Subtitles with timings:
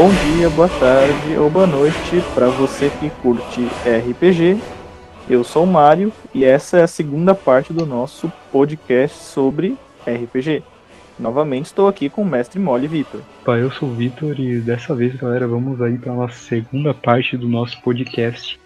[0.00, 4.58] Bom dia, boa tarde ou boa noite para você que curte RPG.
[5.28, 9.76] Eu sou o Mário e essa é a segunda parte do nosso podcast sobre
[10.06, 10.62] RPG.
[11.18, 13.20] Novamente estou aqui com o mestre Mole Vitor.
[13.46, 17.46] Eu sou o Vitor e dessa vez, galera, vamos aí para a segunda parte do
[17.46, 18.58] nosso podcast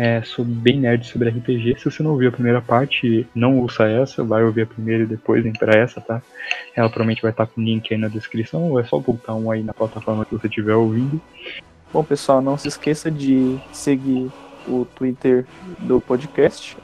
[0.00, 1.76] é, bem nerd sobre RPG.
[1.78, 5.06] Se você não ouviu a primeira parte, não ouça essa, vai ouvir a primeira e
[5.06, 6.22] depois vem para essa, tá?
[6.74, 9.50] Ela provavelmente vai estar com o link aí na descrição, ou é só voltar um
[9.50, 11.20] aí na plataforma que você estiver ouvindo.
[11.92, 14.30] Bom, pessoal, não se esqueça de seguir
[14.66, 15.44] o Twitter
[15.80, 16.78] do podcast,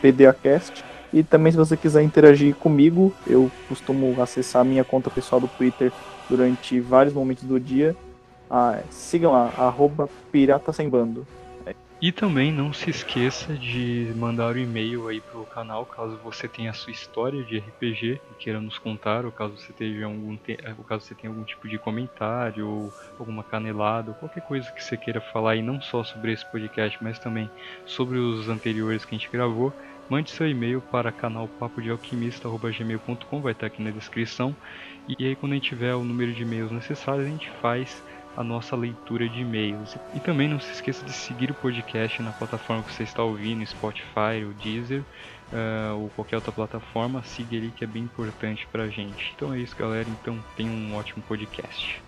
[0.00, 0.82] PDAcast.
[1.12, 5.48] E também, se você quiser interagir comigo, eu costumo acessar a minha conta pessoal do
[5.48, 5.92] Twitter
[6.30, 7.94] durante vários momentos do dia.
[8.50, 11.26] Ah, sigam lá, arroba Pirata Sem Bando.
[12.02, 16.48] E também não se esqueça de mandar o um e-mail aí pro canal caso você
[16.48, 20.36] tenha a sua história de RPG e queira nos contar, ou caso você tenha algum,
[20.36, 20.58] te...
[20.62, 24.70] Eh, ou caso você tenha algum tipo de comentário, ou alguma canelada, ou qualquer coisa
[24.72, 27.50] que você queira falar e não só sobre esse podcast, mas também
[27.86, 29.72] sobre os anteriores que a gente gravou.
[30.10, 34.54] Mande seu e-mail para canalpapodealquimista.gmail.com, vai estar aqui na descrição.
[35.08, 38.04] E aí quando a gente tiver o número de e-mails necessários, a gente faz
[38.36, 39.96] a nossa leitura de e-mails.
[40.14, 43.64] E também não se esqueça de seguir o podcast na plataforma que você está ouvindo,
[43.66, 45.02] Spotify, ou Deezer,
[45.52, 47.22] uh, ou qualquer outra plataforma.
[47.22, 49.32] Siga ele que é bem importante pra gente.
[49.36, 50.08] Então é isso, galera.
[50.08, 52.02] Então tenha um ótimo podcast.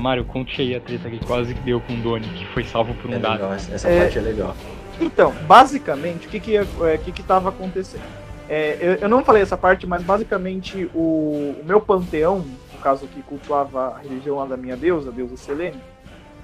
[0.00, 3.10] Mário, conte aí a treta que quase deu com o Doni, que foi salvo por
[3.10, 3.44] um é dado.
[3.52, 4.00] Essa é...
[4.00, 4.56] parte é legal.
[5.00, 6.64] Então, basicamente, o que que, é,
[7.02, 8.02] que, que tava acontecendo?
[8.48, 13.06] É, eu, eu, não falei essa parte, mas basicamente o, o, meu panteão, no caso
[13.06, 15.78] que cultuava a religião lá da minha deusa, a deusa Selene,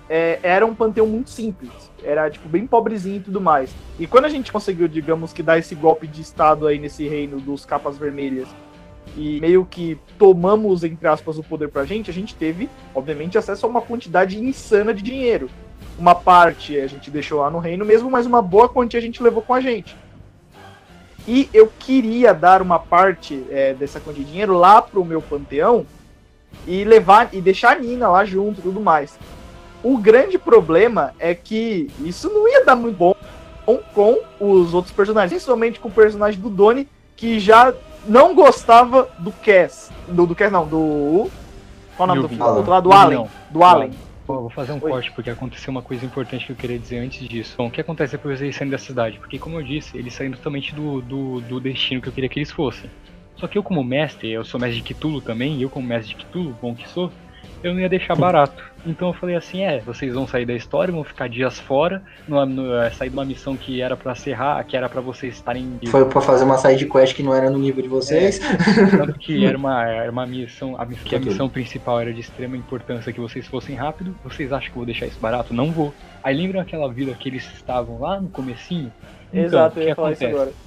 [0.09, 1.71] é, era um panteão muito simples.
[2.03, 3.75] Era, tipo, bem pobrezinho e tudo mais.
[3.99, 7.41] E quando a gente conseguiu, digamos, que dar esse golpe de estado aí nesse reino
[7.41, 8.49] dos capas vermelhas
[9.16, 13.65] e meio que tomamos, entre aspas, o poder pra gente, a gente teve, obviamente, acesso
[13.65, 15.49] a uma quantidade insana de dinheiro.
[15.99, 19.22] Uma parte a gente deixou lá no reino mesmo, mas uma boa quantia a gente
[19.22, 19.97] levou com a gente.
[21.27, 25.87] E eu queria dar uma parte é, dessa quantia de dinheiro lá pro meu panteão
[26.66, 29.19] e levar e deixar a Nina lá junto e tudo mais.
[29.83, 33.15] O grande problema é que isso não ia dar muito bom
[33.94, 37.75] com os outros personagens, principalmente com o personagem do Doni, que já
[38.06, 39.91] não gostava do Cass.
[40.09, 41.30] Do, do Cass, não, do.
[41.97, 42.83] Qual o nome do, outro lado?
[42.83, 43.27] Do Allen.
[43.51, 43.91] Do Allen.
[44.27, 44.91] vou fazer um Oi.
[44.91, 47.54] corte porque aconteceu uma coisa importante que eu queria dizer antes disso.
[47.57, 49.19] Bom, o que acontece depois eles saindo da cidade?
[49.19, 52.39] Porque, como eu disse, eles saíram totalmente do, do, do destino que eu queria que
[52.39, 52.91] eles fossem.
[53.36, 56.15] Só que eu, como mestre, eu sou mestre de Cthulhu também, e eu, como mestre
[56.15, 57.13] de Cthulhu, bom que sou,
[57.63, 58.63] eu não ia deixar barato.
[58.86, 62.47] Então eu falei assim, é, vocês vão sair da história, vão ficar dias fora, no,
[62.47, 65.78] no, é, sair de uma missão que era para serrar, que era para vocês estarem.
[65.88, 68.41] Foi para fazer uma side quest que não era no nível de vocês.
[68.41, 72.21] É, tanto que era uma, era uma missão, a, que a missão principal era de
[72.21, 74.16] extrema importância que vocês fossem rápido.
[74.22, 75.53] Vocês acham que eu vou deixar isso barato?
[75.53, 75.92] Não vou.
[76.22, 78.92] Aí lembram aquela vila que eles estavam lá no comecinho?
[79.32, 80.30] Então, Exato, eu ia falar acontece?
[80.30, 80.66] isso agora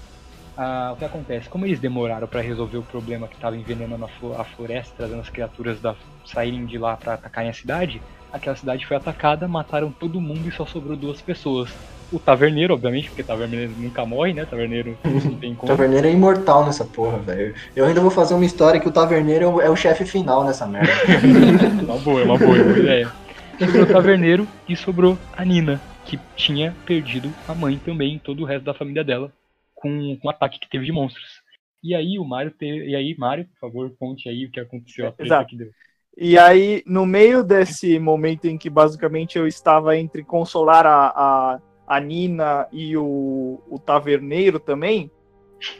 [0.61, 1.47] ah, o que acontece?
[1.47, 4.03] Como eles demoraram para resolver o problema que estava envenenando
[4.37, 5.95] a, floresta, trazendo as criaturas da,
[6.25, 10.51] saírem de lá para atacarem a cidade, aquela cidade foi atacada, mataram todo mundo e
[10.51, 11.69] só sobrou duas pessoas.
[12.11, 14.43] O taverneiro, obviamente, porque taverneiro nunca morre, né?
[14.43, 15.71] Taverneiro não tem como.
[15.71, 17.55] taverneiro é imortal nessa porra, velho.
[17.73, 20.67] Eu ainda vou fazer uma história que o taverneiro é o, é chefe final nessa
[20.67, 20.91] merda.
[21.87, 23.09] uma boa, é uma boa, é uma boa ideia.
[23.57, 28.43] Sobrou o taverneiro e sobrou a Nina, que tinha perdido a mãe também e todo
[28.43, 29.31] o resto da família dela
[29.79, 31.41] com, com o ataque que teve de monstros.
[31.83, 35.07] E aí o Mario teve, e aí Mario, por favor, conte aí o que aconteceu,
[35.07, 35.69] a treta que deu.
[36.17, 41.59] E aí, no meio desse momento em que basicamente eu estava entre consolar a, a,
[41.87, 45.09] a Nina e o, o taverneiro também,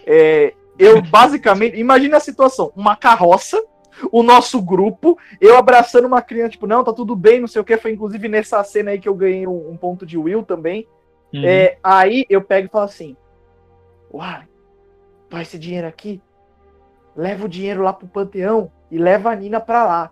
[0.06, 1.78] é, eu basicamente.
[1.78, 3.62] Imagina a situação: uma carroça,
[4.14, 7.66] o nosso grupo, eu abraçando uma criança, tipo, não, tá tudo bem, não sei o
[7.66, 7.76] que.
[7.76, 10.88] Foi inclusive nessa cena aí que eu ganhei um, um ponto de Will também
[11.34, 11.46] Uhum.
[11.46, 13.16] É, aí eu pego e falo assim:
[14.12, 14.44] Uai,
[15.30, 16.22] toma esse dinheiro aqui,
[17.16, 20.12] leva o dinheiro lá pro panteão e leva a Nina pra lá.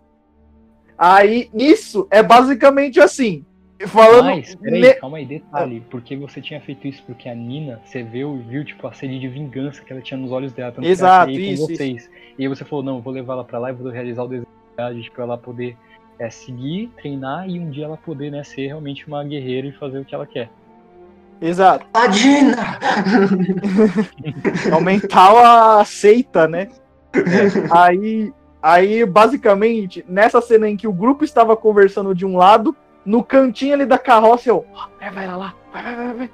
[0.97, 3.45] Aí, isso é basicamente assim.
[3.85, 4.25] Falando.
[4.25, 5.83] Mas, peraí, ne- calma aí, detalhe.
[5.91, 9.27] Porque você tinha feito isso porque a Nina, você viu, viu, tipo, a sede de
[9.27, 10.71] vingança que ela tinha nos olhos dela.
[10.71, 12.09] Tanto que ela Exato, ir isso, com vocês.
[12.37, 14.47] E aí você falou, não, vou levar ela pra lá e vou realizar o desejo
[14.75, 15.77] dela, tipo, pra ela poder
[16.17, 19.99] é, seguir, treinar e um dia ela poder, né, ser realmente uma guerreira e fazer
[19.99, 20.49] o que ela quer.
[21.41, 21.85] Exato.
[21.93, 22.79] A Dina!
[24.71, 26.69] Aumentar a seita, né?
[27.71, 32.75] Aí, aí, basicamente, nessa cena em que o grupo estava conversando de um lado,
[33.05, 34.65] no cantinho ali da carroça, eu.
[34.73, 36.29] "Ó, Vai, vai lá, lá, vai, vai, vai, vai.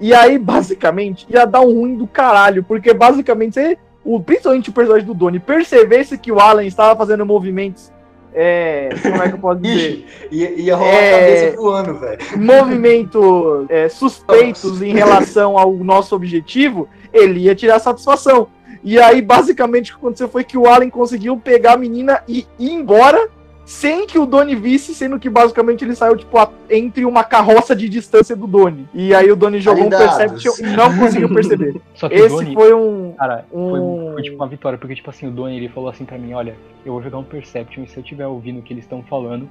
[0.00, 4.72] E aí, basicamente, ia dar um ruim do caralho, porque basicamente, você, o, principalmente o
[4.72, 7.92] personagem do Doni, percebesse que o Alan estava fazendo movimentos.
[8.40, 9.74] É, como é que eu posso dizer?
[9.90, 11.14] Ixi, ia, ia rolar É.
[11.14, 12.18] a cabeça voando, velho.
[12.36, 18.46] movimentos é, suspeitos em relação ao nosso objetivo, ele ia tirar satisfação.
[18.84, 22.46] E aí, basicamente, o que aconteceu foi que o Allen conseguiu pegar a menina e
[22.60, 23.28] ir embora
[23.68, 27.76] sem que o Doni visse, sendo que basicamente ele saiu, tipo, a- entre uma carroça
[27.76, 28.88] de distância do Doni.
[28.94, 30.16] E aí o Doni jogou um Alidados.
[30.16, 31.78] Perception e não conseguiu perceber.
[31.94, 33.12] Só que o Esse Doni, foi um.
[33.18, 36.06] cara, foi, um- foi tipo uma vitória, porque tipo assim, o Doni ele falou assim
[36.06, 38.72] pra mim, olha, eu vou jogar um Perception e se eu tiver ouvindo o que
[38.72, 39.46] eles estão falando,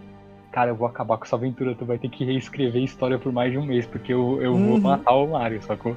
[0.51, 3.31] cara, eu vou acabar com essa aventura, tu vai ter que reescrever a história por
[3.31, 4.81] mais de um mês, porque eu, eu vou Uhum.
[4.81, 5.95] matar o Mario, sacou?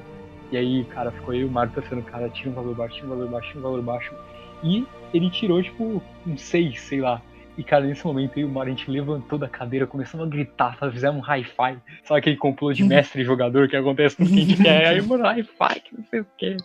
[0.51, 3.07] E aí, cara, ficou eu e o Mario pensando, cara, tira um valor baixo, tira
[3.07, 4.13] um valor baixo, tira um valor baixo.
[4.63, 7.19] E ele tirou, tipo, um 6, sei lá.
[7.57, 10.77] E, cara, nesse momento e o Mario, a gente levantou da cadeira, começamos a gritar,
[10.91, 11.77] fizemos um hi-fi.
[12.03, 14.87] Sabe aquele complô de mestre e jogador que acontece com quem a gente quer?
[14.87, 16.57] Aí, mano, hi-fi, que não sei o quê.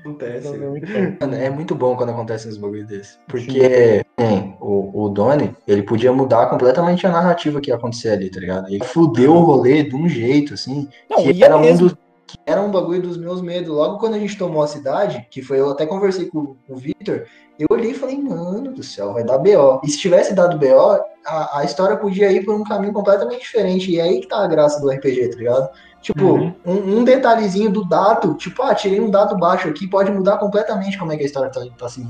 [0.00, 0.48] Acontece.
[0.48, 1.16] Então, é muito bom.
[1.20, 3.18] Mano, é muito bom quando acontece uns bagulho desse.
[3.28, 8.30] Porque tem, o, o Donnie, ele podia mudar completamente a narrativa que ia acontecer ali,
[8.30, 8.68] tá ligado?
[8.68, 11.88] Ele fudeu o rolê de um jeito, assim, Não, que era um mesmo.
[11.88, 12.09] dos que
[12.46, 13.68] era um bagulho dos meus medos.
[13.68, 16.76] Logo quando a gente tomou a cidade, que foi eu até conversei com, com o
[16.76, 17.26] Victor,
[17.58, 19.80] eu olhei e falei, mano do céu, vai dar BO.
[19.84, 23.90] E se tivesse dado BO, a, a história podia ir por um caminho completamente diferente.
[23.90, 25.68] E é aí que tá a graça do RPG, tá ligado?
[26.00, 26.54] Tipo, Uhum.
[26.64, 30.98] um, um detalhezinho do dado, tipo, ah, tirei um dado baixo aqui, pode mudar completamente
[30.98, 32.02] como é que a história tá, tá se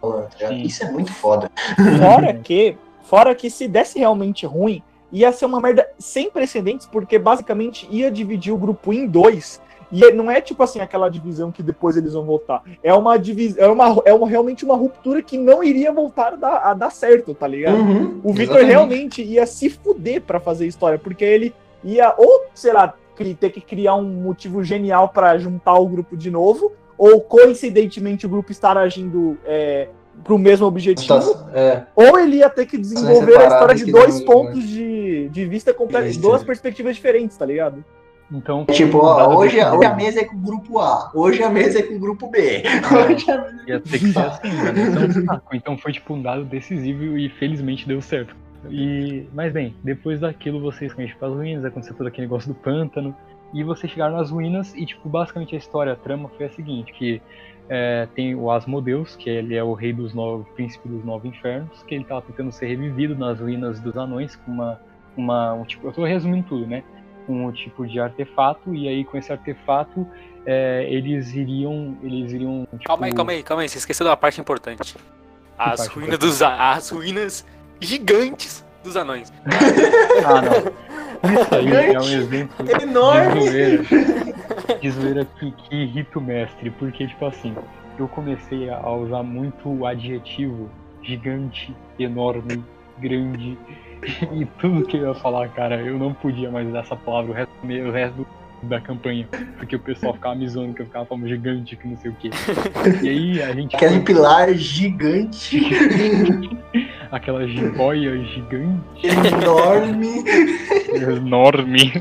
[0.00, 0.54] falando, tá ligado?
[0.66, 1.50] Isso é muito foda.
[1.98, 7.18] Fora que, fora que se desse realmente ruim, ia ser uma merda sem precedentes, porque
[7.18, 9.60] basicamente ia dividir o grupo em dois.
[9.92, 12.62] E não é tipo assim aquela divisão que depois eles vão voltar.
[12.82, 16.36] É uma divisão, é uma, é uma realmente uma ruptura que não iria voltar a
[16.36, 17.76] dar, a dar certo, tá ligado?
[17.76, 18.68] Uhum, O Victor exatamente.
[18.68, 21.52] realmente ia se fuder pra fazer história, porque ele
[21.82, 22.94] ia ou, sei lá,
[23.38, 28.28] ter que criar um motivo genial pra juntar o grupo de novo, ou coincidentemente o
[28.28, 29.88] grupo estar agindo é,
[30.24, 34.62] pro mesmo objetivo, É, ou ele ia ter que desenvolver a história de dois pontos
[34.66, 37.84] de, de vista completos, duas perspectivas diferentes, tá ligado?
[38.32, 41.42] Então, tipo, ó, hoje, desse hoje a jeito, mesa é com o grupo A, hoje
[41.42, 42.62] a mesa é com o grupo B.
[43.10, 43.64] Hoje a mesa...
[43.66, 45.22] Ia ter que ser assim, mano.
[45.22, 48.36] Então, então foi tipo um dado decisivo e felizmente deu certo.
[48.70, 52.54] E, mas bem, depois daquilo vocês foram para as ruínas, aconteceu todo aquele negócio do
[52.54, 53.16] pântano,
[53.52, 56.92] e vocês chegaram nas ruínas e tipo basicamente a história, a trama foi a seguinte,
[56.92, 57.20] que
[57.72, 61.82] é, tem o Asmodeus, que ele é o rei dos nove, príncipe dos nove infernos,
[61.86, 64.80] que ele tava tentando ser revivido nas ruínas dos anões com uma,
[65.16, 66.82] uma um tipo, eu tô resumindo tudo, né?
[67.28, 70.04] Um tipo de artefato e aí com esse artefato
[70.44, 73.68] é, eles iriam, eles iriam tipo, Calma aí, calma aí, calma aí.
[73.68, 74.96] Você esqueceu da parte importante.
[75.56, 77.46] As parte ruínas dos a- as ruínas
[77.80, 79.32] gigantes dos anões.
[80.26, 80.90] Ah, não.
[81.22, 83.40] Isso aí é um exemplo Enorme!
[84.80, 86.70] De zoeira que, que irrita o mestre.
[86.70, 87.54] Porque, tipo assim,
[87.98, 90.68] eu comecei a usar muito o adjetivo
[91.02, 92.62] gigante, enorme,
[92.98, 93.58] grande.
[94.32, 97.34] E tudo que eu ia falar, cara, eu não podia mais usar essa palavra o
[97.34, 98.26] resto, o resto
[98.62, 99.28] da campanha.
[99.58, 102.14] Porque o pessoal ficava me zoando que eu ficava falando gigante, que não sei o
[102.14, 102.30] quê.
[103.02, 103.74] E aí a gente.
[103.76, 105.60] Aquele pilar gigante,
[107.10, 109.06] Aquela jiboia gigante.
[109.06, 110.24] enorme.
[110.94, 111.92] Enorme.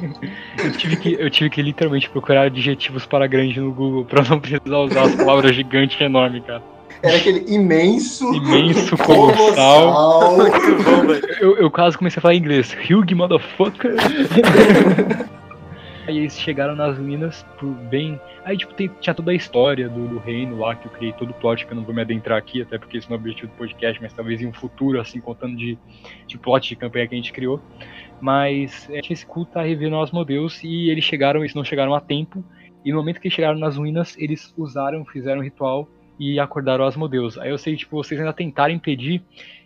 [0.63, 4.39] Eu tive, que, eu tive que literalmente procurar adjetivos para grande no Google pra não
[4.39, 6.61] precisar usar as palavras gigante e enorme, cara.
[7.01, 9.93] Era aquele imenso, Imenso, colossal.
[10.35, 11.15] colossal.
[11.39, 12.75] Eu, eu quase comecei a falar inglês.
[12.89, 13.95] Hugh, motherfucker.
[16.09, 18.19] Aí eles chegaram nas ruínas por bem.
[18.43, 21.29] Aí, tipo, tem- tinha toda a história do, do reino lá, que eu criei todo
[21.29, 23.21] o plot, que eu não vou me adentrar aqui, até porque esse não é o
[23.21, 25.77] objetivo do podcast, mas talvez em um futuro, assim, contando de,
[26.25, 27.61] de plot de campanha que a gente criou.
[28.19, 31.93] Mas é, tinha esse culto a rever nós modeus e eles chegaram, eles não chegaram
[31.93, 32.43] a tempo.
[32.83, 35.87] E no momento que eles chegaram nas ruínas, eles usaram, fizeram um ritual
[36.19, 37.37] e acordaram os modeus.
[37.37, 39.21] Aí eu sei, tipo, vocês ainda tentaram impedir.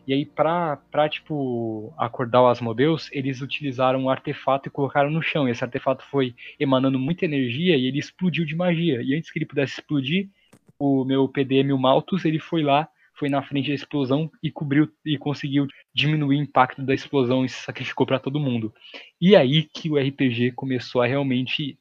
[0.06, 0.78] E aí, pra,
[1.10, 5.48] tipo, acordar o Asmodeus, eles utilizaram um artefato e colocaram no chão.
[5.48, 9.02] E esse artefato foi emanando muita energia e ele explodiu de magia.
[9.02, 10.30] E antes que ele pudesse explodir,
[10.78, 14.90] o meu PDM, o Malthus, ele foi lá, foi na frente da explosão e cobriu
[15.06, 18.74] e conseguiu diminuir o impacto da explosão e se sacrificou para todo mundo.
[19.22, 21.78] E aí que o RPG começou a realmente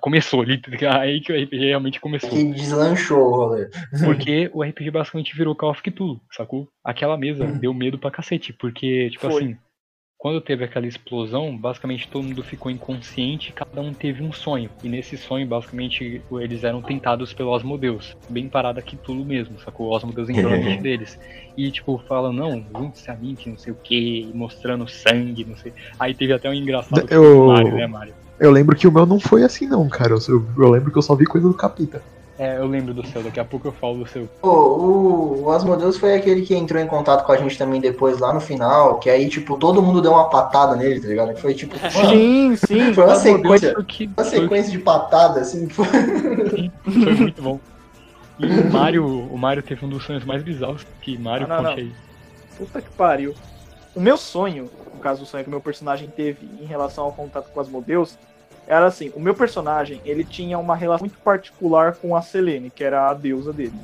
[0.00, 0.42] começou,
[1.00, 2.30] aí que o RPG realmente começou.
[2.30, 3.68] Que deslanchou o rolê.
[4.04, 6.68] Porque o RPG basicamente virou Call of Cthulhu, sacou?
[6.84, 7.58] Aquela mesa Uhum.
[7.58, 9.42] deu medo pra cacete, porque, tipo Foi.
[9.42, 9.56] assim,
[10.18, 14.70] quando teve aquela explosão, basicamente todo mundo ficou inconsciente, cada um teve um sonho.
[14.82, 18.12] E nesse sonho, basicamente, eles eram tentados pelo Osmodeus.
[18.28, 19.88] Bem parada Cthulhu mesmo, sacou?
[19.88, 21.18] O Osmodeus entrou na mente deles.
[21.56, 25.56] E, tipo, falam, não, junte-se a mim, que não sei o que, mostrando sangue, não
[25.56, 25.74] sei.
[25.98, 28.14] Aí teve até um engraçado Eu- Mario, né, Mario?
[28.38, 30.12] Eu lembro que o meu não foi assim, não, cara.
[30.12, 32.02] Eu, eu- eu lembro que eu só vi coisa do Capita.
[32.38, 34.28] É, eu lembro do seu, daqui a pouco eu falo do seu.
[34.42, 38.18] Pô, o, o Asmodeus foi aquele que entrou em contato com a gente também depois
[38.18, 41.34] lá no final, que aí, tipo, todo mundo deu uma patada nele, tá ligado?
[41.38, 42.92] Foi tipo, mano, Sim, sim.
[42.92, 45.86] foi uma sequência, foi que- uma sequência de patada, assim, foi...
[47.02, 47.60] Foi muito bom.
[48.38, 51.56] E o Mario, o Mario teve um dos sonhos mais bizarros que Mario Ah, não,
[51.58, 51.80] conte não.
[51.80, 51.96] aí.
[52.56, 53.36] Puta que pariu.
[53.94, 54.72] O meu sonho,
[55.06, 58.18] caso o sonho que meu personagem teve em relação ao contato com as Asmodeus,
[58.66, 62.82] era assim, o meu personagem, ele tinha uma relação muito particular com a Selene, que
[62.82, 63.78] era a deusa dele.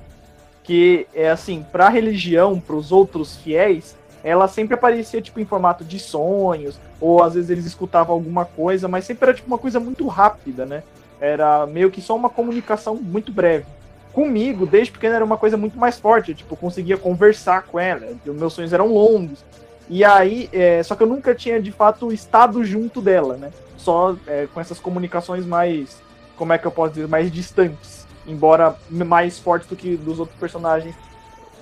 [0.65, 6.01] Que é assim, pra religião, pros outros fiéis, ela sempre aparecia tipo em formato de
[6.01, 10.05] sonhos, ou às vezes eles escutavam alguma coisa, mas sempre era tipo uma coisa muito
[10.09, 10.83] rápida, né?
[11.21, 13.67] Era meio que só uma comunicação muito breve.
[14.13, 16.33] Comigo, desde pequeno, era uma coisa muito mais forte.
[16.33, 18.09] Eu, tipo, conseguia conversar com ela.
[18.27, 19.45] Os meus sonhos eram longos.
[19.89, 23.51] E aí, é, só que eu nunca tinha de fato estado junto dela, né?
[23.77, 26.01] Só é, com essas comunicações mais,
[26.37, 30.39] como é que eu posso dizer, mais distantes, embora mais fortes do que dos outros
[30.39, 30.95] personagens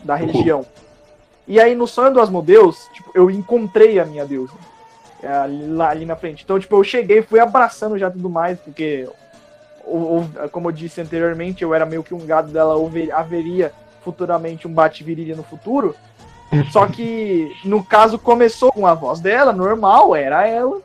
[0.05, 0.65] da região.
[1.49, 4.53] E aí no sonho do Asmodeus, tipo, eu encontrei a minha deusa
[5.23, 6.45] é, ali, lá ali na frente.
[6.45, 9.09] Então, tipo, eu cheguei, fui abraçando já tudo mais, porque
[9.85, 12.77] ou- ou- como eu disse anteriormente, eu era meio que um gado dela,
[13.13, 13.73] haveria
[14.05, 15.97] futuramente um bate-virilha no futuro.
[16.71, 20.79] Só que, no caso, começou com a voz dela, normal, era ela.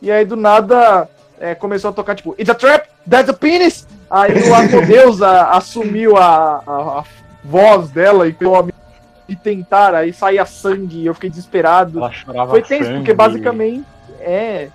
[0.00, 1.08] E aí, do nada,
[1.38, 3.86] é, começou a tocar, tipo, It's a trap, that's a penis!
[4.10, 7.04] Aí o Asmodeus a- assumiu a, a- a
[7.44, 8.72] voz dela e a me
[9.28, 11.98] me tentar, aí saía sangue e eu fiquei desesperado.
[12.00, 12.96] Ela chorava Foi tenso, sangue.
[12.98, 13.84] porque basicamente.
[14.18, 14.66] É.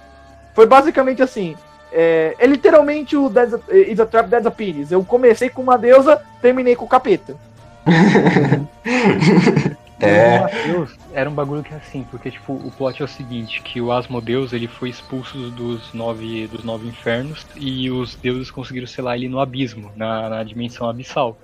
[0.53, 1.57] Foi basicamente assim.
[1.91, 4.93] É, é literalmente o Dead, It's a Trap Dead a Penis.
[4.93, 7.35] Eu comecei com uma deusa, terminei com o capeta.
[10.07, 10.39] É.
[10.39, 13.79] Mateus era um bagulho que é assim, porque tipo, o plot é o seguinte, que
[13.81, 19.15] o Asmodeus ele foi expulso dos nove, dos nove infernos e os deuses conseguiram selar
[19.15, 21.37] ele no abismo, na, na dimensão abissal.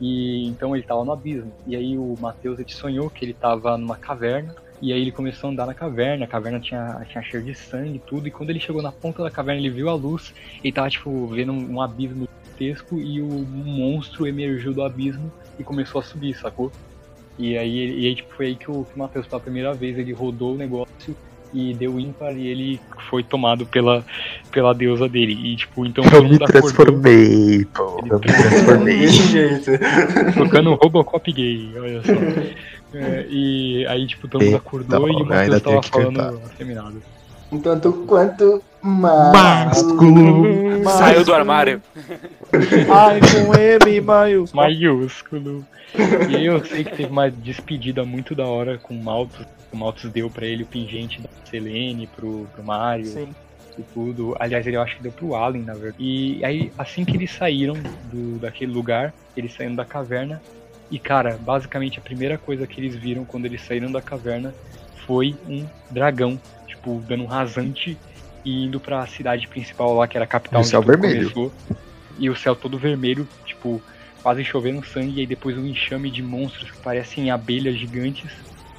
[0.00, 1.52] E então ele tava no abismo.
[1.66, 4.54] E aí o Mateus ele sonhou que ele tava numa caverna.
[4.80, 7.96] E aí ele começou a andar na caverna, a caverna tinha, tinha cheiro de sangue
[7.96, 10.32] e tudo, e quando ele chegou na ponta da caverna, ele viu a luz,
[10.64, 12.26] ele tava, tipo, vendo um, um abismo
[12.58, 16.72] gigantesco, e o monstro emergiu do abismo e começou a subir, sacou?
[17.40, 19.98] E aí, e aí tipo, foi aí que o, que o Matheus, pela primeira vez,
[19.98, 21.16] ele rodou o negócio
[21.54, 24.04] e deu ímpar e ele foi tomado pela,
[24.52, 25.32] pela deusa dele.
[25.32, 28.04] E, tipo, então Eu me acordou transformei, pô.
[28.06, 28.98] Eu me transformei.
[29.00, 29.70] Desse jeito.
[30.34, 32.12] tocando Robocop gay, olha só.
[32.92, 36.34] É, e aí, tipo, todo mundo Eita, acordou e o Matheus tava falando cantar.
[36.46, 37.02] afeminado.
[37.50, 39.32] Um tanto quanto mais.
[39.32, 40.84] Másculo.
[40.84, 41.82] Saiu do armário.
[42.90, 44.62] Ai, com M, maiúsculo.
[44.62, 45.66] Maiúsculo.
[46.28, 49.46] E aí eu sei que teve uma despedida muito da hora com o Malthus.
[49.72, 53.06] O Malthus deu pra ele o pingente da Selene, pro, pro Mario.
[53.06, 53.34] Sim.
[53.78, 54.36] e tudo.
[54.38, 55.96] Aliás, ele eu acho que deu pro Allen, na verdade.
[55.98, 57.74] E aí, assim que eles saíram
[58.12, 60.40] do, daquele lugar, eles saíram da caverna.
[60.90, 64.52] E, cara, basicamente a primeira coisa que eles viram quando eles saíram da caverna
[65.06, 66.38] foi um dragão,
[66.80, 67.98] tipo, dando um rasante
[68.44, 71.30] e indo pra cidade principal lá, que era a capital E o céu vermelho.
[71.30, 71.52] começou.
[72.18, 73.82] E o céu todo vermelho, tipo,
[74.22, 78.32] quase chovendo sangue, e aí depois um enxame de monstros que parecem abelhas gigantes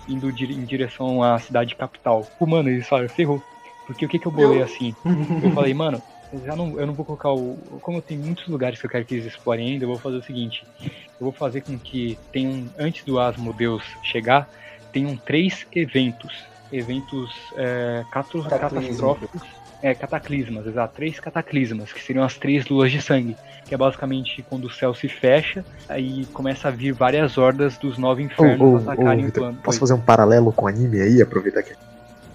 [0.08, 2.28] indo di- em direção à cidade capital.
[2.38, 3.42] Pô, mano, eles falaram, ferrou.
[3.86, 4.96] Porque o que que eu bolei assim?
[5.42, 6.02] Eu falei, mano,
[6.34, 7.56] eu já não, eu não vou colocar o.
[7.82, 10.18] Como eu tenho muitos lugares que eu quero que eles explorem ainda, eu vou fazer
[10.18, 14.50] o seguinte: eu vou fazer com que tenham, antes do Asmodeus chegar,
[14.92, 16.32] tenham três eventos.
[16.72, 19.42] Eventos é, catastróficos.
[19.82, 20.94] É, cataclismas, exato.
[20.96, 23.36] Três cataclismas, que seriam as três luas de sangue.
[23.66, 27.98] Que é basicamente quando o céu se fecha, aí começa a vir várias hordas dos
[27.98, 29.60] nove infernos ô, ô, atacarem o Vitor, plano.
[29.64, 31.22] posso fazer um paralelo com o anime aí?
[31.22, 31.74] Aproveitar que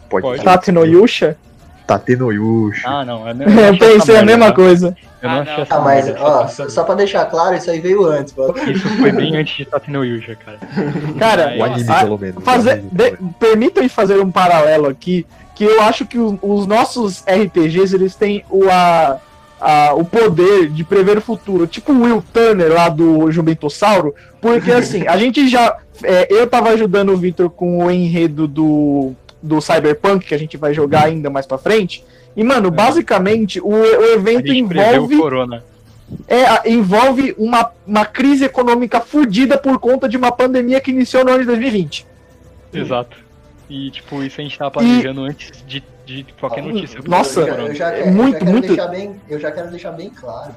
[0.08, 0.26] pode.
[0.26, 0.40] Pode.
[1.86, 2.30] Tati no.
[2.84, 3.26] Ah, não.
[3.28, 4.96] Eu, não- Eu essa pensei a mesma coisa.
[5.22, 5.62] Eu não Ah, achei não.
[5.62, 8.54] essa Ah, mas, ó, só- pra deixar claro, isso aí veio antes, mano.
[8.70, 10.58] Isso foi bem antes de Tateno Yusha, cara.
[11.18, 12.44] Cara, O anime, a- pelo menos.
[12.44, 16.66] fazer, O anime, de, permitam fazer um paralelo aqui, que eu acho que o- os
[16.66, 19.18] nossos RPGs eles têm o, a,
[19.60, 24.70] a- o poder de prever o futuro, tipo o Will Turner lá do Juventossauro, porque
[24.72, 25.76] assim, a gente já.
[26.02, 29.14] é, eu tava ajudando o Victor com o enredo do,
[29.46, 32.04] do Cyberpunk, que a gente vai jogar ainda mais pra frente.
[32.36, 35.64] E, mano, basicamente, o, o A evento envolve Corona.
[36.28, 41.30] é, envolve uma, uma crise econômica fodida por conta de uma pandemia que iniciou no
[41.30, 42.06] ano de 2020.
[42.74, 43.16] Exato.
[43.70, 47.00] E, tipo, isso a gente tava planejando antes de, de qualquer notícia.
[47.06, 49.70] Nossa, eu já, eu já, é quero- eu muito, já muito- bem, eu já quero
[49.70, 50.54] deixar bem claro.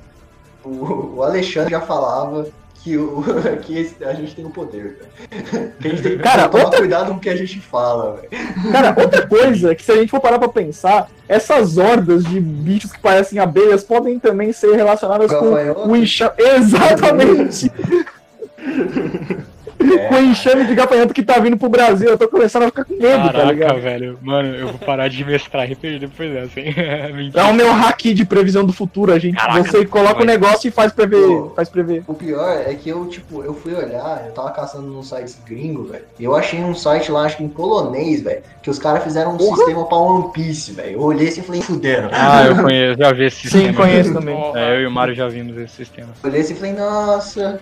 [0.63, 2.46] O, o Alexandre já falava
[2.83, 3.24] que, o,
[3.63, 4.98] que esse- a gente tem o poder,
[5.29, 5.71] velho.
[5.79, 8.15] Que a gente tem que Cara, tomar outra- cuidado com o que a gente fala,
[8.17, 8.71] velho.
[8.71, 12.91] Cara, outra coisa que se a gente for parar pra pensar, essas hordas de bichos
[12.91, 15.89] que parecem abelhas podem também ser relacionadas com Gafanhoto?
[15.89, 16.31] o enxame.
[16.38, 17.71] Exatamente!
[19.79, 22.09] com o enxame de gafanhoto que tá vindo pro Brasil.
[22.09, 23.79] Eu tô começando a ficar com medo, tá Caraca, ligado?
[23.81, 24.19] velho.
[24.21, 26.74] Mano, eu vou parar de mestrar RPG depois dessa, hein?
[27.00, 27.45] É Mentira.
[27.45, 29.36] o meu hack de previsão do futuro, a gente.
[29.38, 30.25] Caraca, você coloca o vai.
[30.25, 31.25] negócio e faz prever.
[31.27, 31.51] Pô.
[31.55, 32.03] Faz prever.
[32.07, 35.89] O pior é que eu, tipo, eu fui olhar, eu tava caçando nos sites gringos,
[35.91, 36.03] velho.
[36.19, 39.33] E eu achei um site lá, acho que em polonês, velho, que os caras fizeram
[39.36, 39.57] um Porra.
[39.57, 40.93] sistema pra One Piece, velho.
[40.93, 42.09] Eu olhei assim e falei, fudendo.
[42.11, 43.74] Ah, eu conheço, já vi esse Sim, sistema.
[43.74, 44.35] conheço também.
[44.55, 46.09] É, eu e o Mário já vimos esse sistema.
[46.24, 47.59] Eu olhei assim e falei, nossa,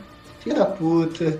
[0.47, 1.37] filho da puta.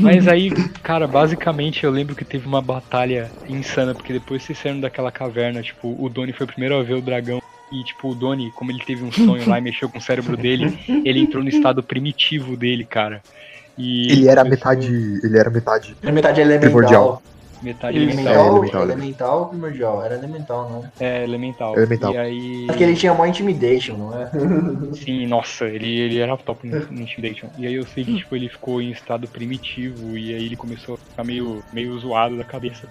[0.00, 0.50] Mas aí,
[0.82, 5.62] cara, basicamente eu lembro que teve uma batalha insana, porque depois vocês saíram daquela caverna,
[5.62, 7.40] tipo, o Doni foi o primeiro a ver o dragão.
[7.72, 10.36] E, tipo, o Doni, como ele teve um sonho lá e mexeu com o cérebro
[10.36, 13.20] dele, ele entrou no estado primitivo dele, cara.
[13.76, 15.20] E Ele era começou- metade.
[15.24, 15.96] Ele era metade.
[16.02, 16.60] Na metade elemental.
[16.70, 17.22] Primordial.
[17.64, 18.06] Metade Isso.
[18.06, 18.34] elemental.
[18.34, 20.04] Elemental, elemental, elemental ou primordial?
[20.04, 20.92] Era elemental, não.
[21.00, 21.74] É, elemental.
[21.74, 22.12] Elemental.
[22.12, 22.66] E aí.
[22.66, 24.30] Porque ele tinha mó intimidation, não é?
[24.92, 27.48] Sim, nossa, ele, ele era top no, no Intimidation.
[27.56, 30.96] E aí eu sei que tipo, ele ficou em estado primitivo e aí ele começou
[30.96, 32.86] a ficar meio, meio zoado da cabeça.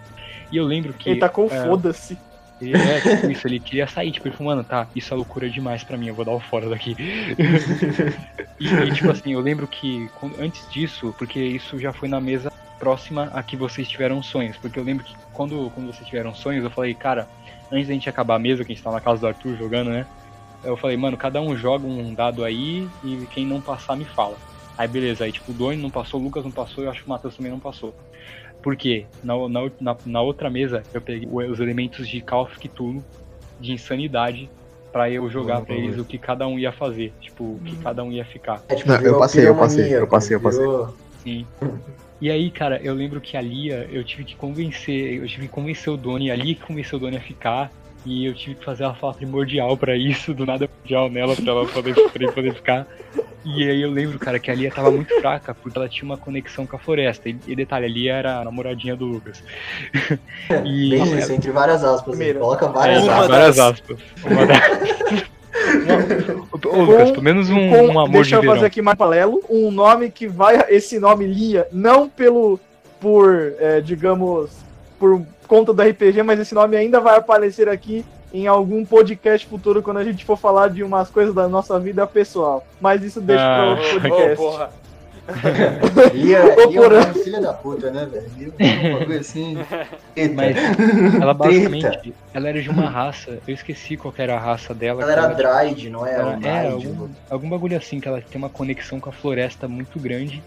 [0.52, 1.12] E eu lembro que.
[1.12, 2.18] Ele tá com é, foda-se.
[2.60, 5.50] Ele, é, tipo isso, ele queria sair, tipo, ele falou, mano, tá, isso é loucura
[5.50, 6.96] demais pra mim, eu vou dar o fora daqui.
[8.60, 12.22] e, e, tipo assim, eu lembro que quando- antes disso, porque isso já foi na
[12.22, 12.52] mesa
[12.84, 16.66] próxima a que vocês tiveram sonhos, porque eu lembro que quando, quando vocês tiveram sonhos,
[16.66, 17.30] eu falei, cara,
[17.72, 19.90] antes da gente acabar a mesa, que a gente tava na casa do Arthur jogando,
[19.90, 20.06] né?
[20.66, 24.36] Eu falei, mano, cada um joga um dado aí e quem não passar me fala.
[24.78, 27.08] Aí beleza, aí tipo, o Doni não passou, o Lucas não passou, eu acho que
[27.08, 27.96] o Matheus também não passou.
[28.62, 29.06] Por quê?
[29.24, 33.04] Na, na, na, na outra mesa eu peguei os elementos de Call of Cthulhu,
[33.62, 34.50] de insanidade,
[34.92, 38.04] pra eu jogar pra eles o que cada um ia fazer, tipo, o que cada
[38.04, 38.62] um ia ficar.
[38.68, 40.62] É, tipo, Não, eu virou passei, eu passei, eu passei, eu passei.
[40.62, 41.48] virou- Sim.
[42.24, 45.54] E aí, cara, eu lembro que a Lia, eu tive que convencer, eu tive que
[45.54, 47.70] convencer o Doni, a Lia que convenceu o Doni a ficar,
[48.06, 51.52] e eu tive que fazer ela falar primordial pra isso, do nada primordial nela, pra
[51.52, 52.88] ela poder, pra ele poder ficar.
[53.44, 56.16] E aí eu lembro, cara, que a Lia tava muito fraca, porque ela tinha uma
[56.16, 57.28] conexão com a floresta.
[57.28, 59.44] E, e detalhe, a Lia era a namoradinha do Lucas.
[60.64, 62.16] e Bem isso, entre várias aspas.
[62.16, 62.40] Primeiro.
[62.40, 63.28] Coloca é, várias Uma aspas.
[63.28, 64.00] várias aspas.
[64.24, 65.24] Uma das...
[66.52, 68.56] Ô, ô, Lucas, pelo menos um, Com- um amor deixa de eu verão.
[68.56, 69.42] fazer aqui mais paralelo.
[69.50, 70.66] Um nome que vai.
[70.70, 72.60] Esse nome Lia, não pelo.
[73.00, 74.50] por, é, digamos,
[75.00, 79.84] por conta do RPG, mas esse nome ainda vai aparecer aqui em algum podcast futuro
[79.84, 82.66] quando a gente for falar de umas coisas da nossa vida pessoal.
[82.82, 84.36] Mas isso deixa Ah, pra outro podcast.
[84.38, 84.70] porra.
[86.14, 86.96] Lia, Lia porra.
[86.96, 88.26] é uma filha da puta, né, velho?
[88.38, 89.58] Lia é um bagulho assim.
[90.16, 90.34] Eita.
[90.34, 90.58] Mas
[91.22, 95.02] ela basicamente, ela era de uma raça, eu esqueci qual que era a raça dela.
[95.02, 96.16] Ela era Dryde, não é?
[96.16, 99.68] Ela Era é algum, algum bagulho assim, que ela tem uma conexão com a floresta
[99.68, 100.44] muito grande.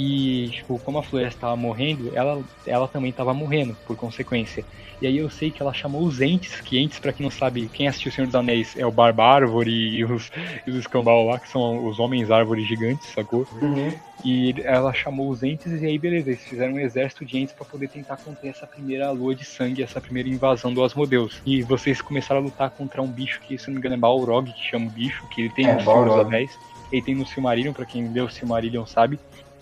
[0.00, 4.64] E, tipo, como a floresta tava morrendo, ela, ela também tava morrendo, por consequência.
[5.02, 7.68] E aí eu sei que ela chamou os Entes, que Entes, pra quem não sabe,
[7.72, 10.30] quem assistiu O Senhor dos Anéis é o Barba Árvore e os,
[10.64, 13.44] e os Escambau lá, que são os Homens Árvores Gigantes, sacou?
[13.60, 13.92] Uhum.
[14.24, 17.64] E ela chamou os Entes e aí beleza, eles fizeram um exército de Entes pra
[17.64, 21.42] poder tentar conter essa primeira lua de sangue, essa primeira invasão do Asmodeus.
[21.44, 24.52] E vocês começaram a lutar contra um bicho que, se não me engano, é Balrog,
[24.52, 26.20] que chama o bicho, que ele tem É, Senhor dos Balrog.
[26.20, 26.56] Anéis.
[26.90, 29.18] Ele tem no Silmarillion, pra quem leu o Silmarillion sabe,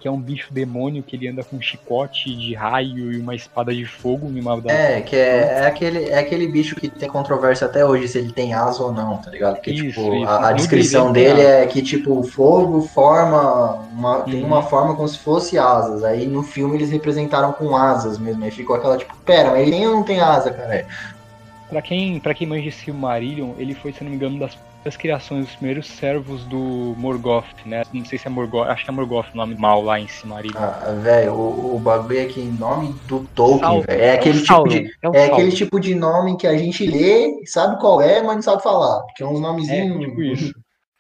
[0.07, 3.35] que é um bicho demônio que ele anda com um chicote de raio e uma
[3.35, 4.31] espada de fogo
[4.63, 8.17] das É, que é, é, aquele, é aquele bicho que tem controvérsia até hoje se
[8.19, 9.57] ele tem asa ou não, tá ligado?
[9.57, 10.29] Porque, Isso, tipo, isso.
[10.31, 13.81] a, a descrição tem dele é que, tipo, o fogo forma.
[13.93, 14.47] Uma, Tem Uhum.
[14.47, 16.05] uma forma como se fosse asas.
[16.05, 18.45] Aí no filme eles representaram com asas mesmo.
[18.45, 20.87] Aí ficou aquela, tipo, pera, mas ele tem ou não tem asa, cara?
[21.69, 25.47] Pra quem, pra quem manja Silmarillion, ele foi, se não me engano, das das criações,
[25.49, 27.83] os primeiros servos do Morgoth, né?
[27.93, 30.61] Não sei se é Morgoth, acho que é Morgoth o nome mal lá em Silmarillion.
[30.61, 34.01] Ah, velho, o, o bagulho é que nome do Tolkien, velho.
[34.01, 34.87] É aquele o tipo de.
[35.03, 38.43] é É aquele tipo de nome que a gente lê, sabe qual é, mas não
[38.43, 39.05] sabe falar.
[39.17, 40.05] Que é uns É, nomezinhos.
[40.07, 40.53] tipo isso.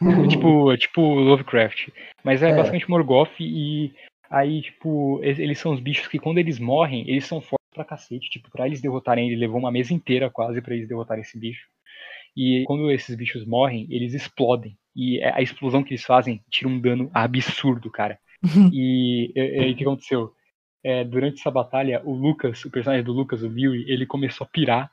[0.02, 1.88] É tipo, é tipo Lovecraft.
[2.24, 2.54] Mas é, É.
[2.56, 3.92] basicamente Morgoth e
[4.28, 7.84] aí, tipo, eles eles são os bichos que quando eles morrem, eles são fortes pra
[7.84, 8.28] cacete.
[8.30, 11.66] Tipo, pra eles derrotarem, ele levou uma mesa inteira quase pra eles derrotarem esse bicho.
[12.36, 14.76] E quando esses bichos morrem, eles explodem.
[14.94, 18.18] E a explosão que eles fazem tira um dano absurdo, cara.
[18.72, 19.32] e
[19.72, 20.32] o que aconteceu?
[20.84, 24.48] É, durante essa batalha, o Lucas, o personagem do Lucas, o Lewis, ele começou a
[24.48, 24.90] pirar.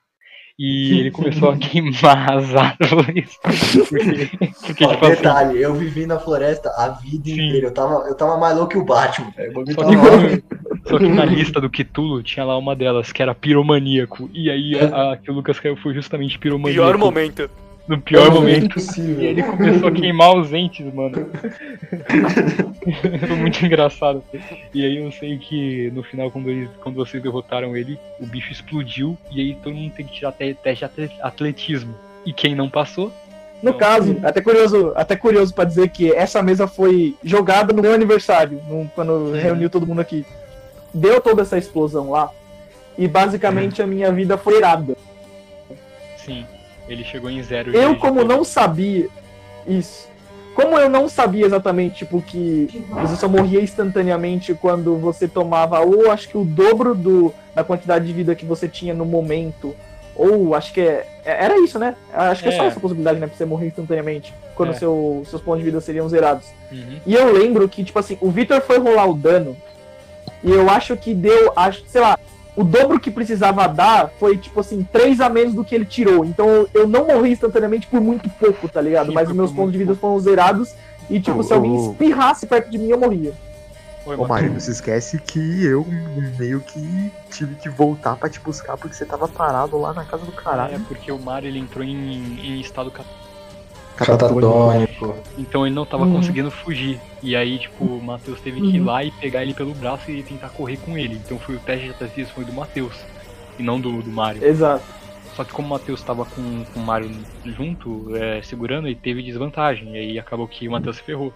[0.58, 3.38] E ele começou a queimar as árvores.
[3.42, 4.30] Porque,
[4.66, 7.48] porque Ó, tipo assim, detalhe, eu vivi na floresta a vida Sim.
[7.48, 7.68] inteira.
[7.68, 9.54] Eu tava, eu tava mais louco que o Batman, velho.
[9.54, 10.42] Bagulho Só tava que, lá.
[10.86, 14.30] Só que na lista do Cthulhu tinha lá uma delas, que era piromaníaco.
[14.34, 16.82] E aí a, a que o Lucas caiu foi justamente piromaníaco.
[16.84, 17.50] Pior momento.
[17.86, 18.66] No pior É momento.
[18.68, 19.22] impossível.
[19.22, 21.28] E ele começou a queimar os entes, mano.
[23.28, 24.24] Foi muito engraçado.
[24.74, 28.52] E aí eu sei que no final, quando, eles, quando vocês derrotaram ele, o bicho
[28.52, 29.18] explodiu.
[29.32, 31.94] E aí todo mundo tem que tirar te- teste de atle- atletismo.
[32.26, 33.12] E quem não passou?
[33.62, 33.78] No Não.
[33.78, 38.62] caso, até curioso, até curioso para dizer que essa mesa foi jogada no meu aniversário,
[38.68, 40.26] no- quando reuniu todo mundo aqui.
[40.94, 42.30] Deu toda essa explosão lá.
[42.98, 44.96] E basicamente a minha vida foi irada.
[46.18, 46.46] Sim.
[46.88, 47.72] Ele chegou em zero.
[47.76, 49.08] Eu, como não sabia
[49.68, 50.08] isso,
[50.54, 56.12] como eu não sabia exatamente, tipo, que você só morria instantaneamente quando você tomava, ou
[56.12, 59.74] acho que o dobro do, da quantidade de vida que você tinha no momento,
[60.16, 61.96] ou acho que é, é- era isso, né?
[62.14, 62.68] Acho que é, só É.
[62.68, 64.74] essa possibilidade, né, pra você morrer instantaneamente, quando É.
[64.74, 66.46] seu, seus pontos de vida seriam zerados.
[66.72, 67.00] Uhum.
[67.08, 69.58] E eu lembro que, tipo assim, o Victor foi rolar o dano,
[70.44, 72.18] e eu acho que deu, acho, sei lá,
[72.56, 76.24] o dobro que precisava dar foi, tipo assim, 3 a menos do que ele tirou.
[76.26, 79.08] Então eu- não morri instantaneamente por muito pouco, tá ligado?
[79.08, 80.74] Sim, Mas os meus pontos de vida foram zerados.
[81.10, 83.34] E, tipo, Ô, se alguém espirrasse perto de mim, eu morria.
[84.06, 84.30] Foi, Ô, mano.
[84.34, 85.86] Mário, não se esquece que eu
[86.38, 90.26] meio que tive que voltar pra te buscar porque você tava parado lá na casa
[90.26, 90.80] do É, caralho.
[90.82, 91.94] porque o Mario ele entrou em,
[92.40, 92.92] em estado.
[93.96, 95.16] Catatônico.
[95.38, 96.14] Então ele não tava Uhum.
[96.14, 97.00] conseguindo fugir.
[97.22, 100.24] E aí, tipo, o Matheus teve que ir lá e pegar ele pelo braço e
[100.24, 101.16] tentar correr com ele.
[101.16, 103.06] Então foi o teste de atletismo foi do Matheus.
[103.58, 104.44] E não do, do Mario.
[104.44, 104.84] Exato.
[105.36, 107.10] Só que como o Matheus tava com, com o Mario
[107.46, 109.94] junto, é, segurando, ele teve desvantagem.
[109.94, 111.34] E aí acabou que o Matheus se ferrou.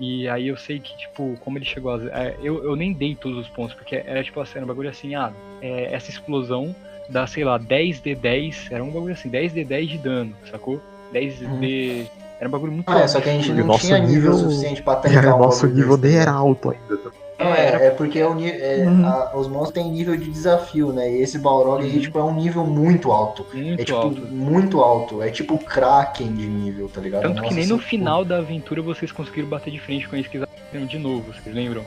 [0.00, 2.02] E aí eu sei que, tipo, como ele chegou a.
[2.18, 4.88] é, eu, eu nem dei todos os pontos, porque era tipo assim, era um bagulho
[4.88, 6.74] assim, ah, é, essa explosão
[7.08, 10.34] dá, sei lá, 10 de 10, era um bagulho assim, 10 de 10 de dano,
[10.50, 10.82] sacou?
[11.12, 12.06] 10 de.
[12.40, 14.50] Era um bagulho muito Ah, é, só que a gente não nosso tinha nível, nível-
[14.50, 16.22] suficiente pra tancar o nosso nível desse, nem né?
[16.22, 17.12] era alto ainda.
[17.38, 19.04] Não, é, é porque o ni- é, Uhum.
[19.06, 21.10] a- os monstros têm nível de desafio, né?
[21.10, 22.00] E esse Balrog aí, Uhum.
[22.00, 23.44] tipo, é um nível muito alto.
[23.54, 24.20] muito É tipo, alto.
[24.26, 25.22] muito alto.
[25.22, 27.22] É tipo Kraken de nível, tá ligado?
[27.22, 30.10] Tanto que Nossa, nem no isso- final da aventura vocês conseguiram bater de frente com
[30.10, 31.82] que eles apareceram de novo, vocês lembram?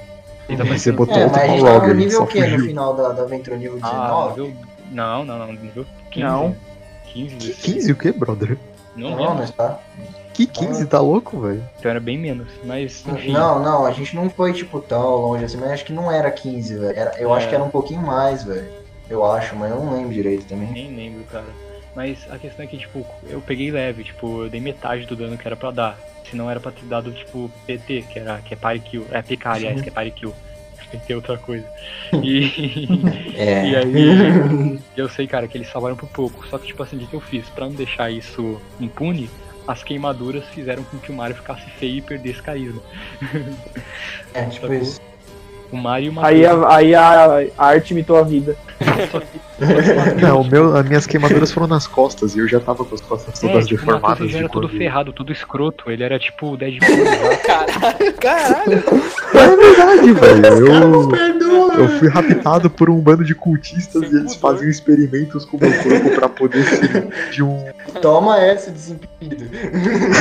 [0.47, 2.47] Eles Você botou É, outro mas a gente Balrog, tava no nível só o quê
[2.47, 3.57] no final da, da aventura?
[3.57, 4.41] Nível Ah, 19?
[4.41, 4.57] nível...
[4.91, 6.25] Não, não, não, nível 15.
[6.27, 6.55] Não.
[7.11, 7.73] 15, Que 16.
[7.75, 8.57] 15 o que, brother?
[8.95, 9.35] Não, Não, lembro.
[9.35, 9.79] mas tá.
[10.33, 11.63] Que 15, tá louco, velho?
[11.79, 13.31] Então era bem menos, mas enfim.
[13.31, 16.29] Não, não, a gente não foi, tipo, tão longe assim, mas acho que não era
[16.29, 16.97] 15, velho.
[16.97, 17.37] Era- Eu É.
[17.37, 18.67] acho que era um pouquinho mais, velho.
[19.09, 20.71] Eu acho, mas eu não lembro direito também.
[20.71, 21.45] Nem lembro, cara.
[21.95, 25.37] Mas a questão é que, tipo, eu peguei leve, tipo, eu dei metade do dano
[25.37, 25.97] que era pra dar.
[26.29, 29.05] Se não era pra ter dado, tipo, PT, que, era, que é party kill.
[29.11, 30.33] É PK, aliás, que é party kill.
[30.99, 31.65] PT é outra coisa.
[32.23, 32.51] E,
[33.35, 33.67] É.
[33.69, 36.45] e aí, eu sei, cara, que eles salvaram por pouco.
[36.47, 37.47] Só que, tipo assim, o que que eu fiz?
[37.49, 39.29] Pra não deixar isso impune,
[39.67, 42.81] as queimaduras fizeram com que o Mario ficasse feio e perdesse carisma.
[44.33, 44.99] É, tipo isso.
[45.71, 48.55] O Mario e o Aí, a, aí a, a arte imitou a vida.
[50.21, 52.99] Não, o meu, as minhas queimaduras foram nas costas e eu já tava com as
[53.01, 54.19] costas É, todas tipo, o Matheus deformadas.
[54.21, 55.89] ele de era todo ferrado, todo escroto.
[55.89, 56.89] Ele era tipo o Deadpool.
[57.05, 57.35] já.
[57.45, 58.83] Caralho, caralho.
[59.33, 60.67] É verdade, velho.
[60.67, 64.51] Eu, eu fui raptado por um bando de cultistas Sem e eles pudor.
[64.51, 67.65] faziam experimentos com o meu corpo pra poder servir de um.
[68.01, 69.45] Toma essa, desimpedido.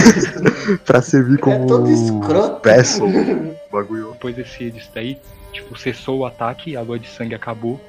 [0.87, 2.61] pra servir como É todo escroto.
[2.61, 3.03] peço.
[3.75, 4.13] Bagulho.
[4.13, 5.19] Depois desse, disso daí,
[5.53, 7.81] tipo, cessou o ataque, a água de sangue acabou.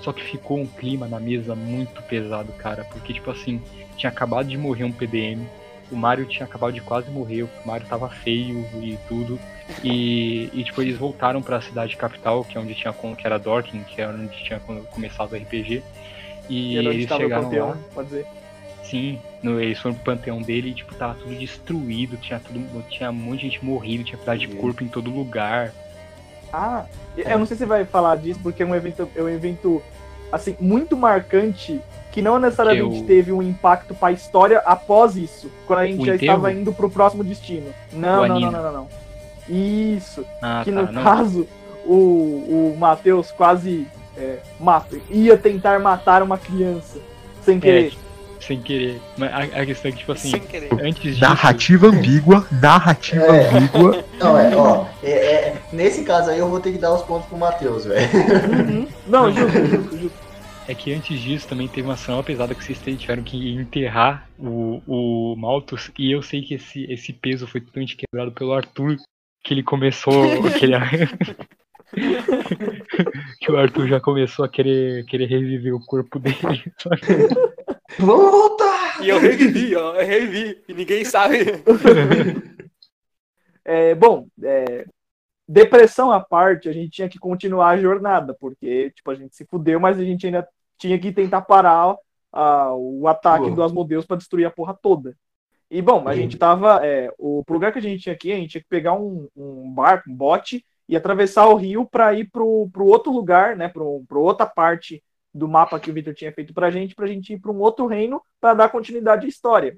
[0.00, 2.84] Só que ficou um clima na mesa muito pesado, cara.
[2.84, 3.62] Porque, tipo assim,
[3.96, 5.46] tinha acabado de morrer um PDM.
[5.92, 7.42] O Mario tinha acabado de quase morrer.
[7.42, 9.38] O Mario tava feio e tudo.
[9.84, 13.84] E, e tipo, eles voltaram pra cidade capital, que é onde tinha, que era Dorking,
[13.84, 15.82] que era onde tinha começado o RPG.
[16.48, 17.78] E, E era onde eles o chegaram campeão, lá.
[17.94, 18.26] pode dizer.
[18.82, 22.60] Sim, no, eles foram pro panteão dele e, tipo, tava tudo destruído, tinha tudo.
[22.90, 25.72] Tinha um monte de gente morrendo, tinha pedaço de corpo em todo lugar.
[26.52, 26.84] Ah,
[27.16, 29.82] eu não sei se você vai falar disso, porque é um evento, é um evento
[30.30, 35.78] assim, muito marcante que não necessariamente o- teve um impacto pra história após isso, quando
[35.78, 36.32] a gente O já enterro?
[36.32, 37.72] estava indo pro próximo destino.
[37.92, 38.88] Não, não, não, não, não, não.
[39.48, 40.82] Isso, Ah, que tá.
[40.82, 41.48] no Não, caso
[41.86, 46.98] o, o Matheus quase é, mata, ia tentar matar uma criança
[47.42, 47.94] sem querer.
[48.42, 49.00] Sem querer.
[49.16, 50.68] Mas a, a questão é que, tipo assim, Sem querer.
[50.82, 51.20] antes disso.
[51.20, 53.48] Narrativa ambígua, narrativa É.
[53.56, 54.04] ambígua.
[54.18, 54.86] Não, é, ó.
[55.02, 58.08] é- é- nesse caso aí eu vou ter que dar os pontos pro Matheus, velho.
[58.68, 58.88] Uhum.
[59.06, 60.32] Não, justo, justo, justo.
[60.68, 64.80] É que antes disso também teve uma cena pesada que vocês tiveram que enterrar o,
[64.86, 65.90] o Malthus.
[65.98, 68.96] E eu sei que esse, esse peso foi totalmente quebrado pelo Arthur.
[69.44, 70.12] Que ele começou.
[70.52, 70.76] que, ele-
[73.40, 76.38] que o Arthur já começou a querer, querer reviver o corpo dele.
[77.98, 79.02] Vamos voltar!
[79.02, 79.94] E eu revivi, ó.
[79.94, 80.62] Eu revivi.
[80.68, 81.38] E ninguém sabe.
[83.64, 84.86] É, bom, é,
[85.48, 89.44] depressão à parte, a gente tinha que continuar a jornada, porque tipo, a gente se
[89.46, 91.94] fudeu, mas a gente ainda tinha que tentar parar
[92.32, 93.54] a- o ataque Pô.
[93.54, 95.16] do Asmodeus para destruir a porra toda.
[95.70, 96.84] E bom, a gente tava.
[96.84, 99.28] é, o pro lugar que a gente tinha aqui, a gente tinha que pegar um,
[99.36, 103.68] um barco, um bote, e atravessar o rio para ir pro, pro outro lugar, né?
[103.68, 105.02] Pro, pro outra parte
[105.34, 107.86] do mapa que o Victor tinha feito pra gente, pra gente ir para um outro
[107.86, 109.76] reino para dar continuidade à história.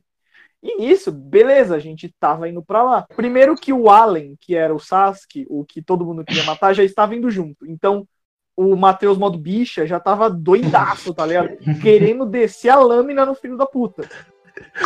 [0.63, 3.07] E nisso, beleza, a gente tava indo pra lá.
[3.15, 6.83] Primeiro que o Allen, que era o Sasuke, o que todo mundo queria matar, já
[6.83, 7.67] estava indo junto.
[7.67, 8.09] Então,
[8.57, 11.51] o Matheus modo bicha já tava doidaço, tá ligado?
[11.83, 14.09] Querendo descer a lâmina no filho da puta.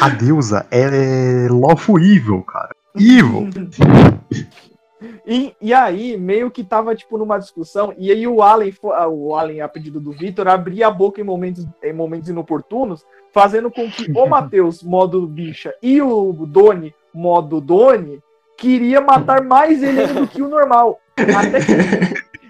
[0.01, 2.75] A deusa é lawful evil, cara.
[2.97, 3.49] Evil.
[5.27, 9.35] E, e aí, meio que tava, tipo, numa discussão, e aí o Allen, ah, o
[9.35, 13.89] Allen, a pedido do Vitor, abria a boca em momentos, em momentos inoportunos, fazendo com
[13.91, 18.21] que o Matheus, modo bicha, e o Doni, modo Doni,
[18.57, 21.01] queria matar mais ele do que o normal.
[21.17, 21.73] Até que,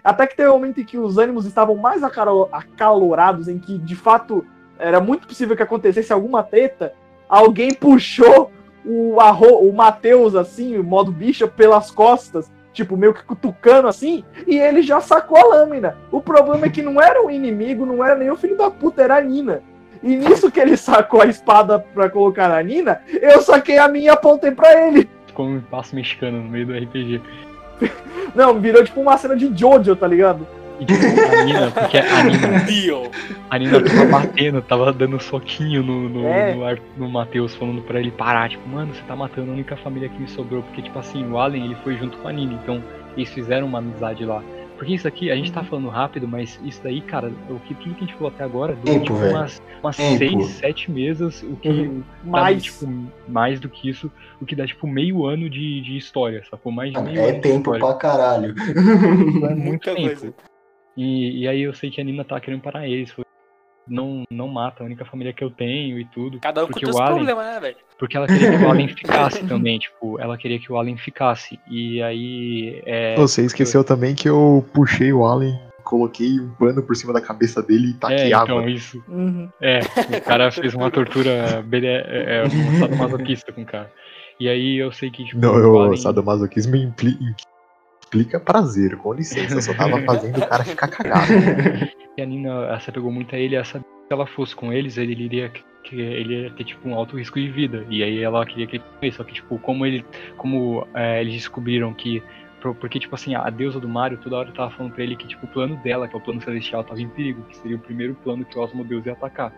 [0.03, 3.95] até que teve um momento em que os ânimos estavam mais acalorados, em que, de
[3.95, 4.45] fato,
[4.79, 6.95] era muito possível que acontecesse alguma treta,
[7.29, 8.51] alguém puxou
[8.85, 14.25] o, arro, o Matheus, assim, o modo bicha, pelas costas, tipo, meio que cutucando assim,
[14.47, 15.97] e ele já sacou a lâmina.
[16.11, 19.03] O problema é que não era o inimigo, não era nem o filho da puta,
[19.03, 19.63] era a Nina.
[20.03, 24.07] E nisso que ele sacou a espada pra colocar na Nina, eu saquei a minha
[24.07, 25.09] e apontei pra ele.
[25.35, 27.21] Como um passo mexicano no meio do RPG.
[28.35, 30.47] Não, virou tipo uma cena de Jojo, tá ligado?
[30.81, 32.65] E tipo, a Nina, porque a Nina,
[33.51, 36.55] a Nina tava batendo, tava dando soquinho no, no, É.
[36.55, 39.77] no, Ar- no Matheus, falando pra ele parar, tipo, mano, você tá matando a única
[39.77, 40.63] família que me sobrou.
[40.63, 42.83] Porque, tipo assim, o Allen ele foi junto com a Nina, então
[43.17, 44.43] eles fizeram uma amizade lá.
[44.77, 47.97] Porque isso aqui, a gente tá falando rápido, mas isso daí, cara, o que tudo
[47.97, 49.35] que a gente falou até agora, durou Tempo, tipo velho.
[49.35, 50.19] umas, umas Tempo.
[50.19, 51.99] seis, sete mesas, o que Uhum.
[52.23, 52.87] dá, Mas, tipo,
[53.27, 54.09] mais do que isso,
[54.41, 56.71] o que dá, tipo, meio ano de, de história, sacou?
[56.71, 58.55] Mais de meio é ano tempo pra caralho.
[58.57, 60.03] É muito Muita tempo.
[60.07, 60.33] coisa.
[60.99, 63.11] E, e aí eu sei que a Nina tá querendo parar eles.
[63.13, 63.25] falou,
[63.87, 66.41] Não, não mata a única família que eu tenho e tudo.
[66.41, 67.77] Cada um com Porque seus o Allen- problemas, né, velho?
[67.99, 71.59] Porque ela queria que o Allen ficasse também, tipo, ela queria que o Allen ficasse.
[71.71, 72.83] E aí.
[72.85, 77.21] É, Você esqueceu também que eu puxei o Allen, coloquei um pano por cima da
[77.21, 78.71] cabeça dele e é, taquei então, água.
[78.71, 79.03] isso.
[79.09, 79.49] uhum.
[79.63, 79.79] É,
[80.19, 83.91] o cara fez uma tortura bele- é, é, um sadomasoquista com o cara.
[84.41, 87.17] E aí eu sei que, tipo, Não, o eu, Allen- sadomasoquismo impli-
[88.09, 91.33] implica prazer, com licença, eu só tava fazendo o cara ficar cagado.
[92.17, 94.97] E a Nina ela se apegou muito a ele, que se ela fosse com eles,
[94.97, 95.51] ele iria,
[95.85, 97.87] que ele ia ter tipo um alto risco de vida.
[97.89, 100.05] E aí ela queria que ele fosse, só que tipo, como ele,
[100.37, 102.23] como é, eles descobriram que
[102.81, 105.47] porque tipo assim, a deusa do Mario toda hora tava falando pra ele que tipo
[105.47, 108.17] o plano dela, que é o plano celestial, tava em perigo, que seria o primeiro
[108.17, 109.53] plano que o Osmo Deus ia atacar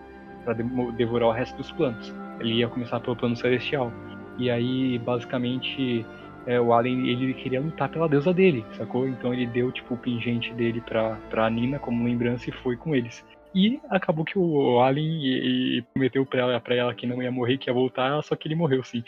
[0.45, 2.13] pra demo- devorar o resto dos planos.
[2.41, 3.91] Ele ia começar pelo plano celestial.
[4.37, 6.05] E aí, basicamente,
[6.47, 9.07] é, o Alien ele queria lutar pela deusa dele, sacou?
[9.09, 12.95] Então ele deu tipo o pingente dele pra, pra Nina como lembrança e foi com
[12.95, 13.25] eles.
[13.55, 17.33] E acabou que o Alien e, e prometeu pra ela, pra ela que não ia
[17.33, 19.03] morrer, que ia voltar, só que ele morreu sim.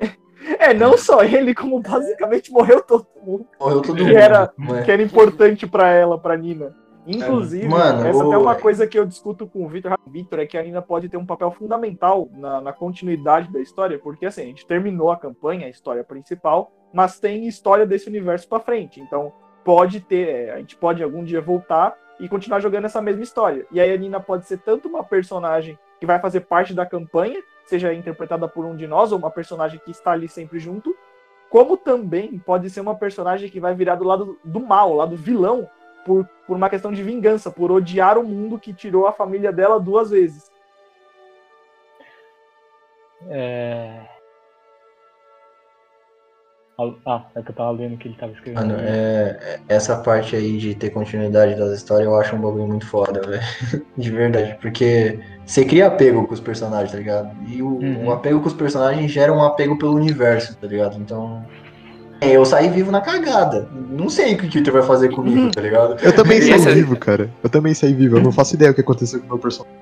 [0.58, 3.46] É, não só ele, como basicamente morreu todo mundo.
[3.58, 4.16] Morreu todo Que mundo.
[4.16, 4.82] era- né?
[4.82, 6.74] que era importante pra ela, pra Nina.
[7.06, 9.98] Inclusive, Mano, essa até é uma coisa que eu discuto com o Victor.
[10.06, 13.98] Victor é que a Nina pode ter um papel fundamental na, na continuidade da história,
[13.98, 18.48] porque assim, a gente terminou a campanha, a história principal, mas tem história desse universo
[18.48, 19.00] pra frente.
[19.00, 19.32] Então,
[19.64, 23.66] pode ter, é, a gente pode algum dia voltar e continuar jogando essa mesma história.
[23.72, 27.40] E aí a Nina pode ser tanto uma personagem que vai fazer parte da campanha,
[27.66, 30.94] seja interpretada por um de nós, ou uma personagem que está ali sempre junto,
[31.50, 35.68] como também pode ser uma personagem que vai virar do lado do mal, lado vilão,
[36.04, 39.80] por, por uma questão de vingança, por odiar o mundo que tirou a família dela
[39.80, 40.50] duas vezes.
[43.28, 44.00] É...
[47.06, 48.66] Ah, é que eu tava lendo o que ele tava escrevendo.
[48.66, 52.66] Mano, é, é- essa parte aí de ter continuidade das histórias eu acho um bagulho
[52.66, 53.40] muito foda, velho.
[53.96, 54.58] De verdade.
[54.60, 57.30] Porque você cria apego com os personagens, tá ligado?
[57.46, 58.06] E o, Uhum.
[58.08, 60.96] o apego com os personagens gera um apego pelo universo, tá ligado?
[60.98, 61.46] Então.
[62.30, 63.68] É, Eu saí vivo na cagada.
[63.90, 65.96] Não sei o que o Twitter vai fazer comigo, tá ligado?
[66.02, 67.30] Eu também saí essa- vivo, cara.
[67.42, 68.16] Eu também saí vivo.
[68.18, 69.78] Eu não faço ideia o que aconteceu com o meu personagem.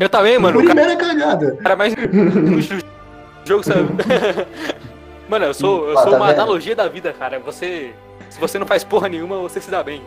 [0.00, 0.60] Eu também, mano.
[0.60, 1.56] O Primeira cagada.
[1.62, 2.78] cara mais inútil
[3.44, 3.88] do jogo, sabe?
[5.28, 6.40] Mano, eu sou, eu Ah, sou tá uma vendo?
[6.40, 7.38] analogia da vida, cara.
[7.38, 7.92] Você.
[8.28, 10.02] Se você não faz porra nenhuma, você se dá bem.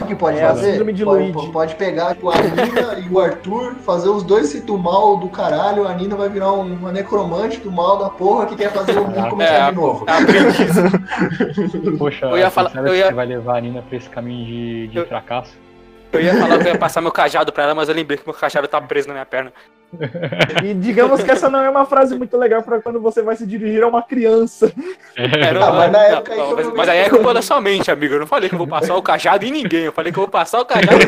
[0.00, 0.84] O que pode É fazer?
[1.04, 5.16] pode, pode pegar tipo, a Nina e o Arthur, fazer os dois se do mal
[5.18, 5.86] do caralho.
[5.86, 9.04] A Nina vai virar um- uma necromante do mal da porra que quer fazer o
[9.06, 10.04] mundo começar É, de novo.
[10.08, 10.76] Aprendiz.
[11.98, 14.46] Poxa, Eu ia falar- eu que ia- você vai levar a Nina pra esse caminho
[14.46, 15.52] de, de Eu- fracasso?
[16.12, 18.26] Eu ia falar que eu ia passar meu cajado pra ela, mas eu lembrei que
[18.26, 19.52] meu cajado tá preso na minha perna.
[20.64, 23.46] E digamos que essa não é uma frase muito legal pra quando você vai se
[23.46, 24.72] dirigir a uma criança.
[25.16, 27.40] Era Ah, mas na não, época aí não, foi mas, mas aí é culpa da
[27.42, 28.14] sua mente, amigo.
[28.14, 29.84] Eu não falei que eu vou passar o cajado em ninguém.
[29.84, 31.06] Eu falei que eu vou passar o cajado em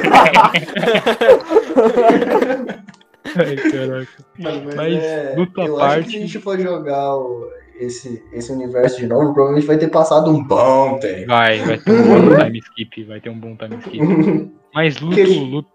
[3.37, 4.09] Ai, caraca.
[4.39, 8.25] Mano, mas, Mas, é, eu acho que parte- se a gente for jogar o- esse,
[8.33, 11.27] esse universo de novo, provavelmente vai ter passado um bom tempo.
[11.27, 13.99] Vai, vai ter um bom time skip, vai ter um bom time skip.
[14.75, 15.69] Mas luto, Que- luto.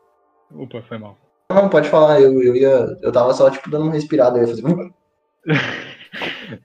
[0.55, 1.17] Opa, foi mal.
[1.51, 2.97] Não, pode falar, eu, eu ia.
[3.01, 4.63] Eu tava só tipo dando uma respirada, eu ia fazer.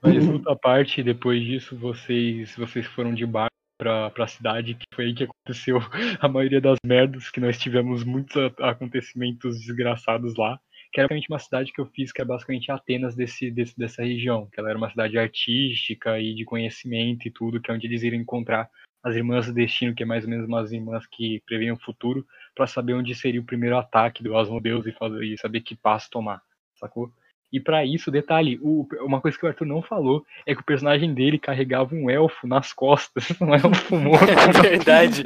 [0.01, 5.05] Mas à parte, depois disso vocês, vocês foram de barco pra, pra cidade, que foi
[5.05, 5.79] aí que aconteceu
[6.19, 10.59] a maioria das merdas, que nós tivemos muitos acontecimentos desgraçados lá.
[10.91, 14.01] Que era basicamente uma cidade que eu fiz, que é basicamente Atenas desse, desse, dessa
[14.03, 14.47] região.
[14.51, 18.01] Que ela era uma cidade artística e de conhecimento e tudo, que é onde eles
[18.01, 18.67] iriam encontrar
[19.03, 22.25] as irmãs do destino, que é mais ou menos umas irmãs que preveem o futuro,
[22.59, 26.09] pra saber onde seria o primeiro ataque do Asmodeus e, fazer, e saber que passo
[26.11, 26.41] tomar,
[26.77, 27.09] sacou?
[27.51, 30.63] E pra isso, detalhe, o- uma coisa que o Arthur não falou é que o
[30.65, 34.25] personagem dele carregava um elfo nas costas, um elfo morto.
[34.29, 35.23] É verdade.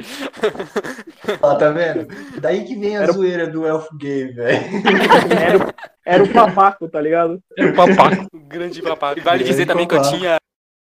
[1.42, 2.06] Ah, tá vendo?
[2.40, 4.64] Daí que vem a Era o- zoeira do elfo gay, velho.
[5.38, 5.74] Era, o-
[6.06, 7.42] era o papaco, tá ligado?
[7.58, 8.26] Era um papaco.
[8.32, 9.14] O grande papai.
[9.16, 10.36] E vale Grande dizer também que eu tinha.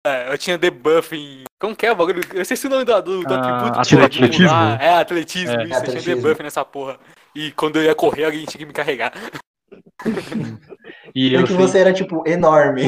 [0.05, 1.43] É, Eu tinha debuff em.
[1.59, 2.21] Como que é o bagulho?
[2.33, 4.05] Eu esqueci o nome do, do, do Ah, atributo.
[4.05, 4.47] atletismo.
[4.47, 4.81] pular.
[4.81, 5.53] É, atletismo, É.
[5.55, 5.61] isso.
[5.61, 6.15] Eu tinha Atletismo.
[6.15, 6.97] debuff nessa porra.
[7.35, 9.11] E quando eu ia correr, alguém tinha que me carregar.
[11.15, 12.83] E, eu Porque sei- você era, tipo, enorme.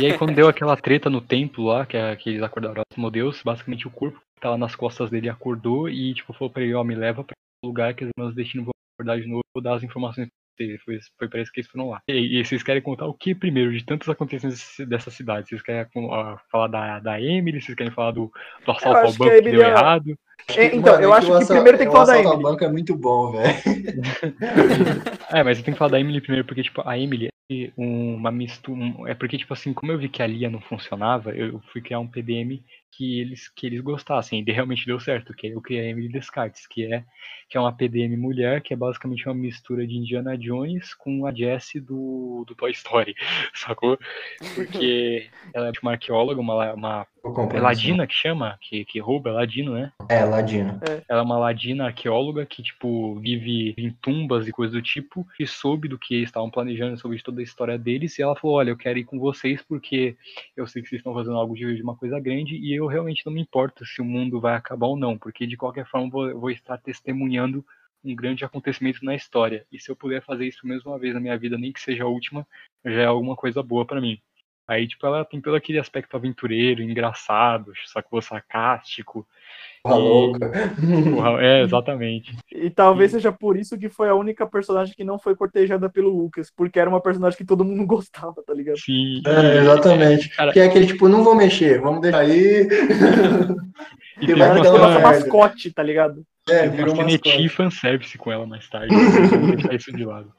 [0.00, 2.82] e aí quando deu aquela treta no templo lá, que, é, que eles acordaram o
[2.92, 6.74] Asmodeus, basicamente o corpo que tava nas costas dele acordou e tipo falou pra ele,
[6.74, 9.40] ó, me leva pra um lugar que as irmãs do destino vão acordar de novo,
[9.54, 10.80] vou dar as informações vocês.
[10.82, 12.00] Foi, foi pra isso que eles foram lá.
[12.08, 15.48] E, e vocês querem contar o que primeiro de tantos acontecimentos dessa cidade?
[15.48, 17.60] Vocês querem ah, falar da, da Emily?
[17.60, 18.32] Vocês querem falar do,
[18.64, 20.18] do assalto ao que banco que, Emily deu é- errado?
[20.54, 22.28] É, então, eu é acho o que assa- primeiro tem que o falar da assalto
[22.28, 22.50] ao Emily.
[22.52, 23.56] banco é muito bom, velho.
[25.32, 28.30] É, mas eu tenho que falar da Emily primeiro, porque, tipo, a Emily é uma
[28.30, 28.80] mistura.
[29.06, 32.00] É porque, tipo assim, como eu vi que a Lia não funcionava, eu fui criar
[32.00, 32.62] um PDM
[32.96, 34.42] que eles, que eles gostassem.
[34.46, 37.04] E realmente deu certo, que eu criei a Emily Descartes, que é,
[37.48, 41.32] que é uma PDM mulher, que é basicamente uma mistura de Indiana Jones com a
[41.32, 43.14] Jessie do, do Toy Story,
[43.54, 43.98] sacou?
[44.54, 47.06] Porque ela é tipo, uma arqueóloga, uma, uma
[47.52, 49.92] é ladina que chama, que, que rouba, é ladino, né?
[50.08, 50.78] É, ladino.
[51.08, 55.46] Ela é uma ladina arqueóloga que, tipo, vive em tumbas e coisas do tipo, e
[55.46, 58.56] soube do que eles estavam planejando, soube de toda a história deles, e ela falou,
[58.56, 60.16] olha, eu quero ir com vocês porque
[60.56, 63.24] eu sei que vocês estão fazendo algo de, de uma coisa grande, e eu realmente
[63.26, 66.10] não me importo se o mundo vai acabar ou não, porque de qualquer forma eu
[66.10, 67.64] vou, eu vou estar testemunhando
[68.04, 69.66] um grande acontecimento na história.
[69.70, 72.04] E se eu puder fazer isso mesmo uma vez na minha vida, nem que seja
[72.04, 72.46] a última,
[72.84, 74.20] já é alguma coisa boa pra mim.
[74.68, 79.26] Aí, tipo, ela tem todo aquele aspecto aventureiro, engraçado, sacou, sarcástico.
[79.86, 80.50] Porra E- louca.
[81.40, 82.36] É, exatamente.
[82.52, 86.08] E talvez seja por isso que foi a única personagem que não foi cortejada pelo
[86.10, 88.78] Lucas, porque era uma personagem que todo mundo gostava, tá ligado?
[88.78, 89.22] Sim.
[89.26, 90.28] É, exatamente.
[90.30, 92.66] Cara- Que é aquele, tipo, não vou mexer, vamos deixar aí.
[94.18, 96.22] E E vai uma aquela nossa mascote, tá ligado?
[96.48, 98.94] É, teve virou uma fanservice com ela mais tarde.
[98.94, 100.32] Vamos deixar isso de lado.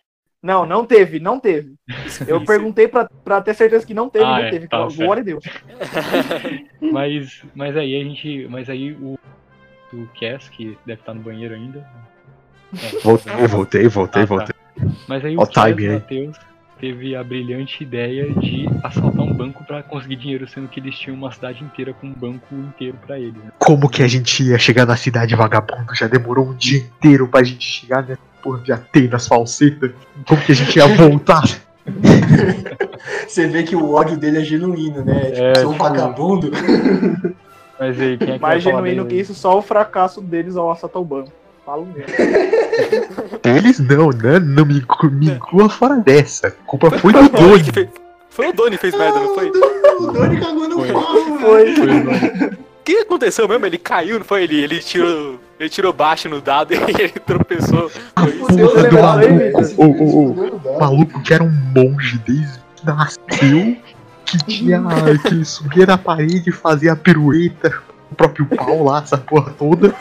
[0.47, 1.75] Não, não teve, não teve.
[2.25, 2.45] Eu Isso.
[2.45, 4.67] perguntei pra, pra ter certeza que não teve, Ah, não é, teve.
[4.69, 5.43] tá, Glória a Deus.
[6.79, 8.47] Mas, mas aí a gente.
[8.49, 9.19] Mas aí o,
[9.93, 11.85] o Cass, que deve estar no banheiro ainda.
[13.03, 14.35] Voltei, voltei, voltei, Ah, tá.
[14.35, 14.55] voltei.
[15.07, 15.89] Mas aí o Cass, time.
[15.89, 16.37] Matheus,
[16.79, 21.17] teve a brilhante ideia de assaltar um banco pra conseguir dinheiro, sendo que eles tinham
[21.17, 23.33] uma cidade inteira com um banco inteiro pra eles.
[23.35, 23.51] Né?
[23.59, 25.93] Como que a gente ia chegar na cidade vagabundo?
[25.95, 29.93] Já demorou um dia inteiro pra gente chegar nessa porra de Atenas falseta.
[30.27, 31.43] Como que a gente ia voltar?
[33.27, 35.31] Você vê que o ódio dele é genuíno, né?
[35.31, 36.51] Tipo, É, sou um tipo- vagabundo.
[37.79, 41.01] Mas aí, quem é que Mais genuíno que isso, só o fracasso deles ao assaltar
[41.01, 41.31] o banco.
[41.65, 42.11] Falo mesmo.
[43.43, 44.39] Eles não, né?
[44.39, 44.81] Não me,
[45.11, 46.47] me inclua fora dessa.
[46.47, 47.89] A culpa foi do Doni fez-
[48.29, 49.49] Foi o Doni que fez merda, não foi?
[49.49, 50.91] O Doni cagou no Foi.
[50.91, 51.75] pau, velho.
[51.75, 52.47] Foi.
[52.47, 53.65] O que aconteceu mesmo?
[53.65, 54.61] Ele caiu, não foi ele?
[54.63, 57.89] Ele tirou, ele tirou baixo no dado e ele tropeçou.
[57.89, 59.75] Foi isso.
[59.77, 60.33] Ô, ô.
[60.33, 60.79] Fudeu no dado.
[60.79, 63.77] maluco que era um monge desde que nasceu,
[64.25, 64.83] que tinha.
[65.27, 67.73] que subia na parede e fazia a pirueta,
[68.11, 69.93] o próprio pau lá, essa porra toda.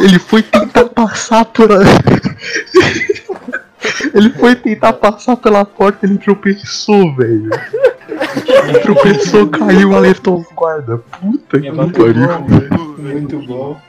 [0.00, 1.70] Ele foi tentar passar por.
[1.72, 1.78] a-
[4.14, 7.48] Ele foi tentar passar pela porta, ele tropeçou, velho.
[8.68, 10.98] Ele tropeçou, caiu, alertou os guarda.
[10.98, 12.44] Puta que pariu.
[12.44, 12.96] velho.
[12.98, 13.80] Muito bom.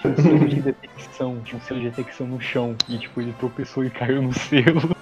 [0.00, 2.74] Tinha um selo de detecção, tinha um selo de detecção no chão.
[2.88, 4.96] E tipo, ele tropeçou e caiu no selo.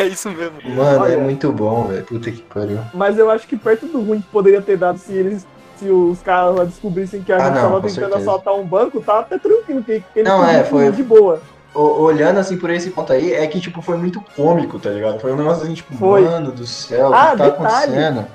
[0.00, 0.58] É isso mesmo.
[0.76, 1.12] Mano, Olha.
[1.14, 2.04] é muito bom, velho.
[2.04, 2.78] Puta que pariu.
[2.94, 5.46] Mas eu acho que perto do ruim que poderia ter dado se eles.
[5.76, 8.16] Se os caras lá descobrissem que a Ah, gente não, tava tentando certeza.
[8.18, 11.40] assaltar um banco, tá até tranquilo, que eles Não, é, foi- de boa.
[11.74, 15.18] O- olhando assim por esse ponto aí, é que tipo, foi muito cômico, tá ligado?
[15.20, 16.20] Foi um negócio assim, tipo, Foi.
[16.20, 17.54] mano do céu, o Ah, que tá detalhe.
[17.94, 18.26] acontecendo?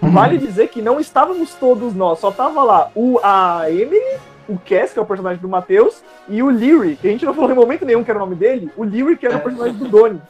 [0.00, 4.18] Vale dizer que não estávamos todos nós, só tava lá o, a Emily,
[4.48, 7.32] o Cass, que é o personagem do Matheus, e o Leary, que a gente não
[7.34, 9.74] falou em momento nenhum que era o nome dele, o Leary, que era o personagem
[9.76, 10.20] do Doni.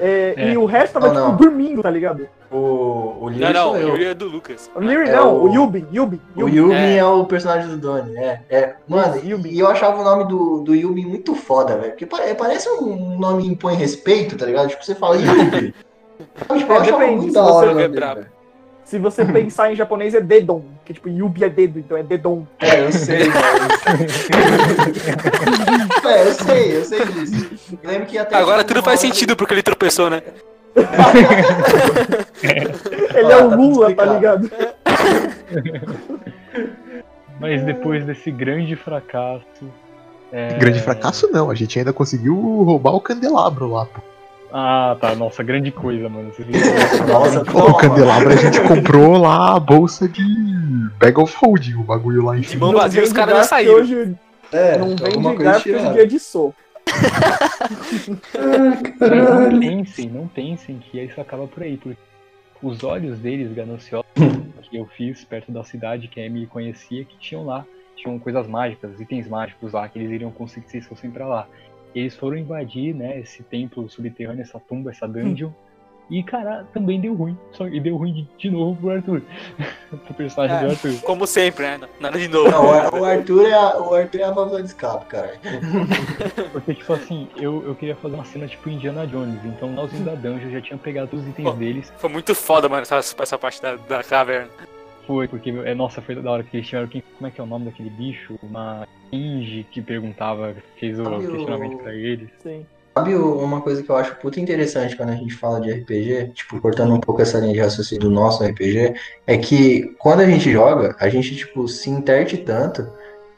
[0.00, 0.52] É, É.
[0.52, 1.36] E o resto tava, Não, tipo, não.
[1.36, 2.26] dormindo, tá ligado?
[2.50, 3.88] O, o Não, Leary não, sou eu.
[3.88, 4.70] eu ia do Lucas.
[4.74, 6.72] O Leary É não, o- o Yubin, Yubin, O Yubin.
[6.74, 6.96] É.
[6.96, 7.04] é.
[7.04, 8.40] o personagem do Donnie, é.
[8.48, 8.74] é.
[8.88, 9.50] Mano, Yubin.
[9.50, 11.90] e eu achava o nome do, do Yubin muito foda, velho.
[11.90, 14.68] Porque pare- parece um nome que impõe respeito, tá ligado?
[14.68, 15.72] Tipo, você fala Yubin.
[16.58, 18.26] tipo, eu É, achava depende, muito da hora o nome é dele, velho.
[18.92, 22.46] Se você pensar em japonês é Dedon, que tipo, Yubi é dedo, então é Dedon.
[22.60, 24.28] É, eu sei, mas...
[26.04, 27.78] é, eu sei, eu sei disso.
[27.82, 28.36] Eu lembro que até...
[28.36, 30.20] Agora tudo faz sentido porque ele tropeçou, né?
[32.42, 32.72] Ele
[33.14, 34.50] Ah, é tá o tudo Lula, tá ligado?
[37.40, 39.70] Mas depois desse grande fracasso.
[40.30, 44.11] é, Grande fracasso não, a gente ainda conseguiu roubar o candelabro lá, pô.
[44.52, 45.14] Ah, tá.
[45.14, 46.30] Nossa, grande coisa, mano.
[47.08, 50.22] Nossa, O candelabro a gente comprou lá a bolsa de
[50.98, 52.66] bag of holding, o bagulho lá em De cima.
[52.66, 53.74] mão vazia, os caras garfo, saíram.
[53.74, 54.16] Hoje
[54.52, 55.92] É, não vende coisa garfo que hoje tiraram.
[55.94, 56.54] dia é de soco.
[59.00, 61.98] Não pensem, não pensem que isso acaba por aí, porque
[62.62, 64.06] os olhos deles gananciosos
[64.70, 67.64] que eu fiz perto da cidade que a Emily conhecia, que tinham lá,
[67.96, 71.46] tinham coisas mágicas, itens mágicos lá, que eles iriam conseguir se eles fossem pra lá.
[71.94, 75.50] Eles foram invadir, né, esse templo subterrâneo, essa tumba, essa dungeon.
[76.10, 77.38] E, cara, também deu ruim.
[77.52, 79.22] Só, e deu ruim de, de novo pro Arthur.
[80.04, 80.70] pro personagem do É.
[80.70, 81.00] Arthur.
[81.02, 81.80] Como sempre, né?
[82.00, 82.50] Nada de novo.
[82.50, 85.34] Não, o Ar- o Arthur é a, o Arthur é a válvula de escape, cara.
[86.52, 89.42] Porque, tipo assim, eu, eu queria fazer uma cena tipo Indiana Jones.
[89.44, 91.54] Então, no finalzinho da dungeon, eu já tinha pegado os itens Pô.
[91.54, 91.92] deles.
[91.96, 94.48] Foi muito foda, mano, essa, essa parte da, da caverna.
[95.06, 96.86] Foi, porque, é, nossa, foi da hora que eles tiveram.
[96.88, 98.38] Quem, como é que é o nome daquele bicho?
[98.42, 102.28] Uma Inge que perguntava, fez o Sabe o- questionamento pra eles.
[102.42, 102.64] Sim.
[102.94, 106.28] Sabe o- uma coisa que eu acho puta interessante quando a gente fala de RPG,
[106.34, 108.94] tipo, cortando um pouco essa linha de raciocínio do nosso RPG,
[109.26, 112.86] é que quando a gente joga, a gente, tipo, se interte tanto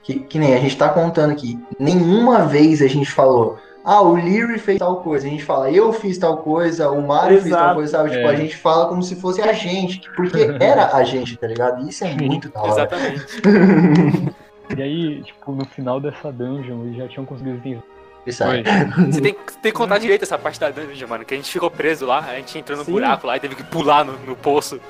[0.02, 4.14] que, que nem a gente tá contando aqui, nenhuma vez a gente falou, ah, o
[4.14, 7.61] Leary fez tal coisa, a gente fala, eu fiz tal coisa, o Mario fez tal
[7.61, 7.74] Exato.
[7.74, 8.11] coisa, sabe?
[8.11, 8.30] Tipo, É.
[8.30, 11.85] a gente fala como se fosse a gente, porque era a gente, tá ligado?
[11.85, 12.70] E Isso é muito da hora.
[12.72, 13.24] Exatamente.
[14.78, 17.82] E aí, tipo, no final dessa dungeon, eles já tinham conseguido.
[18.26, 18.64] Isso aí.
[19.12, 21.22] Você tem, que- tem que contar direito essa parte da dungeon, mano.
[21.22, 22.93] Que a gente ficou preso lá, a gente entrou no Sim.
[22.93, 24.80] buraco lá e teve que pular no, no poço.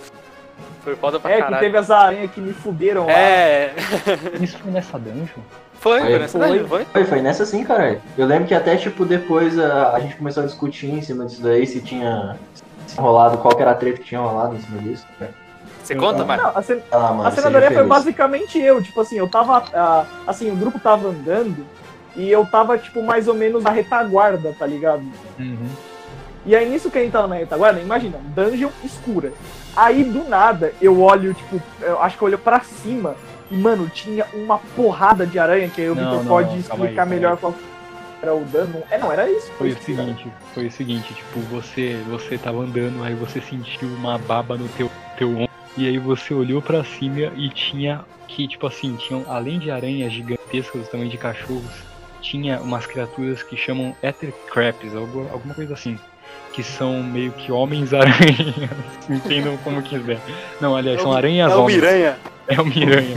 [0.84, 1.60] Foi foda pra É, que caralho.
[1.60, 3.12] teve as aranhas que me fuderam lá.
[3.12, 3.74] É,
[4.40, 5.42] Isso foi nessa dungeon?
[5.84, 6.48] Foi, Foi, foi nessa foi.
[6.48, 6.84] dungeon, foi?
[6.86, 8.00] Foi, foi nessa sim, cara.
[8.16, 11.42] Eu lembro que até, tipo, depois a, a gente começou a discutir em cima disso
[11.42, 12.38] daí, se tinha
[12.86, 15.06] se rolado, qual que era a treta que tinha rolado em cima disso.
[15.82, 16.42] Você conta, mano?
[16.42, 18.82] Não, a, cen Ah, mano, a senadoria foi basicamente eu.
[18.82, 19.62] Tipo assim, eu tava.
[19.74, 21.66] ah, assim, o grupo tava andando
[22.16, 25.02] e eu tava, tipo, mais ou menos na retaguarda, tá ligado?
[25.38, 25.68] Uhum.
[26.46, 29.34] E aí nisso que a gente tava na retaguarda, imagina, dungeon escura.
[29.76, 33.14] Aí do nada eu olho, tipo, eu acho que eu olho pra cima
[33.54, 37.14] mano, tinha uma porrada de aranha, que aí o Não, Victor pode aí, explicar calma
[37.14, 37.38] melhor aí.
[37.38, 37.54] qual
[38.22, 38.82] era o dano.
[38.90, 39.50] É, não, era isso.
[39.52, 40.02] Foi o isso que era.
[40.02, 44.68] seguinte, foi o seguinte, tipo, você, você tava andando, aí você sentiu uma baba no
[44.70, 49.24] teu, teu ombro, e aí você olhou pra cima e tinha que, tipo assim, tinham,
[49.28, 51.84] além de aranhas gigantescas tamanho de cachorros,
[52.20, 55.98] tinha umas criaturas que chamam Ether Craps, algo, alguma coisa assim.
[56.54, 58.54] Que são meio que homens-aranhas.
[59.10, 60.20] Entendam como quiser.
[60.60, 61.74] Não, aliás, são aranhas É o homens.
[61.76, 62.16] Miranha.
[62.46, 63.16] É um miranha.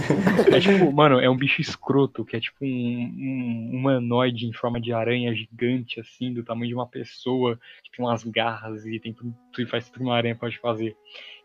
[0.55, 4.79] É tipo, mano, é um bicho escroto, que é tipo um, um humanoide em forma
[4.79, 9.11] de aranha gigante, assim, do tamanho de uma pessoa, que tem umas garras e tem
[9.13, 10.95] tudo, tudo faz tudo que uma aranha pode fazer.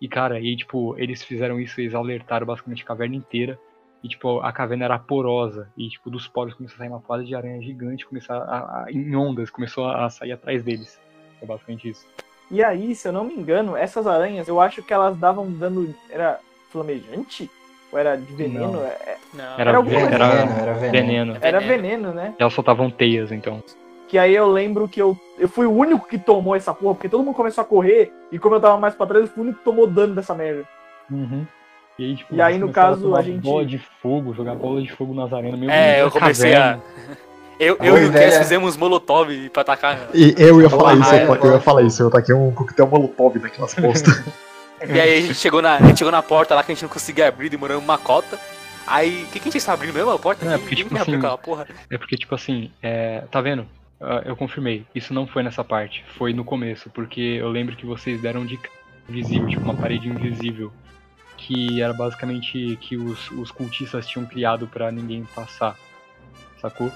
[0.00, 3.58] E cara, e tipo, eles fizeram isso, eles alertaram basicamente a caverna inteira.
[4.02, 5.68] E tipo, a caverna era porosa.
[5.76, 8.86] E tipo, dos poros começou a sair uma porrada de aranha gigante, começou a, a-
[8.92, 11.00] em ondas, começou a, a sair atrás deles.
[11.42, 12.06] É basicamente isso.
[12.50, 15.94] E aí, se eu não me engano, essas aranhas, eu acho que elas davam dano.
[16.10, 16.38] Era
[16.70, 17.50] flamejante?
[17.90, 18.72] Ou era de veneno?
[18.72, 18.84] Não.
[18.84, 19.44] É- Não.
[19.58, 20.90] Era, Era era Veneno, era veneno.
[21.34, 21.38] veneno.
[21.40, 22.12] Era Veneno.
[22.12, 22.34] né?
[22.38, 23.62] Elas soltavam teias, então.
[24.08, 27.08] Que aí eu lembro que eu, eu fui o único que tomou essa porra, porque
[27.08, 29.44] todo mundo começou a correr, e como eu tava mais pra trás, eu fui o
[29.44, 30.64] único que tomou dano dessa merda.
[31.10, 31.46] Uhum.
[31.98, 34.82] E aí, tipo, E aí, no caso, tomar a gente- bola de fogo, jogar bola
[34.82, 35.58] de fogo nas arenas.
[35.58, 36.78] Meio É, eu meio comecei a.
[37.62, 38.12] Eu, eu e o.
[38.12, 40.08] Cass fizemos molotov pra atacar.
[40.12, 41.46] E eu ia falar Porra, isso, eu, raiva.
[41.46, 44.22] eu ia falar isso, eu taquei um coquetel molotov naquelas postas.
[44.84, 46.82] E aí a gente chegou na, a gente chegou na porta lá que a gente
[46.82, 48.36] não conseguia abrir, demoramos uma cota.
[48.84, 50.44] Aí, o que, que a gente está abrindo mesmo a porta?
[50.44, 51.68] Não, é porque, tipo assim, aquela porra.
[51.88, 53.64] É porque, tipo assim, é, tá vendo?
[54.00, 54.84] Ah, Eu confirmei.
[54.92, 56.04] Isso não foi nessa parte.
[56.18, 56.90] Foi no começo.
[56.90, 58.58] Porque eu lembro que vocês deram de
[59.08, 60.72] invisível, tipo uma parede invisível.
[61.36, 65.76] Que era basicamente que os, os cultistas tinham criado pra ninguém passar.
[66.60, 66.90] Sacou?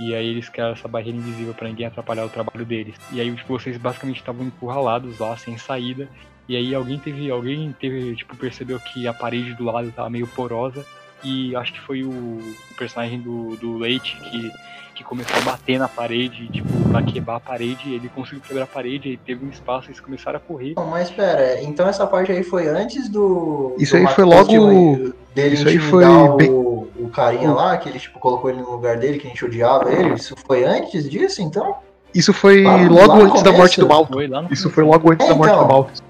[0.00, 2.96] E aí eles criaram essa barreira invisível pra ninguém atrapalhar o trabalho deles.
[3.12, 6.08] E aí, tipo, vocês basicamente estavam encurralados lá, sem saída.
[6.48, 7.30] E aí alguém teve.
[7.30, 10.86] Alguém teve, tipo, percebeu que a parede do lado tava meio porosa.
[11.22, 14.50] E acho que foi o, o personagem do, do Leite que,
[14.94, 17.92] que começou a bater na parede, tipo, pra quebrar a parede.
[17.94, 20.74] Ele conseguiu quebrar a parede, aí teve um espaço, eles começaram a correr.
[20.76, 23.74] Não, mas pera, então essa parte aí foi antes do.
[23.78, 27.76] Isso do aí foi logo- de- Dele isso aí foi o, bem- o carinha lá,
[27.76, 30.14] que ele tipo, colocou ele no lugar dele, que a gente odiava ele.
[30.14, 31.76] Isso foi antes disso, então?
[32.14, 35.28] Isso foi Lá- logo lá antes da morte do no Isso foi logo antes É,
[35.30, 35.62] da morte então.
[35.66, 36.02] do Malto.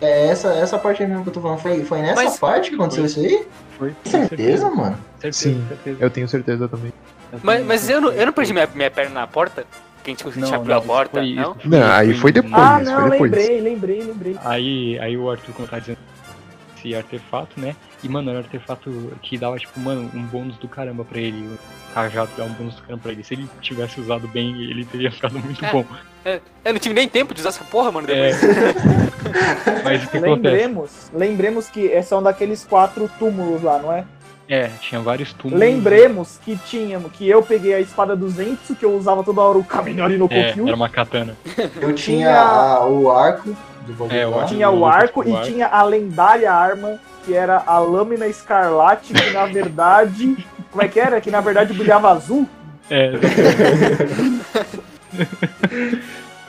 [0.00, 1.58] É essa, essa parte aí mesmo que eu tô falando.
[1.58, 3.46] Foi, foi nessa Mas- parte que aconteceu isso aí?
[3.78, 3.94] Foi.
[4.04, 4.96] Certeza, mano?
[5.20, 5.64] Certeza, Sim.
[5.68, 5.96] certeza.
[6.00, 6.92] Eu tenho certeza também.
[7.42, 9.64] Mas, mas eu, não, eu não perdi minha, minha perna na porta?
[10.02, 11.52] Que a gente, a gente abriu a porta, foi- não?
[11.58, 12.54] isso Não, aí foi depois.
[12.54, 13.30] ah, não, foi depois.
[13.32, 14.36] lembrei, lembrei, lembrei.
[14.44, 15.98] Aí, aí o Arthur como tá dizendo
[16.78, 17.74] esse artefato, né?
[18.02, 21.46] E, mano, era um artefato que dava, tipo, mano, um bônus do caramba pra ele.
[21.46, 23.24] O cajado dava um bônus do caramba pra ele.
[23.24, 25.72] Se ele tivesse usado bem, ele teria ficado muito É.
[25.72, 25.84] bom.
[26.64, 28.30] Eu não tive nem tempo de usar essa porra, mano, É.
[28.32, 28.40] depois.
[29.84, 30.26] Mas o que acontece?
[30.56, 34.04] Lembremos, lembremos que são daqueles quatro túmulos lá, não é?
[34.48, 35.60] É, tinha vários túmulos.
[35.60, 39.58] Lembremos que tínhamos, que eu peguei a espada do Zenitsu, que eu usava toda hora
[39.58, 40.66] o Kaminari no É, Kokyu.
[40.66, 41.36] era uma katana.
[41.80, 43.54] Eu tinha Tinha- a- o arco
[43.92, 44.44] do É.
[44.46, 49.30] Tinha o o arco e tinha a lendária arma, que era a lâmina escarlate, que
[49.30, 50.36] na verdade.
[50.70, 51.20] Como é que era?
[51.20, 52.46] Que na verdade brilhava azul.
[52.90, 53.12] É.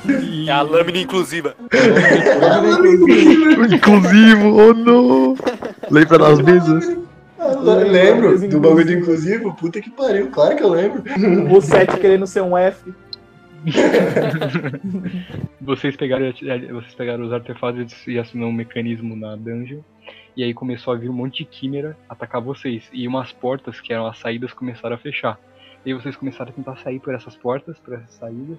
[0.08, 1.54] E- É a lâmina inclusiva.
[3.74, 5.36] Inclusivo, oh não!
[5.90, 6.98] Lembra das mesas?
[7.92, 9.54] Lembro do bagulho inclusivo?
[9.54, 11.04] Puta que pariu, claro que eu lembro.
[11.56, 12.94] O 7 querendo ser um F.
[15.62, 16.32] Vocês pegaram,
[16.72, 19.82] vocês pegaram os artefatos e assinou um mecanismo na dungeon.
[20.36, 22.89] E aí começou a vir um monte de quimera atacar vocês.
[22.93, 25.39] E umas portas, que eram as saídas, começaram a fechar.
[25.86, 28.57] E aí vocês começaram a tentar sair por essas portas, por essas saídas.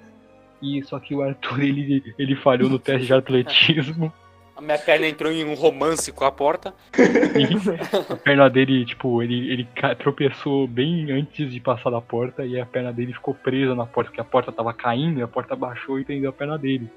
[0.60, 4.12] E só que o Arthur, ele, ele falhou no teste de atletismo.
[4.60, 6.74] A minha perna entrou em um romance com a porta.
[6.98, 7.48] E
[8.12, 12.44] a perna dele, tipo, ele, ele tropeçou bem antes de passar da porta.
[12.44, 15.28] E a perna dele ficou presa na porta, porque a porta tava caindo e a
[15.28, 16.90] porta baixou e prendeu a perna dele.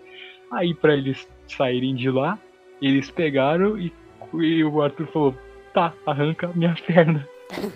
[0.51, 2.37] Aí, pra eles saírem de lá,
[2.81, 3.93] eles pegaram e,
[4.33, 5.33] e o Arthur falou:
[5.73, 7.25] tá, arranca minha perna.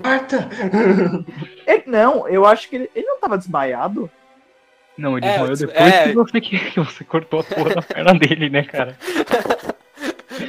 [0.03, 0.49] Marta!
[1.65, 4.11] É, não, eu acho que ele, ele não tava desmaiado.
[4.97, 6.07] Não, ele É, desmaiou des- depois é.
[6.07, 8.97] que, você, que você cortou a porra da perna dele, né, cara?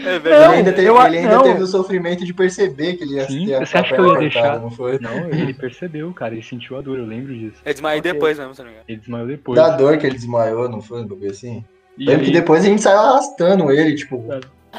[0.08, 0.54] É Ele verdade.
[0.54, 3.66] ainda, teve, eu ele ainda teve o sofrimento de perceber que ele ia Sim, ter
[3.66, 4.58] você acha que eu ia deixar?
[4.60, 4.98] não foi?
[4.98, 7.56] Não, ele percebeu, cara, ele sentiu a dor, eu lembro disso.
[7.64, 8.12] Eu desmaiei Ok.
[8.12, 8.84] depois mesmo, se não me engano.
[8.88, 9.56] Ele desmaiou depois.
[9.60, 11.02] Da dor que ele desmaiou, não foi?
[11.02, 11.64] Um bagulho assim?
[11.98, 14.16] E Lembro que aí- depois a gente saiu arrastando ele, tipo,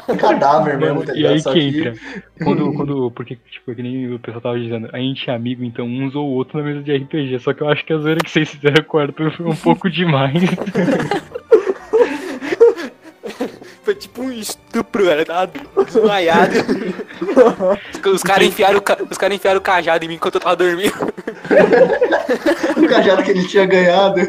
[0.08, 1.94] um cadáver Mano, mesmo, tá e aí Só que entra.
[2.42, 5.84] Quando, quando, porque, tipo, que nem o pessoal tava dizendo, a gente é amigo, então
[5.84, 7.38] um usou o outro na mesa de RPG.
[7.40, 9.56] Só que eu acho que a zoeira que vocês fizeram com o Arthur foi um
[9.56, 10.32] pouco demais.
[14.20, 15.24] Foi tipo um estupro, velho.
[15.24, 15.50] Tava
[15.84, 16.52] desmaiado.
[18.12, 20.92] Os caras enfiaram, ca- os cara enfiaram o cajado em mim enquanto eu tava dormindo.
[22.76, 24.20] o cajado que ele tinha ganhado,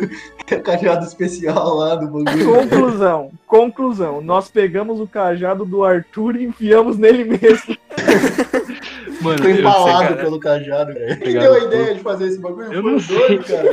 [0.51, 2.45] o cajado especial lá do bagulho.
[2.45, 4.21] Conclusão, conclusão.
[4.21, 7.77] Nós pegamos o cajado do Arthur e enfiamos nele mesmo.
[9.21, 11.19] Mano, sei, empalado pelo cajado, velho.
[11.19, 12.73] Quem deu a ideia de fazer esse bagulho?
[12.73, 13.69] Eu foi não o Doni, cara.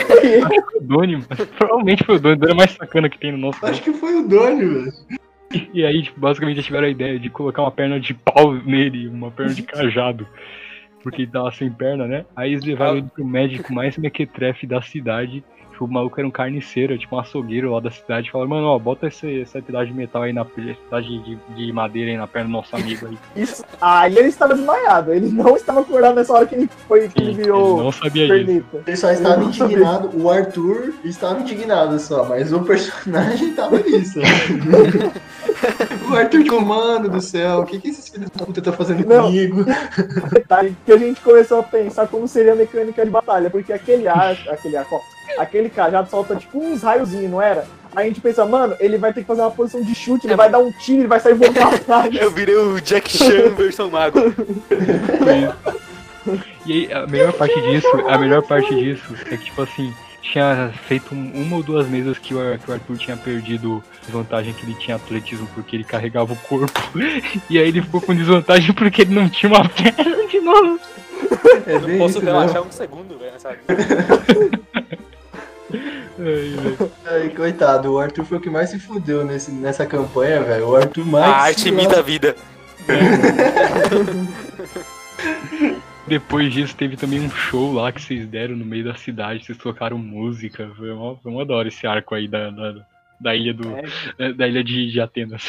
[0.77, 1.47] o Doni, mano.
[1.57, 3.93] Provavelmente foi o Doni, o Doni é mais sacana que tem no nosso Acho que
[3.95, 4.93] foi o Doni, velho.
[5.73, 9.09] E aí, tipo, basicamente, eles tiveram a ideia de colocar uma perna de pau nele,
[9.09, 10.27] uma perna de cajado.
[11.03, 12.25] Porque ele tava sem perna, né?
[12.35, 15.45] Aí eles levaram ele pro médico mais mequetrefe da cidade.
[15.79, 18.31] Que o maluco era um carniceiro, tipo um açougueiro lá da cidade.
[18.33, 22.11] Falaram, mano, ó, bota esse, essa pedaço de metal aí na pedaço de, de madeira
[22.11, 23.17] aí na perna do nosso amigo aí.
[23.41, 23.65] Isso.
[23.81, 25.13] Aí ele estava desmaiado.
[25.13, 27.93] Ele não estava acordado nessa hora que ele foi que Sim, ele virou ele não
[27.93, 28.47] sabia disso.
[28.47, 28.83] pernita.
[28.87, 29.77] Ele só estava não sabia.
[29.77, 34.19] indignado, o Arthur estava indignado só, mas o personagem tava nisso.
[36.11, 39.07] o Arthur, tipo, mano do céu, o que, que esses filhos da puta estão fazendo
[39.07, 39.27] Não.
[39.27, 39.65] comigo?
[40.33, 44.09] detalhe que a gente começou a pensar como seria a mecânica de batalha, porque aquele
[44.09, 44.87] ar, aquele ar,
[45.39, 47.65] aquele cajado solta tipo uns raiozinhos, não era?
[47.97, 50.35] Aí a gente pensa, mano, ele vai ter que fazer uma posição de chute, ele
[50.35, 52.15] É, vai dar um tiro, ele vai sair voando pra trás.
[52.15, 54.19] Eu virei o Jack Chan versão mago.
[56.67, 60.71] E aí, a melhor parte disso, a melhor parte disso é que, tipo assim, tinha
[60.87, 64.97] feito um- uma ou duas mesas que o, Arthur tinha perdido vantagem que ele tinha
[64.97, 66.79] atletismo porque ele carregava o corpo.
[67.49, 70.79] E aí ele ficou com desvantagem porque ele não tinha uma perna de novo.
[71.67, 73.59] É Eu não posso isso, relaxar um segundo, velho, sabe?
[77.07, 80.69] Ai, coitado, o Arthur foi o que mais se fudeu nesse, nessa campanha, velho.
[80.69, 81.25] O Arthur mais.
[81.25, 82.37] A arte imita a vida.
[86.07, 89.59] Depois disso teve também um show lá que vocês deram no meio da cidade, vocês
[89.59, 90.71] tocaram música.
[90.77, 92.77] Foi uma, foi uma da hora esse arco aí da, da,
[93.21, 93.69] da ilha do.
[94.19, 95.49] É, Da ilha de, de Atenas.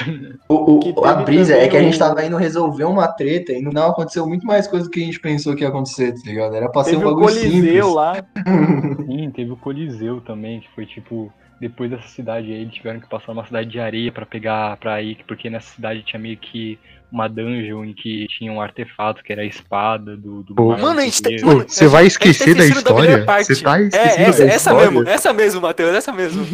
[0.49, 3.87] O, o- a brisa é que a gente tava indo resolver uma treta e não
[3.89, 6.55] aconteceu muito mais coisa do que a gente pensou que ia acontecer, tá ligado?
[6.55, 7.51] Era pra ser teve um o bagulho Coliseu
[7.85, 7.93] simples.
[7.93, 8.13] lá.
[9.05, 11.31] Sim, teve o Coliseu também, que foi tipo.
[11.61, 15.01] Depois dessa cidade aí, eles tiveram que passar uma cidade de areia pra pegar pra
[15.01, 16.79] ir, porque nessa cidade tinha meio que
[17.11, 20.43] uma dungeon em que tinha um artefato que era a espada do.
[20.43, 21.43] do Ô, mar Mano, a gente tem-.
[21.43, 23.25] Ô, Você vai esquecer da história?
[23.43, 24.91] Você tá É, esquecendo essa, da essa história?
[24.91, 26.45] mesmo, essa mesmo, Matheus, essa mesmo.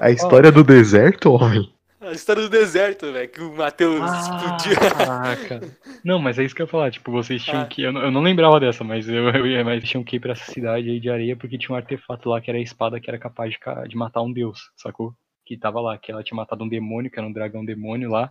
[0.00, 1.72] A história do deserto, homem?
[2.00, 4.76] A história do deserto, velho, que o Matheus Ah, explodiu.
[4.96, 5.60] caraca.
[6.04, 6.90] Não, mas é isso que eu ia falar.
[6.90, 7.66] Tipo, vocês tinham Ah.
[7.66, 7.82] que.
[7.82, 10.32] Eu, não- eu não lembrava dessa, mas eu, eu ia, mas tinham que ir pra
[10.32, 13.10] essa cidade aí de areia porque tinha um artefato lá que era a espada que
[13.10, 15.12] era capaz de, de matar um deus, sacou?
[15.44, 18.30] Que tava lá, que ela tinha matado um demônio, que era um dragão demônio lá.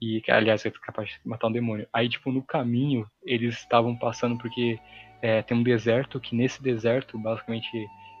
[0.00, 1.86] E, que, aliás, é capaz de matar um demônio.
[1.92, 4.78] Aí, tipo, no caminho, eles estavam passando porque
[5.20, 7.68] é, tem um deserto, que nesse deserto, basicamente,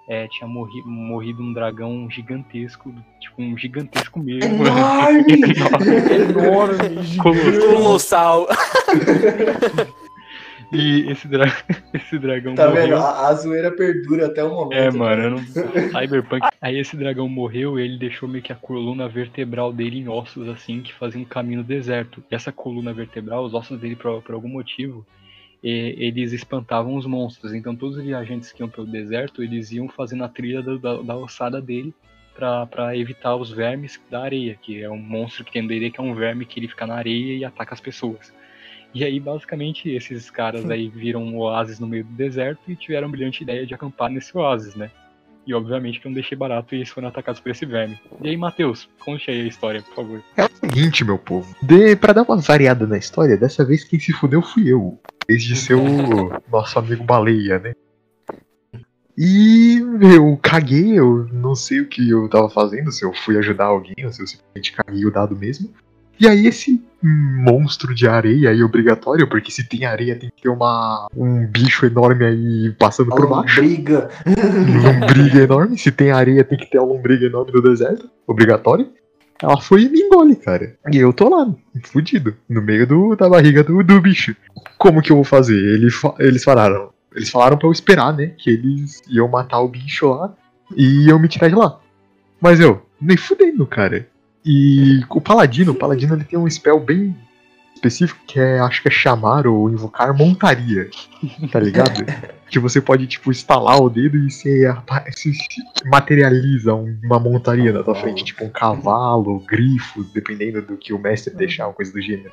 [0.08, 4.64] é, tinha morri, morrido um dragão gigantesco, tipo, um gigantesco mesmo.
[4.66, 5.54] Enorme,
[7.04, 7.58] gigante.
[7.74, 8.48] Colossal.
[10.70, 11.46] E esse, dra
[11.94, 12.82] esse dragão Tá morreu.
[12.88, 12.96] vendo?
[12.96, 14.78] A, a zoeira perdura até o momento.
[14.78, 15.38] É, mano, eu não...
[15.90, 16.46] Cyberpunk.
[16.60, 20.46] Aí esse dragão morreu e ele deixou meio que a coluna vertebral dele em ossos,
[20.48, 22.22] assim, que fazia um caminho no deserto.
[22.30, 25.06] E essa coluna vertebral, os ossos dele, por, por algum motivo,
[25.64, 27.54] e- eles espantavam os monstros.
[27.54, 31.02] Então todos os viajantes que iam pelo deserto, eles iam fazendo a trilha da, da,
[31.02, 31.94] da ossada dele
[32.34, 35.98] pra, pra evitar os vermes da areia, que é um monstro que tem D&D, que
[36.00, 38.32] é um verme que ele fica na areia e ataca as pessoas.
[38.94, 43.08] E aí, basicamente, esses caras aí viram um oásis no meio do deserto e tiveram
[43.08, 44.90] a brilhante ideia de acampar nesse oásis, né?
[45.46, 47.98] E obviamente que eu não deixei barato e eles foram atacados por esse verme.
[48.22, 50.22] E aí, Matheus, conte aí a história, por favor.
[50.36, 51.54] É o seguinte, meu povo.
[51.62, 55.00] De, pra dar uma variada na história, dessa vez quem se fudeu fui eu.
[55.26, 57.72] Desde ser o nosso amigo baleia, né?
[59.16, 59.80] E
[60.14, 63.96] eu caguei, eu não sei o que eu tava fazendo, se eu fui ajudar alguém
[64.04, 65.72] ou se eu simplesmente caguei o dado mesmo.
[66.20, 70.48] E aí esse monstro de areia aí obrigatório, porque se tem areia tem que ter
[70.48, 73.60] uma, um bicho enorme aí passando por baixo.
[73.60, 74.10] briga.
[74.82, 75.78] lombriga enorme.
[75.78, 78.08] Se tem areia, tem que ter uma lombriga enorme no deserto.
[78.26, 78.90] Obrigatório.
[79.40, 80.74] Ela foi e me engole, cara.
[80.92, 81.54] E eu tô lá,
[81.84, 84.34] fudido, no meio do, da barriga do, do bicho.
[84.76, 85.54] Como que eu vou fazer?
[85.56, 86.90] Eles, fa- eles falaram.
[87.14, 88.32] Eles falaram pra eu esperar, né?
[88.36, 90.34] Que eles iam matar o bicho lá
[90.76, 91.78] e iam me tirar de lá.
[92.40, 94.08] Mas eu, nem fudendo, cara.
[94.44, 97.16] E o paladino, o paladino ele tem um spell bem
[97.74, 100.90] específico que é, acho que é chamar ou invocar montaria,
[101.52, 102.04] tá ligado?
[102.50, 104.62] que você pode, tipo, estalar o dedo e se,
[105.12, 105.30] se
[105.84, 110.98] materializa um- uma montaria na tua frente, tipo um cavalo, grifo, dependendo do que o
[110.98, 112.32] mestre deixar, uma coisa do gênero.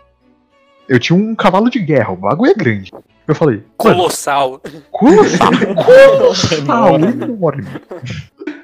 [0.88, 2.91] Eu tinha um cavalo de guerra, o bagulho é grande.
[3.27, 4.61] Eu falei, Colossal.
[4.91, 5.49] colossal,
[5.83, 7.65] colossal, enorme.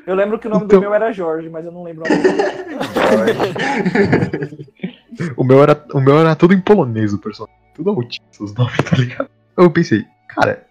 [0.05, 2.09] Eu lembro que o nome Então- do meu era Jorge, mas eu não lembro o
[2.09, 2.41] nome dele.
[5.36, 7.55] O meu era, o meu era todo em polonês, o personagem.
[7.76, 9.30] Tudo autista, os nomes, tá ligado?
[9.57, 10.65] Eu pensei, cara,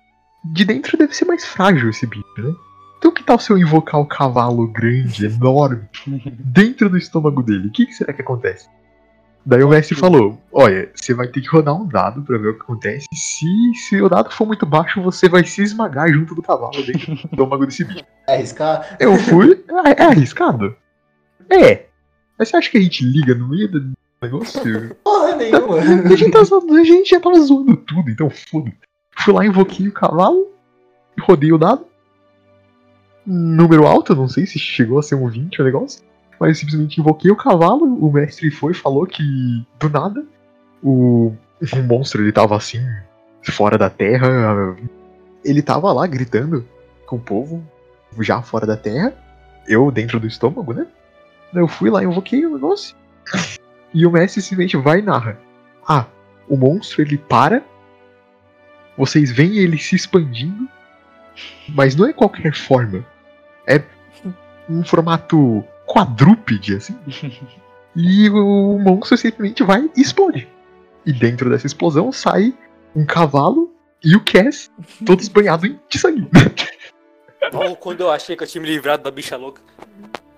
[0.45, 2.53] de dentro deve ser mais frágil esse bicho, né?
[2.99, 5.83] Então que tal se eu invocar o cavalo grande, enorme,
[6.39, 7.69] dentro do estômago dele?
[7.69, 8.69] O que, que será que acontece?
[9.45, 12.55] Daí o mestre falou, olha, você vai ter que rodar um dado pra ver o
[12.55, 13.07] que acontece.
[13.15, 17.15] Se, se o dado for muito baixo, você vai se esmagar junto do cavalo dentro
[17.15, 18.05] do estômago desse bicho.
[18.29, 18.97] É arriscar?
[19.01, 19.65] Eu fui.
[19.87, 20.77] É, é arriscado?
[21.49, 21.87] É.
[22.39, 24.95] Mas você acha que a gente liga no meio do negócio?
[25.03, 25.77] Porra nenhuma.
[25.77, 28.71] A gente, tá zoando- a gente já tava zoando tudo, então foda.
[29.19, 30.49] Fui lá, invoquei o cavalo,
[31.21, 31.87] rodei o dado.
[33.27, 36.03] número alto, não sei se chegou a ser um 20 o negócio.
[36.41, 39.23] Mas simplesmente invoquei o cavalo, o mestre foi falou que,
[39.79, 40.25] do nada,
[40.83, 42.81] o, o monstro ele tava assim,
[43.43, 44.75] fora da terra.
[45.45, 46.67] Ele tava lá gritando
[47.05, 47.63] com o povo,
[48.21, 49.13] já fora da terra.
[49.69, 50.87] Eu dentro do estômago, né?
[51.53, 52.97] Eu fui lá, invoquei o negócio.
[53.93, 55.37] E o mestre simplesmente vai e narra.
[55.85, 56.07] Ah,
[56.49, 57.61] o monstro ele para.
[58.97, 60.69] Vocês veem ele se expandindo.
[61.69, 63.05] Mas não é qualquer forma.
[63.67, 63.83] É
[64.69, 66.97] um formato quadrúpede, assim.
[67.97, 70.47] E o monstro simplesmente vai e explode.
[71.05, 72.55] E dentro dessa explosão sai
[72.95, 73.75] um cavalo
[74.05, 74.71] e o Cass,
[75.05, 76.29] todos banhados em de sangue.
[77.53, 79.61] Bom, quando eu achei que eu tinha me livrado da bicha louca.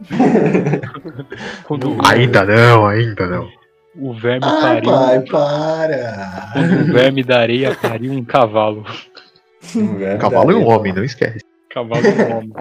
[1.64, 3.48] Quando ainda não, ainda não.
[3.96, 4.90] o verme Ai, pariu.
[4.90, 6.50] pai, para.
[6.54, 8.84] Quando o verme da areia pariu um cavalo.
[9.74, 11.44] O cavalo é um homem, não esquece.
[11.68, 12.52] Cavalo é um homem.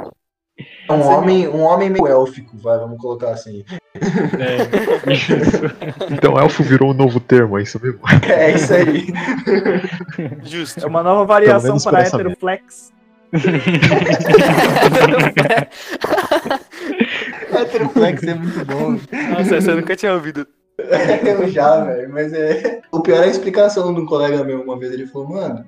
[0.88, 3.64] É um homem, um homem meio élfico, vai, vamos colocar assim.
[3.96, 5.34] É, isso.
[6.12, 8.00] Então elfo virou um novo termo, é isso mesmo?
[8.28, 9.08] É isso aí.
[10.44, 10.84] Justo.
[10.84, 12.92] É uma nova variação para heteroflex.
[17.54, 18.92] Heteroflex é muito bom.
[18.92, 20.46] Nossa, essa eu nunca tinha ouvido.
[21.24, 22.82] Eu já, velho, mas é.
[22.92, 24.62] O pior é a explicação de um colega meu.
[24.62, 25.64] Uma vez ele falou, mano,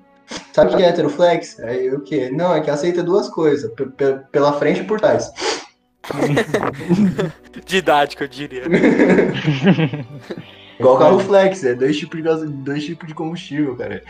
[0.51, 1.59] sabe o que é heteroflex?
[1.59, 2.29] Aí eu o quê?
[2.31, 5.31] Não, é que aceita duas coisas, pe- pe- pela frente e por trás.
[7.65, 8.63] Didático, eu diria.
[10.79, 14.01] Igual carro flex, é dois tipos de, gaso- dois tipos de combustível, cara.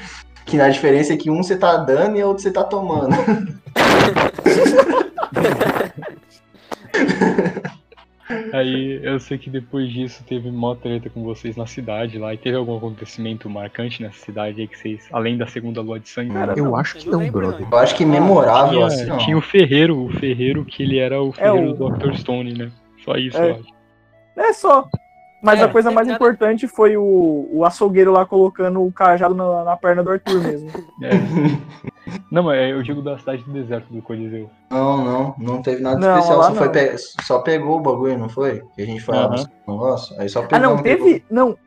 [0.45, 3.15] Que na diferença é que um você tá dando e outro você tá tomando.
[8.53, 12.33] Aí eu sei que depois disso teve mó treta com vocês na cidade lá.
[12.33, 16.07] E teve algum acontecimento marcante nessa cidade aí que vocês, além da segunda lua de
[16.09, 16.31] sangue?
[16.33, 17.67] Cara, Eu não, acho que não brother.
[17.69, 19.17] Eu acho que memorável tinha, assim, ó.
[19.17, 22.15] tinha o Ferreiro, o Ferreiro que ele era o Ferreiro o- do Dr.
[22.15, 22.71] Stone, né?
[23.03, 23.51] Só isso, É.
[23.51, 23.73] eu acho.
[24.37, 24.87] É só.
[25.43, 29.65] Mas É, a coisa mais importante foi o, o açougueiro lá colocando o cajado na,
[29.65, 30.69] na perna do Arthur mesmo.
[31.03, 31.09] É.
[32.31, 34.49] Não, mas eu digo da cidade do deserto do Coliseu.
[34.69, 36.37] Não, não, não teve nada Não, especial.
[36.39, 36.73] lá Só, foi não.
[36.73, 38.63] pe- só pegou o bagulho, não foi?
[38.75, 40.19] Que a gente foi lá buscar o negócio.
[40.21, 40.57] Aí só pegou.
[40.57, 41.07] Ah, não, pegou.
[41.07, 41.23] teve.
[41.29, 41.57] Não.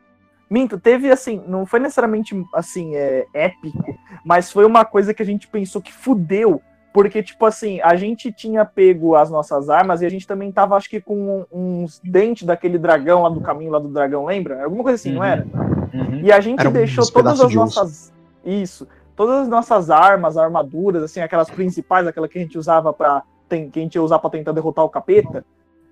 [0.49, 5.25] Minto, teve assim, não foi necessariamente assim, é, épico, mas foi uma coisa que a
[5.25, 6.61] gente pensou que fudeu.
[6.93, 10.75] Porque, tipo assim, a gente tinha pego as nossas armas e a gente também tava,
[10.75, 14.63] acho que, com uns dentes daquele dragão lá do caminho lá do dragão, lembra?
[14.63, 15.27] Alguma coisa assim, não Uhum.
[15.27, 15.45] era?
[15.93, 16.21] Uhum.
[16.23, 18.13] E a gente Era deixou todas as nossas.
[18.43, 18.87] Isso.
[19.17, 23.55] Todas as nossas armas, armaduras, assim, aquelas principais, aquela que a gente usava para que
[23.79, 25.43] a gente ia usar pra tentar derrotar o capeta.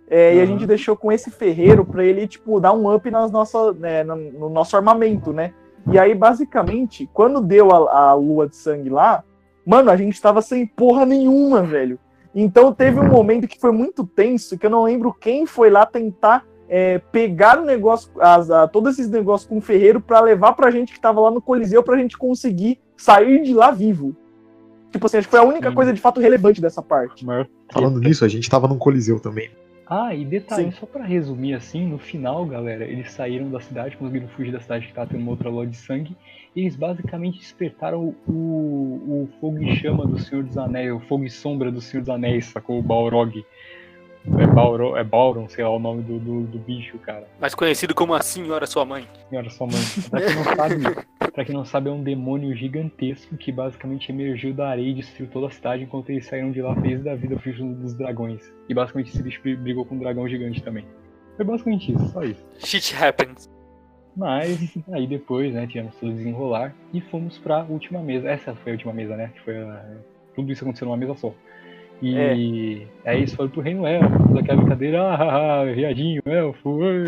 [0.07, 0.47] é, E a Uhum.
[0.47, 4.15] gente deixou com esse ferreiro pra ele, tipo, dar um up nas nossas, né, no,
[4.15, 5.51] no nosso armamento, né?
[5.87, 9.23] E aí, basicamente, quando deu a, a lua de sangue lá,
[9.65, 11.97] mano, a gente tava sem porra nenhuma, velho.
[12.35, 15.85] Então teve um momento que foi muito tenso, que eu não lembro quem foi lá
[15.85, 20.53] tentar é, pegar o negócio, as, a- todos esses negócios com o ferreiro pra levar
[20.53, 24.15] pra gente que tava lá no Coliseu pra gente conseguir sair de lá vivo.
[24.91, 25.75] Tipo assim, acho que foi a única Sim.
[25.75, 27.25] coisa de fato relevante dessa parte.
[27.71, 29.49] Falando nisso, a gente tava num coliseu também.
[29.87, 30.71] Ah, e detalhe, Sim.
[30.79, 34.87] só pra resumir assim, no final, galera, eles saíram da cidade, conseguiram fugir da cidade
[34.87, 36.17] que tava tendo uma outra lua de sangue,
[36.55, 41.25] e eles basicamente despertaram o, o fogo e chama do Senhor dos Anéis, o fogo
[41.25, 42.79] e sombra do Senhor dos Anéis, sacou?
[42.79, 43.45] O Balrog.
[44.39, 47.27] É, Balro, é Balron, sei lá o nome do, do, do bicho, cara.
[47.39, 49.07] Mais conhecido como a senhora sua mãe.
[49.29, 49.81] Senhora sua mãe.
[50.09, 54.53] Pra quem não sabe, pra quem não sabe, é um demônio gigantesco que basicamente emergiu
[54.53, 57.37] da areia e destruiu toda a cidade enquanto eles saíram de lá felizes da vida
[57.39, 58.41] fugindo dos dragões.
[58.67, 60.85] E basicamente esse bicho brigou com um dragão gigante também.
[61.35, 62.43] Foi basicamente isso, só isso.
[62.57, 63.49] Shit happens.
[64.15, 68.29] Mas aí depois, né, tivemos tudo desenrolar e fomos pra última mesa.
[68.29, 69.31] Essa foi a última mesa, né?
[69.35, 69.85] Que foi a...
[70.33, 71.33] tudo isso aconteceu numa mesa só.
[72.01, 76.69] E aí eles foram pro Reino Elfo, toda aquela brincadeira, ah, ah, ah, viadinho, elfo,
[76.69, 77.05] ui,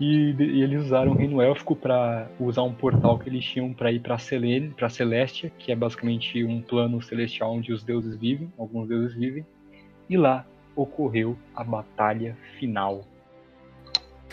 [0.00, 3.92] e, e eles usaram o Reino Élfico pra usar um portal que eles tinham pra
[3.92, 8.52] ir pra, Selene, pra Celestia, que é basicamente um plano celestial onde os deuses vivem,
[8.58, 9.44] alguns deuses vivem,
[10.08, 13.04] e lá ocorreu a batalha final.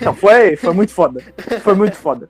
[0.01, 1.21] Não, foi, foi muito foda.
[1.61, 2.30] Foi muito foda.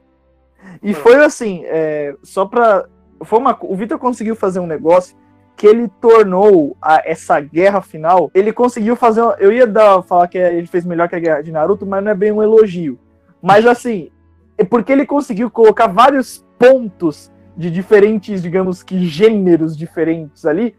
[0.81, 2.87] E foi assim, é, só pra.
[3.23, 5.15] Foi uma, o Victor conseguiu fazer um negócio
[5.55, 8.29] que ele tornou a- essa guerra final.
[8.33, 9.21] Ele conseguiu fazer.
[9.21, 12.03] uma- Eu ia dar, falar que ele fez melhor que a guerra de Naruto, mas
[12.03, 12.97] não é bem um elogio.
[13.41, 14.09] Mas assim,
[14.57, 20.75] é porque ele conseguiu colocar vários pontos de diferentes, digamos que gêneros diferentes ali,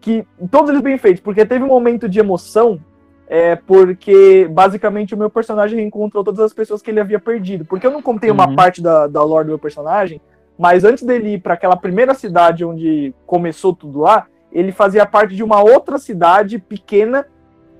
[0.00, 2.78] que todos eles bem feitos, porque teve um momento de emoção
[3.30, 7.64] é porque basicamente o meu personagem reencontrou todas as pessoas que ele havia perdido.
[7.64, 8.56] Porque eu não contei uma Uhum.
[8.56, 10.20] parte da, da lore do meu personagem,
[10.58, 15.36] mas antes dele ir para aquela primeira cidade onde começou tudo lá, ele fazia parte
[15.36, 17.26] de uma outra cidade pequena,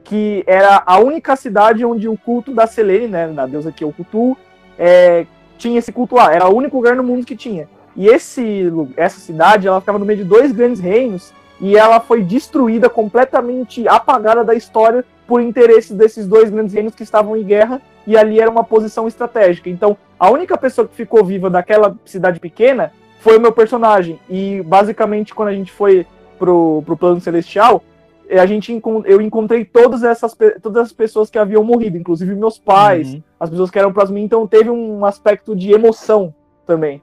[0.04, 3.86] que era a única cidade onde o culto da Selene, né, da deusa que é
[3.86, 4.36] o culto,
[4.78, 5.26] é,
[5.58, 6.32] tinha esse culto lá.
[6.32, 7.68] Era o único lugar no mundo que tinha.
[7.96, 12.22] E esse, essa cidade, ela ficava no meio de dois grandes reinos, e ela foi
[12.22, 17.82] destruída, completamente apagada da história por interesses desses dois grandes reinos que estavam em guerra,
[18.06, 19.68] e ali era uma posição estratégica.
[19.68, 24.18] Então, a única pessoa que ficou viva daquela cidade pequena foi o meu personagem.
[24.28, 26.06] E basicamente, quando a gente foi
[26.38, 27.82] pro, pro plano celestial,
[28.28, 28.72] eh, a gente
[29.06, 33.22] eu encontrei todas essas, todas as pessoas que haviam morrido, inclusive meus pais, Uhum.
[33.40, 36.34] as pessoas que eram próximas mim, então teve um aspecto de emoção
[36.66, 37.02] também.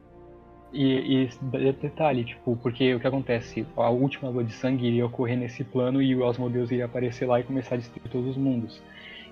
[0.74, 3.66] E, e de- detalhe, tipo, porque o que acontece?
[3.78, 7.39] A última lua de sangue iria ocorrer nesse plano e o Asmodeus iria aparecer lá
[7.39, 8.82] e começar a destruir todos os mundos.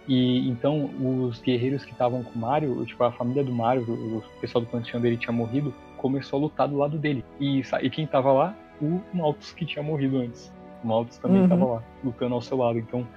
[0.07, 0.89] E então
[1.27, 4.69] os guerreiros que estavam com o Mario, tipo, a família do Mario, o, pessoal do
[4.69, 7.23] panteão dele tinha morrido, começou a lutar do lado dele.
[7.39, 8.55] E, e quem tava lá?
[8.81, 10.51] O Malthus que tinha morrido antes.
[10.83, 11.47] O Malthus também Uhum.
[11.49, 12.77] tava lá, lutando ao seu lado.
[12.77, 13.07] Então,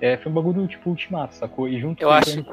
[0.00, 1.68] é, foi um bagulho tipo ultimato, sacou?
[1.68, 2.44] E junto Eu com acho-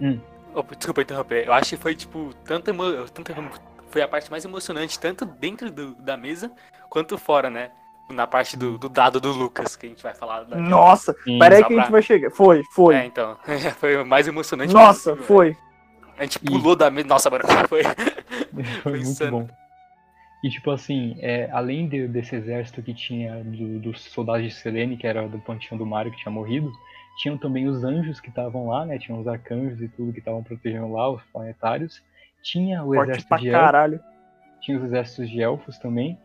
[0.00, 0.20] Hum.
[0.54, 1.46] Opa, desculpa interromper.
[1.46, 2.84] Eu acho que foi, tipo, tanto emo...
[3.12, 3.50] tanto emo-
[3.90, 6.50] Foi a parte mais emocionante, tanto dentro do- da mesa,
[6.88, 7.70] quanto fora, né?
[8.08, 10.44] Na parte do, do dado do Lucas, que a gente vai falar.
[10.44, 10.62] daqui.
[10.62, 11.38] Nossa, Sim.
[11.40, 12.30] peraí só que a gente pra- vai chegar.
[12.30, 12.94] Foi, foi.
[12.94, 13.36] É, então.
[13.78, 14.72] foi o mais emocionante.
[14.72, 15.46] Nossa, possível, foi.
[15.50, 15.58] velho.
[16.18, 17.08] A gente pulou da mesa.
[17.08, 17.82] Nossa, mano, foi.
[18.82, 19.40] Foi muito insano.
[19.40, 19.48] bom.
[20.44, 24.96] E tipo assim, é, além de- desse exército que tinha do- dos soldados de Selene,
[24.96, 26.70] que era do panteão do Mario que tinha morrido,
[27.18, 28.98] tinham também os anjos que estavam lá, né?
[28.98, 32.00] Tinham os arcanjos e tudo que estavam protegendo lá, os planetários.
[32.42, 34.00] Tinha o Forte exército pra de elfos, caralho.
[34.60, 36.16] tinha os exércitos de elfos também.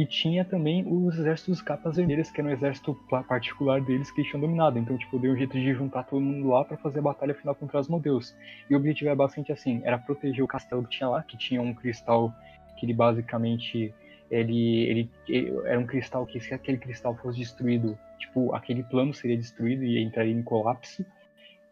[0.00, 2.94] E tinha também os exércitos capas vermelhas, que era um exército
[3.28, 4.78] particular deles que eles tinham dominado.
[4.78, 7.54] Então, tipo, deu um jeito de juntar todo mundo lá pra fazer a batalha final
[7.54, 8.34] contra os Asmodeus.
[8.70, 11.60] E o objetivo era bastante assim, era proteger o castelo que tinha lá, que tinha
[11.60, 12.32] um cristal
[12.78, 13.92] que ele basicamente
[14.30, 19.12] ele, ele, ele- era um cristal que se aquele cristal fosse destruído, tipo, aquele plano
[19.12, 21.04] seria destruído e entraria em colapso.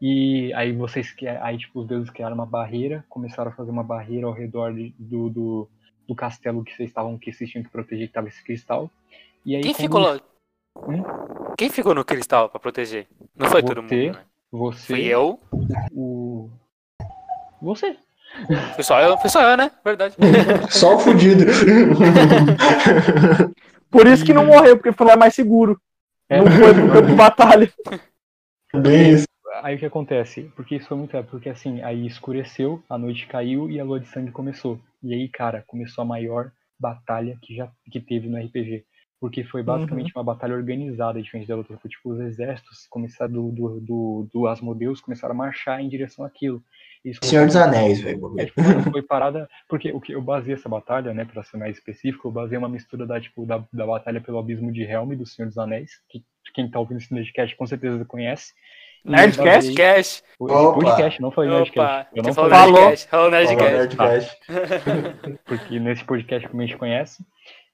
[0.03, 4.27] E aí vocês aí tipo os deuses criaram uma barreira, começaram a fazer uma barreira
[4.27, 5.69] ao redor de- do, do,
[6.09, 8.91] do castelo que vocês estavam que vocês tinham que proteger que tava esse cristal.
[9.45, 10.21] E aí Quem quando ficou lá?
[10.79, 11.55] Hum?
[11.57, 13.07] Quem ficou no cristal pra proteger?
[13.37, 14.11] Não foi todo mundo, Você.
[14.11, 14.19] né?
[14.51, 15.39] você Fui eu.
[15.93, 16.49] o
[17.61, 17.97] você
[18.75, 19.71] Foi só eu, foi só eu, né?
[19.85, 20.15] Verdade.
[20.71, 21.45] Só o fudido.
[23.91, 25.81] Por isso que não morreu, porque foi lá mais seguro.
[26.29, 27.73] É, Não foi pro campo de batalha.
[28.75, 29.27] Bem isso.
[29.63, 30.51] Aí o que acontece?
[30.55, 34.01] Porque isso foi muito épico, porque assim, aí escureceu, a noite caiu e a lua
[34.01, 34.81] de sangue começou.
[35.03, 38.85] E aí, cara, começou a maior batalha que já que teve no RPG.
[39.21, 41.77] Porque foi basicamente uma batalha organizada, diferente da outra.
[41.79, 46.25] Foi, tipo, os exércitos começaram do, do, do, do Asmodeus começaram a marchar em direção
[46.25, 46.63] àquilo.
[47.05, 48.35] Isso Senhor dos Anéis, velho.
[48.39, 49.49] É, tipo, foi parada.
[49.69, 52.69] Porque o que eu baseei essa batalha, né, pra ser mais específico, eu baseei uma
[52.69, 56.25] mistura da, tipo, da, da batalha pelo abismo de Helm do Senhor dos Anéis, que
[56.55, 58.53] quem tá ouvindo esse Nerdcast com certeza conhece.
[59.09, 59.75] Eu Nerdcast?
[59.75, 60.23] Cash.
[60.39, 60.73] Opa.
[60.75, 62.09] podcast, não falei Opa, Nerdcast.
[62.15, 62.81] Eu você não falou falei Falou.
[62.89, 63.09] Nerdcast.
[63.09, 63.97] Falou Nerdcast.
[63.97, 64.13] Falou.
[64.13, 65.39] Nerdcast.
[65.47, 67.25] porque nesse podcast como a gente conhece.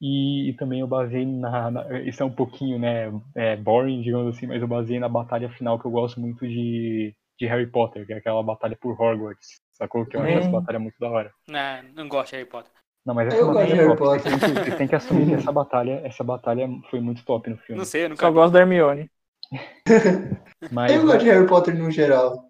[0.01, 4.37] E, e também eu baseei na, na- Isso é um pouquinho, né, é, boring, digamos
[4.37, 8.05] assim, mas eu baseei na batalha final que eu gosto muito de, de Harry Potter,
[8.07, 9.61] que é aquela batalha por Hogwarts.
[9.72, 10.05] Sacou?
[10.05, 10.39] Que eu acho Hum.
[10.39, 11.30] essa batalha muito da hora.
[11.49, 12.70] Não, não gosto de Harry Potter.
[13.07, 14.03] Não, mas essa Eu gosto batalha de é Harry top.
[14.03, 14.22] Potter.
[14.22, 17.57] têm, que, vocês têm que assumir que essa batalha, essa batalha foi muito top no
[17.59, 17.78] filme.
[17.78, 19.11] Não sei, eu nunca Só gosto da Hermione.
[20.70, 22.45] Mas Eu gosto de Harry Potter no geral.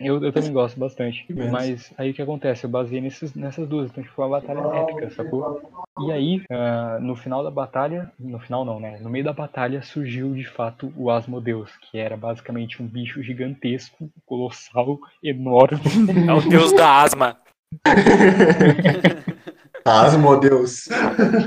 [0.00, 1.26] eu, eu também gosto bastante.
[1.28, 1.52] Imenso.
[1.52, 2.64] Mas aí o que acontece?
[2.64, 3.90] Eu baseei nesses, nessas duas.
[3.90, 5.60] Então, tipo, foi uma batalha épica, sacou?
[6.06, 8.98] E aí, ah, no final da batalha, no final não, né?
[9.02, 14.08] No meio da batalha surgiu de fato o Asmodeus, que era basicamente um bicho gigantesco,
[14.24, 15.80] colossal, enorme.
[16.28, 17.36] É o deus da asma.
[19.84, 20.88] Asmodeus.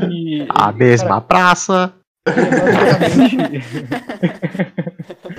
[0.08, 1.94] Que, A mesma praça.
[2.26, 3.62] cara, basicamente-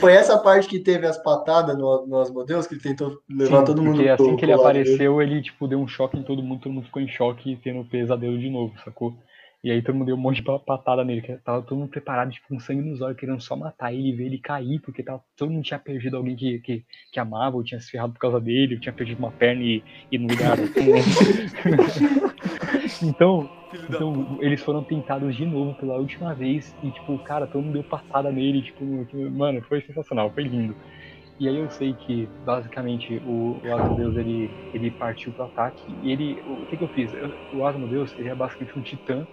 [0.02, 3.64] Foi essa parte que teve as patadas no, no Asmodeus, que ele tentou levar Sim,
[3.66, 4.80] todo mundo porque assim pro- que ele lado dele.
[4.84, 7.84] apareceu, ele tipo deu um choque em todo mundo, todo mundo ficou em choque, tendo
[7.84, 9.14] pesadelo de novo, sacou?
[9.62, 11.90] E aí todo mundo deu um monte de pa- patada nele, que tava todo mundo
[11.90, 15.22] preparado, tipo, com sangue nos olhos, querendo só matar ele, ver ele cair, porque tava,
[15.36, 18.40] todo mundo tinha perdido alguém que, que, que amava, ou tinha se ferrado por causa
[18.40, 20.68] dele, ou tinha perdido uma perna e, e não ligaram.
[23.00, 23.50] então,
[23.88, 27.84] então, eles foram tentados de novo pela última vez e, tipo, cara, todo mundo deu
[27.84, 28.84] patada nele, tipo,
[29.30, 30.76] mano, foi sensacional, foi lindo.
[31.38, 36.10] E aí eu sei que, basicamente, o, o Asmodeus, ele, ele partiu pro ataque e
[36.12, 37.12] ele, o que que eu fiz?
[37.14, 39.26] Eu- o Asmodeus, ele é basicamente um titã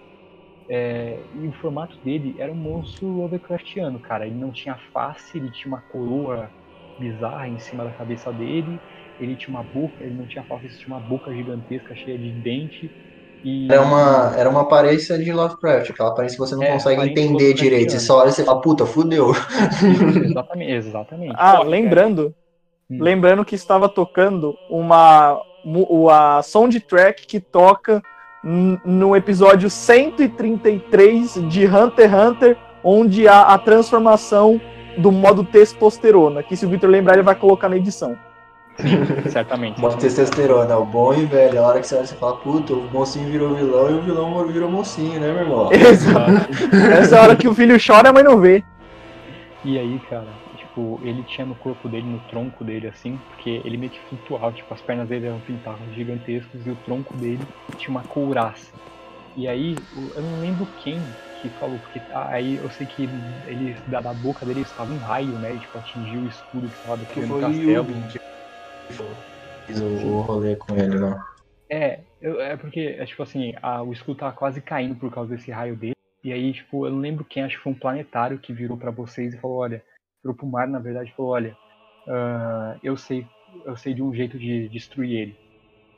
[0.68, 4.26] é, e o formato dele era um monstro Lovecraftiano, cara.
[4.26, 6.52] Ele não tinha face, ele tinha uma coroa
[6.96, 8.82] bizarra em cima da cabeça dele,
[9.18, 12.32] ele tinha uma boca, ele não tinha face, ele tinha uma boca gigantesca cheia de
[12.32, 12.92] dente
[13.42, 17.02] E Era uma, era uma aparência de Lovecraft, aquela aparência que você não É, consegue
[17.02, 17.92] entender direito.
[17.92, 19.32] Você só olha e você fala, puta, fudeu.
[20.24, 21.34] exatamente, exatamente.
[21.36, 22.34] Ah, lembrando,
[22.90, 22.98] Hum.
[23.00, 25.40] lembrando que estava tocando uma
[26.10, 28.02] a soundtrack que toca
[28.42, 34.60] no episódio 133 de Hunter x Hunter, onde há a transformação
[34.96, 38.16] do modo testosterona, que se o Victor lembrar ele vai colocar na edição.
[39.30, 39.80] Certamente.
[39.80, 41.60] Modo testosterona, o bom e velho.
[41.60, 44.46] A hora que você olha, você fala, puta, o mocinho virou vilão e o vilão
[44.46, 45.72] virou mocinho, né, meu irmão?
[45.72, 46.48] Exato.
[46.92, 48.64] Essa é hora que o filho chora, a mãe não vê.
[49.64, 53.76] E aí, cara, tipo, ele tinha no corpo dele, no tronco dele, assim, porque ele
[53.76, 57.40] meio que flutuava, tipo, as pernas dele eram pintadas gigantescos e o tronco dele
[57.76, 58.72] tinha uma couraça.
[59.36, 59.76] E aí,
[60.16, 61.02] eu não lembro quem
[61.42, 63.08] que falou, porque ah, aí eu sei que
[63.46, 66.76] ele, da, da boca dele estava um raio, né, e, tipo, atingiu o escudo que
[66.76, 67.84] estava o castelo.
[67.84, 68.20] Que
[68.90, 71.24] fiz o, o rolê com ele lá.
[71.70, 75.34] É, eu- é porque, é, tipo assim, a- o escudo tava quase caindo por causa
[75.36, 75.94] desse raio dele.
[76.22, 78.90] E aí, tipo, eu não lembro quem, acho que foi um planetário que virou pra
[78.90, 79.82] vocês e falou, olha,
[80.22, 81.56] virou pro mar, na verdade, falou, olha,
[82.08, 83.26] ah, eu sei,
[83.64, 85.36] eu sei de um jeito de destruir ele.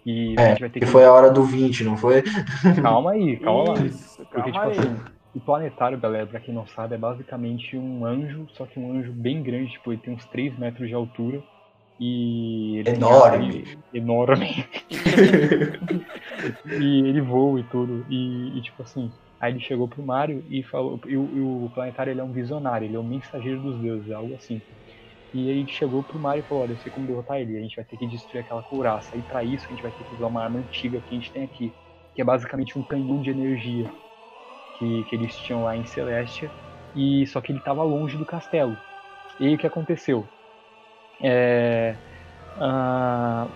[0.06, 2.22] E a É, gente vai ter que foi a hora do 20, não foi?
[2.82, 3.78] Calma aí, calma lá.
[4.32, 4.78] Porque, calma tipo aí.
[4.80, 8.92] assim, o planetário, galera, pra quem não sabe, é basicamente um anjo, só que um
[8.92, 11.42] anjo bem grande, tipo, ele tem uns 3 metros de altura.
[12.04, 13.62] E Enorme.
[13.62, 14.48] asa- enorme.
[16.80, 18.04] e ele voa e tudo.
[18.08, 21.00] E, e, tipo assim, aí ele chegou pro Mario e falou.
[21.06, 24.10] E o, e o planetário ele é um visionário, ele é um mensageiro dos deuses,
[24.10, 24.60] algo assim.
[25.32, 27.60] E aí ele chegou pro Mario e falou, olha, eu sei como derrotar ele, a
[27.60, 29.16] gente vai ter que destruir aquela couraça.
[29.16, 31.32] E pra isso a gente vai ter que usar uma arma antiga que a gente
[31.32, 31.72] tem aqui,
[32.16, 33.88] que é basicamente um canhão de energia
[34.74, 36.52] que, que eles tinham lá em Celestia.
[36.96, 38.76] E só que ele tava longe do castelo.
[39.38, 40.28] E aí o que aconteceu?
[41.22, 41.96] É,
[42.58, 43.48] ah,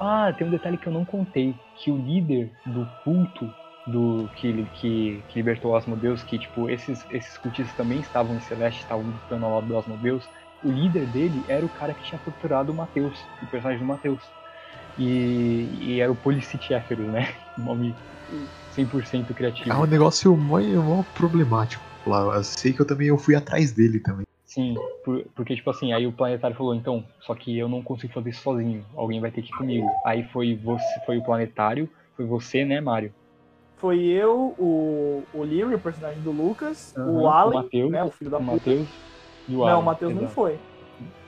[0.00, 3.52] ah, tem um detalhe que eu não contei, que o líder do culto
[3.86, 8.40] do que, que, que libertou o Asmodeus, que tipo, esses, esses cultistas também estavam em
[8.40, 10.28] Celeste, estavam lutando ao lado do Asmodeus,
[10.62, 14.22] o líder dele era o cara que tinha torturado o Mateus, o personagem do Mateus.
[14.98, 16.74] E, e era o Policite
[17.10, 17.34] né?
[17.56, 17.96] Um nome
[18.70, 19.70] 100% criativo.
[19.70, 21.84] É um negócio mó, mó problemático.
[22.06, 24.24] Eu sei que eu também eu fui atrás dele também.
[24.50, 24.74] Sim,
[25.04, 28.30] por- porque, tipo assim, aí o planetário falou, então, só que eu não consigo fazer
[28.30, 29.88] isso sozinho, alguém vai ter que ir comigo.
[30.04, 33.14] Aí foi você, foi o planetário, foi você, né, Mário?
[33.78, 38.02] Foi eu, o, o Leary, o personagem do Lucas, Aham, o o Allen, Mateus, né,
[38.02, 38.54] o filho da O puta.
[38.70, 38.88] Matheus
[39.48, 40.58] e o Não, Alan, o Matheus não foi.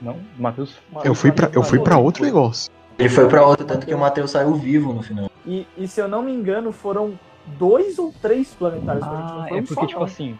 [0.01, 0.77] Não, o Matheus.
[1.05, 2.69] Eu fui pra, eu fui pra outro negócio.
[2.99, 5.29] Ele foi pra outra, tanto que o Matheus saiu vivo no final.
[5.45, 7.17] E, e se eu não me engano, foram
[7.57, 9.33] dois ou três planetários pra gente.
[9.33, 10.05] Não Ah, foi é um porque, só, tipo não.
[10.05, 10.37] assim.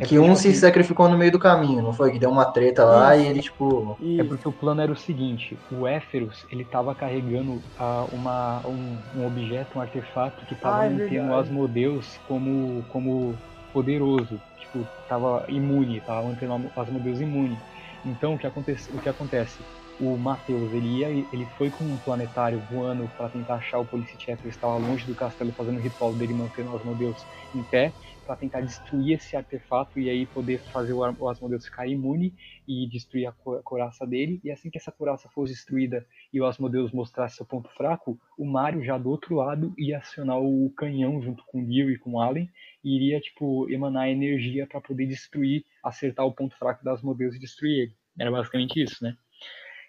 [0.00, 2.12] É que um tipo se sacrificou no meio do caminho, não foi?
[2.12, 3.24] Que deu uma treta lá Isso.
[3.24, 3.96] e ele, tipo.
[4.00, 8.66] E É porque o plano era o seguinte, o Éferos, ele tava carregando ah, uma,
[8.66, 11.36] um, um objeto, um artefato que tava Ah, é mantendo o.
[11.36, 13.34] Asmodeus como, como
[13.72, 17.58] poderoso, tipo, tava imune, tava mantendo o Asmodeus imune.
[18.04, 19.58] Então o que acontece, o que acontece?
[19.98, 24.30] O Mateus, ele ia, ele foi com um planetário voando para tentar achar o Policite
[24.30, 27.92] Éferos, estava longe do castelo fazendo o ritual dele mantendo o Asmodeus em pé,
[28.26, 32.34] para tentar destruir esse artefato e aí poder fazer o o Asmodeus ficar imune
[32.66, 34.40] e destruir a co- a couraça dele.
[34.44, 38.44] E assim que essa couraça fosse destruída e o Asmodeus mostrasse seu ponto fraco, o
[38.44, 42.12] Mario já do outro lado ia acionar o canhão junto com o Leo e com
[42.14, 42.50] o Allen
[42.84, 47.38] e iria tipo emanar energia para poder destruir, acertar o ponto fraco do Asmodeus e
[47.38, 47.96] destruir ele.
[48.18, 49.16] Era basicamente isso, né?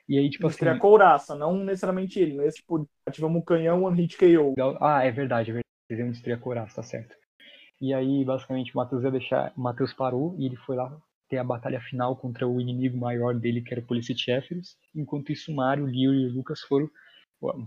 [0.08, 0.78] E aí, tipo Destruir assim.
[0.78, 2.42] a couraça, não necessariamente ele.
[2.46, 4.54] Esse tipo, ativamos um canhão, one hit KO.
[4.80, 5.64] Ah, é verdade, é verdade.
[5.90, 7.16] Iam destruir a couraça, tá certo.
[7.80, 9.54] E aí, basicamente, o Matheus ia deixar.
[9.56, 10.96] O Matheus parou e ele foi lá
[11.30, 14.78] ter a batalha final contra o inimigo maior dele, que era o Policite Éferos.
[14.96, 16.90] Enquanto isso, Mario, Leo e Lucas foram.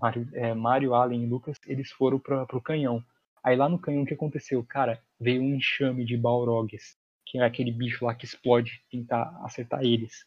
[0.00, 3.04] Mario, é, Mario, Allen e Lucas, eles foram pra, pro canhão.
[3.42, 4.64] Aí lá no canhão, o que aconteceu?
[4.64, 9.82] Cara, veio um enxame de Balrogs, que é aquele bicho lá que explode, tentar acertar
[9.84, 10.24] eles.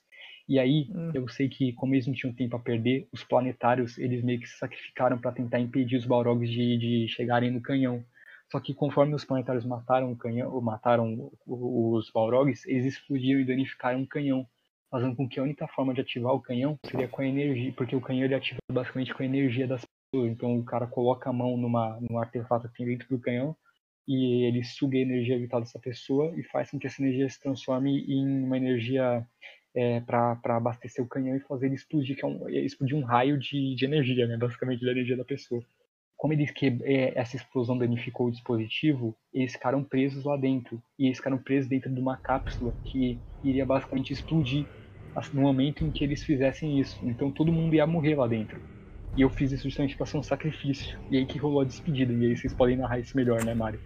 [0.48, 1.12] E aí, Hum.
[1.14, 4.48] eu sei que, como eles não tinham tempo a perder, os planetários, eles meio que
[4.48, 8.04] se sacrificaram para tentar impedir os Balrogs de, de chegarem no canhão.
[8.54, 13.46] Só que conforme os planetários mataram o canhão, ou mataram os Balrogs, eles explodiram e
[13.46, 14.48] danificaram o canhão,
[14.92, 17.96] fazendo com que a única forma de ativar o canhão seria com a energia, porque
[17.96, 20.32] o canhão ele ativa basicamente com a energia das pessoas.
[20.32, 23.58] Então o cara coloca a mão numa, num artefato que tem dentro do canhão
[24.08, 27.42] e ele suga a energia vital dessa pessoa e faz com que essa energia se
[27.42, 29.26] transforme em uma energia
[29.74, 33.40] é, para abastecer o canhão e fazer ele explodir, que é um, explodir um raio
[33.40, 34.38] de, de energia, né?
[34.38, 35.66] Basicamente da energia da pessoa.
[36.24, 40.82] Como eles que é, essa explosão danificou o dispositivo, eles ficaram presos lá dentro.
[40.98, 44.66] E eles ficaram presos dentro de uma cápsula que iria basicamente explodir
[45.34, 46.98] no momento em que eles fizessem isso.
[47.04, 48.58] Então todo mundo ia morrer lá dentro.
[49.18, 50.98] E eu fiz isso justamente pra ser um sacrifício.
[51.12, 52.14] E aí que rolou a despedida.
[52.14, 53.82] E aí vocês podem narrar isso melhor, né, Mário?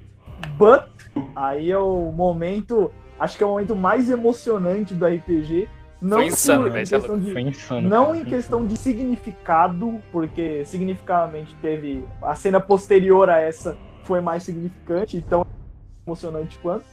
[0.59, 0.91] But,
[1.35, 5.67] aí é o momento, acho que é o momento mais emocionante do RPG.
[6.01, 7.89] Não Foi insano, velho, é questão de, Foi insano.
[7.89, 14.21] não cara, em questão de significado, porque significativamente teve a cena posterior a essa foi
[14.21, 15.45] mais significante, então
[16.05, 16.85] emocionante quanto.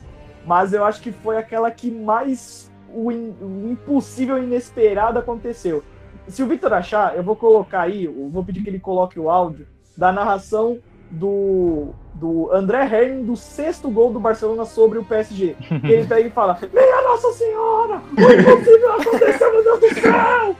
[0.47, 5.83] Mas eu acho que foi aquela que mais o, in- o impossível e inesperado aconteceu.
[6.27, 9.29] Se o Victor achar, eu vou colocar aí, eu vou pedir que ele coloque o
[9.31, 10.79] áudio da narração
[11.15, 15.57] do, do André Hermin do sexto gol do Barcelona sobre o PSG.
[15.81, 18.03] Que ele pega e fala: Minha Nossa Senhora!
[18.17, 20.57] O impossível aconteceu, meu Deus do céu!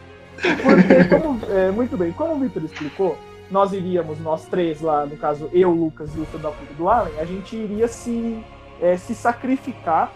[0.63, 3.17] Porque, como, é, muito bem, como o Victor explicou,
[3.51, 7.25] nós iríamos, nós três lá, no caso eu, Lucas e o filho do Allen, a
[7.25, 8.43] gente iria se,
[8.81, 10.13] é, se sacrificar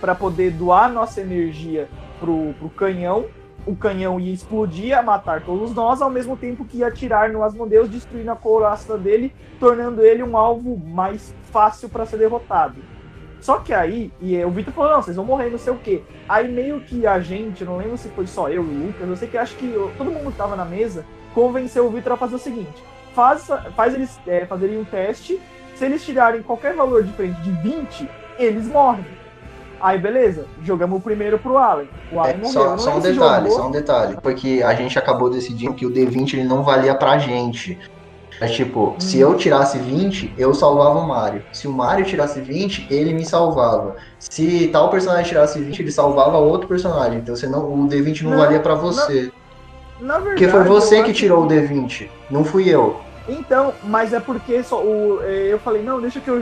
[0.00, 3.26] para poder doar nossa energia pro, pro canhão.
[3.64, 7.44] O canhão ia explodir, ia matar todos nós, ao mesmo tempo que ia atirar no
[7.44, 12.76] Asmodeus, destruindo a couraça dele, tornando ele um alvo mais fácil para ser derrotado.
[13.40, 16.02] Só que aí, e o Victor falou, não, vocês vão morrer, não sei o quê.
[16.28, 19.16] Aí meio que a gente, não lembro se foi só eu e o Lucas, eu
[19.16, 21.04] sei que acho que eu- todo mundo que tava na mesa
[21.34, 22.82] convenceu o Victor a fazer o seguinte:
[23.14, 25.40] faz, faz eles é, fazerem um teste,
[25.74, 28.08] se eles tirarem qualquer valor diferente de 20,
[28.38, 29.04] eles morrem.
[29.82, 31.88] Aí beleza, jogamos o primeiro pro Allen.
[32.12, 32.52] O Allen É, morreu.
[32.52, 33.62] só, não só um detalhe, jogou.
[33.62, 34.16] só um detalhe.
[34.22, 37.78] Porque a gente acabou decidindo que o D20 ele não valia pra gente.
[38.40, 41.42] É tipo, se eu tirasse 20, eu salvava o Mario.
[41.52, 43.96] Se o Mario tirasse 20, ele me salvava.
[44.18, 47.18] Se tal personagem tirasse 20, ele salvava outro personagem.
[47.18, 49.30] Então você não, o D20 não, Não, valia pra você.
[50.00, 53.00] Na verdade, Porque foi você que tirou o D20, não fui eu.
[53.28, 56.40] Então, mas é porque só o, é, eu falei, não, deixa que eu,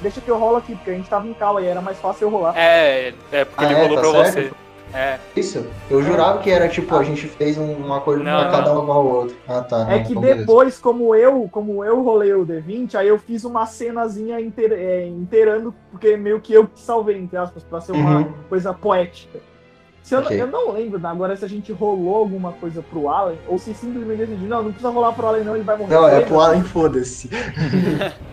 [0.00, 2.26] deixa, que eu rolo aqui, porque a gente tava em cal e era mais fácil
[2.26, 2.56] eu rolar.
[2.56, 3.82] É, é porque Ah, ele é?
[3.82, 4.34] rolou Tá pra certo?
[4.54, 4.62] você.
[4.94, 5.66] É, Isso.
[5.90, 8.92] Eu jurava que era tipo, a gente fez um, um acordo Não, pra cada um
[8.92, 9.34] ao outro.
[9.48, 9.86] Ah, tá.
[9.90, 10.40] É não, que então beleza.
[10.40, 15.06] depois, como eu, como eu rolei o D20, aí eu fiz uma cenazinha inter, é,
[15.06, 18.32] inteirando, porque meio que eu que salvei, entre aspas, pra ser uma Uhum.
[18.50, 19.40] coisa poética.
[20.02, 20.42] Se eu, não- Ok.
[20.42, 24.18] eu não lembro agora se a gente rolou alguma coisa pro Allen, ou se simplesmente
[24.18, 25.94] decidiu, não, não precisa rolar pro Allen não, ele vai morrer.
[25.94, 27.30] Não, é pro Allen, foda-se.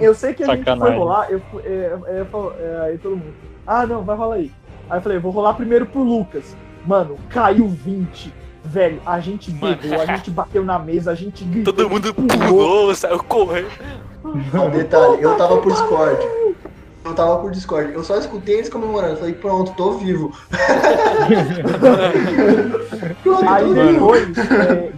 [0.00, 0.98] Eu sei que a gente foi Sacanagem.
[0.98, 3.34] rolar, eu, fui- é, é, falo- é, aí todo mundo,
[3.66, 4.50] ah não, vai rolar aí.
[4.88, 6.56] Aí eu falei, vou rolar primeiro pro Lucas.
[6.86, 8.32] Mano, caiu 20.
[8.64, 11.72] Velho, a gente berrou, a gente bateu na mesa, a gente gritou.
[11.72, 12.48] todo mundo pulou.
[12.48, 13.68] pulou, saiu correndo.
[14.24, 16.18] Um detalhe, eu tava por Discord.
[17.06, 17.92] Eu tava por Discord.
[17.92, 19.18] Eu só escutei eles comemorando.
[19.18, 20.32] Falei, pronto, tô vivo.
[23.22, 24.92] Pronto, Aí depois, é,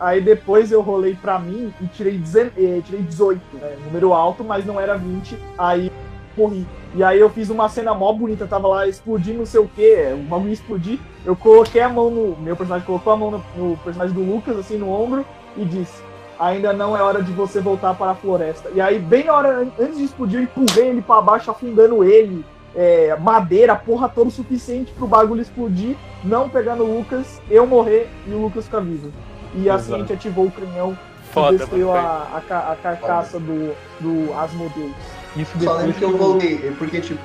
[0.00, 3.76] aí depois eu rolei pra mim e tirei, 19, eh, tirei 18, né?
[3.86, 5.36] Número alto, mas não era 20.
[5.58, 5.92] Aí
[6.36, 6.66] morri.
[6.94, 10.14] E aí eu fiz uma cena mó bonita, tava lá explodindo não sei o que,
[10.14, 10.98] o bagulho explodir.
[11.24, 12.36] Eu coloquei a mão no.
[12.38, 15.24] Meu personagem colocou a mão no, no personagem do Lucas, assim, no ombro,
[15.56, 16.02] e disse.
[16.42, 18.68] Ainda não é hora de você voltar para a floresta.
[18.74, 22.02] E aí, bem na hora, an- antes de explodir, eu empurrei ele pra baixo, afundando
[22.02, 22.44] ele.
[22.74, 28.08] é, madeira, porra toda o suficiente pro bagulho explodir, não pegar no Lucas, eu morrer
[28.26, 29.12] e o Lucas ficar vivo.
[29.54, 30.96] E assim a gente ativou o canhão
[31.32, 34.90] Foda, destruiu a, a, ca- a carcaça do, do Asmodeus.
[35.36, 36.56] Isso Só lembro que eu voltei.
[36.78, 37.20] Porque, tipo,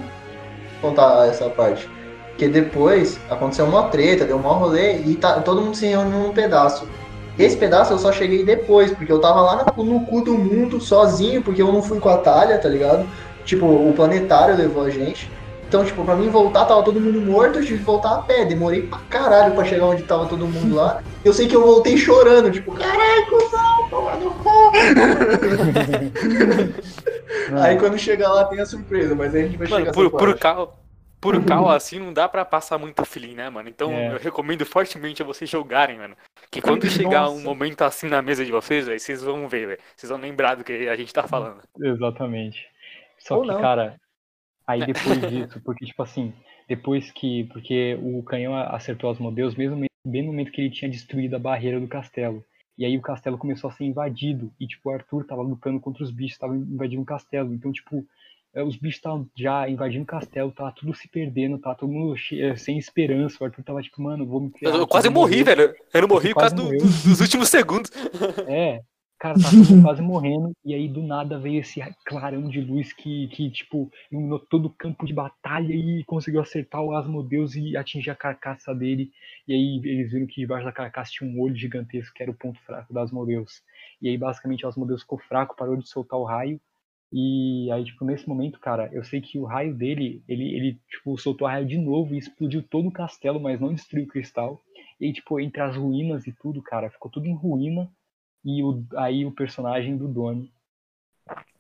[0.82, 1.90] vou contar essa parte.
[2.32, 6.20] Porque depois aconteceu uma treta, deu um mau rolê e tá, todo mundo se reuniu
[6.20, 6.86] num pedaço.
[7.38, 10.82] Esse pedaço eu só cheguei depois, porque eu tava lá no, no cu do mundo,
[10.82, 13.08] sozinho, porque eu não fui com a talha, tá ligado?
[13.46, 15.30] Tipo, o planetário levou a gente.
[15.68, 18.46] Então, tipo, pra mim voltar, tava todo mundo morto, eu tive que voltar a pé.
[18.46, 21.04] Demorei pra caralho pra chegar onde tava todo mundo lá.
[21.26, 24.72] Eu sei que eu voltei chorando, tipo, caralho, cuzão, toma no cu.
[27.62, 30.10] Aí quando chegar lá tem a surpresa, mas aí a gente vai Mano, chegar por,
[30.10, 30.72] por parte.
[31.20, 33.70] Por cal assim não dá pra passar muito feeling, né, mano?
[33.70, 34.14] Então É.
[34.14, 36.16] eu recomendo fortemente a vocês jogarem, mano.
[36.52, 39.80] Que quando chegar um momento assim na mesa de vocês, velho, vocês vão ver, velho.
[39.96, 41.62] Vocês vão lembrar do que a gente tá falando.
[41.82, 42.66] Exatamente.
[43.20, 43.60] Só Ou que, não.
[43.62, 44.00] cara,
[44.66, 46.34] aí depois disso, porque, tipo assim,
[46.68, 47.46] depois que.
[47.46, 51.40] Porque o canhão acertou os modelos, mesmo bem no momento que ele tinha destruído a
[51.40, 52.44] barreira do castelo.
[52.78, 54.54] E aí o castelo começou a ser invadido.
[54.60, 57.52] E, tipo, o Arthur tava lutando contra os bichos, tava invadindo o castelo.
[57.54, 58.06] Então, tipo,
[58.64, 62.56] os bichos estavam já invadindo o castelo, tava tudo se perdendo, tava todo mundo eh,
[62.56, 63.38] sem esperança.
[63.42, 65.44] O Arthur tava tipo, mano, vou me Eu, ferrar eu quase morri, morrer.
[65.44, 65.76] velho.
[65.94, 67.92] Eu não morri por causa do- dos, últimos segundos.
[68.48, 68.82] É,
[69.20, 72.94] cara, tá todo mundo quase morrendo, e aí do nada veio esse clarão de luz
[72.94, 77.76] que, que tipo, iluminou todo o campo de batalha e conseguiu acertar o Asmodeus e
[77.78, 79.12] atingir a carcaça dele.
[79.48, 82.36] E aí eles viram que debaixo da carcaça tinha um olho gigantesco, que era o
[82.36, 83.62] ponto fraco do Asmodeus.
[84.02, 86.60] E aí basicamente o Asmodeus ficou fraco, parou de soltar o raio.
[87.12, 91.18] E aí, tipo, nesse momento, cara, eu sei que o raio dele, ele, ele tipo,
[91.18, 94.62] soltou o raio de novo e explodiu todo o castelo, mas não destruiu o cristal.
[95.00, 97.90] E tipo, entre as ruínas e tudo, cara, ficou tudo em ruína.
[98.44, 100.52] E o, aí o personagem do Doni.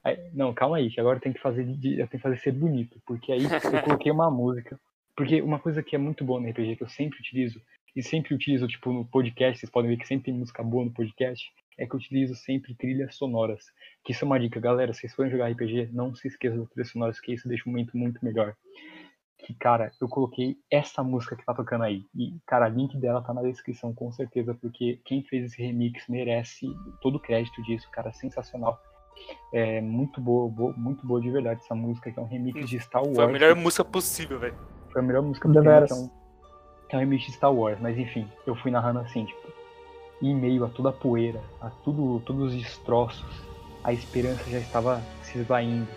[0.03, 2.51] Aí- não, calma aí, que agora tenho que fazer de- eu tenho que fazer ser
[2.51, 2.99] bonito.
[3.05, 3.49] Porque aí eu
[4.01, 4.79] coloquei uma música.
[5.15, 7.61] Porque uma coisa que é muito boa no RPG, que eu sempre utilizo,
[7.95, 10.91] e sempre utilizo, tipo, no podcast, vocês podem ver que sempre tem música boa no
[10.91, 13.65] podcast, é que eu utilizo sempre trilhas sonoras.
[14.03, 14.93] Que isso é uma dica, galera.
[14.93, 17.69] Se vocês forem jogar RPG, não se esqueçam das trilhas sonoras, que isso deixa o
[17.71, 18.55] momento muito melhor.
[19.39, 22.03] Que, cara, eu coloquei essa música que tá tocando aí.
[22.15, 26.07] E, cara, o link dela tá na descrição, com certeza, porque quem fez esse remix
[26.09, 26.65] merece
[27.01, 28.79] todo o crédito disso, cara, sensacional.
[29.53, 32.79] É muito boa, boa- muito boa de verdade essa música, que é um remix de
[32.79, 33.15] Star Wars.
[33.15, 34.55] Foi a melhor música possível, velho.
[34.91, 36.11] Foi a melhor música filme, então.
[36.89, 39.51] É um remix de Star Wars, mas enfim, eu fui narrando assim, tipo,
[40.21, 43.25] em meio a toda a poeira, a tudo, todos os destroços,
[43.83, 45.87] a esperança já estava se esvaindo.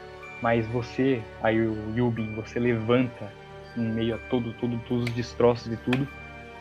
[0.42, 3.32] Mas você, aí o Yubin, você levanta
[3.76, 6.06] em meio a todo, todo, todos os destroços e tudo,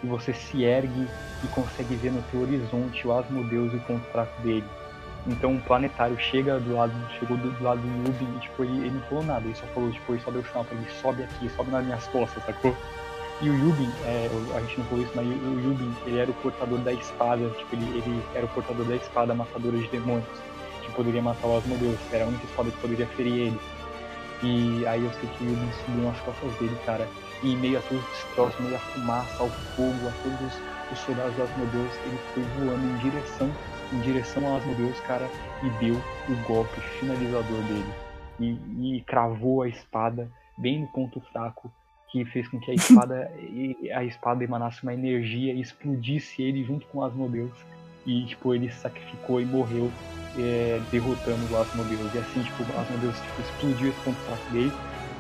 [0.04, 1.08] e você se ergue
[1.44, 4.66] e consegue ver no teu horizonte o Asmodeus e o contrato dele.
[5.28, 8.78] Então o planetário chega do lado, chegou do, do lado do Yubin e tipo, ele,
[8.80, 11.24] ele não falou nada, ele só falou, tipo, ele só deu sinal pra ele, sobe
[11.24, 12.76] aqui, sobe nas minhas costas, sacou?
[13.42, 16.34] E o Yubin, é, a gente não falou isso, mas o Yubin, ele era o
[16.36, 20.28] portador da espada, tipo, ele, ele era o portador da espada matadora de demônios,
[20.84, 23.60] que poderia matar o Asmodeus, era a única espada que poderia ferir ele.
[24.44, 27.08] E aí eu sei que o Yubin subiu nas costas dele, cara,
[27.42, 30.54] e meio a todos os destroços, meio a fumaça, ao fogo, a todos
[30.92, 33.50] os soldados do Asmodeus, ele foi voando em direção,
[33.94, 35.30] em direção ao Asmodeus, cara,
[35.64, 37.94] e deu o golpe finalizador dele.
[38.38, 41.72] E, e cravou a espada bem no ponto fraco
[42.12, 43.32] que fez com que a espada
[43.94, 47.52] a espada emanasse uma energia e explodisse ele junto com Asmodeus
[48.06, 49.92] e tipo ele se sacrificou e morreu
[50.38, 54.72] é, derrotando o Asmodeus e assim tipo o Asmodeus tipo, explodiu esse ponto fraco dele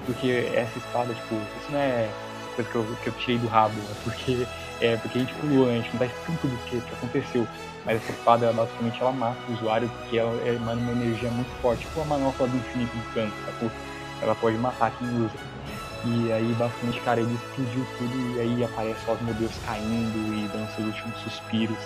[0.05, 2.09] porque essa espada tipo isso não é
[2.55, 4.47] coisa que eu, que eu tirei do rabo é porque
[4.81, 5.73] é porque a gente pulou né?
[5.73, 7.47] a gente não tá explicando tudo o que, que aconteceu.
[7.85, 11.85] Mas essa espada basicamente ela mata o usuário porque ela emana uma energia muito forte
[11.85, 13.71] tipo a manopla do infinito do canto
[14.21, 15.37] ela pode matar quem usa
[16.05, 20.69] e aí, basicamente, cara, ele explodiu tudo e aí aparece o Asmodeus caindo e dando
[20.75, 21.77] seus últimos suspiros.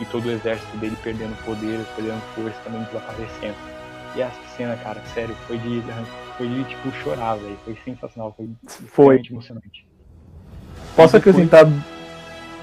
[0.00, 3.54] E todo o exército dele perdendo poder, perdendo força, também desaparecendo.
[4.16, 5.82] E essa cena, cara, sério, foi de,
[6.36, 7.56] foi de tipo, chorar, velho.
[7.64, 8.48] Foi sensacional, foi,
[8.88, 9.22] Foi.
[9.30, 9.86] emocionante.
[10.94, 11.66] Posso acrescentar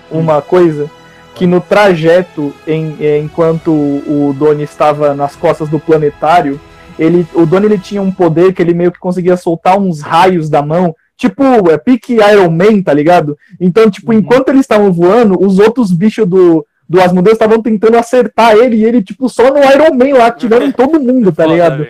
[0.09, 0.89] uma coisa?
[1.35, 6.59] Que no trajeto, em, eh, enquanto o Doni estava nas costas do planetário,
[7.03, 10.49] ele, o Doni ele tinha um poder que ele meio que conseguia soltar uns raios
[10.49, 13.37] da mão, tipo, é pique Iron Man, tá ligado?
[13.59, 14.19] Então, tipo, Uhum.
[14.19, 18.85] enquanto eles estavam voando, os outros bichos do, do Asmodeus estavam tentando acertar ele e
[18.85, 21.87] ele, tipo, só no Iron Man lá, tirando em todo mundo, tá ligado?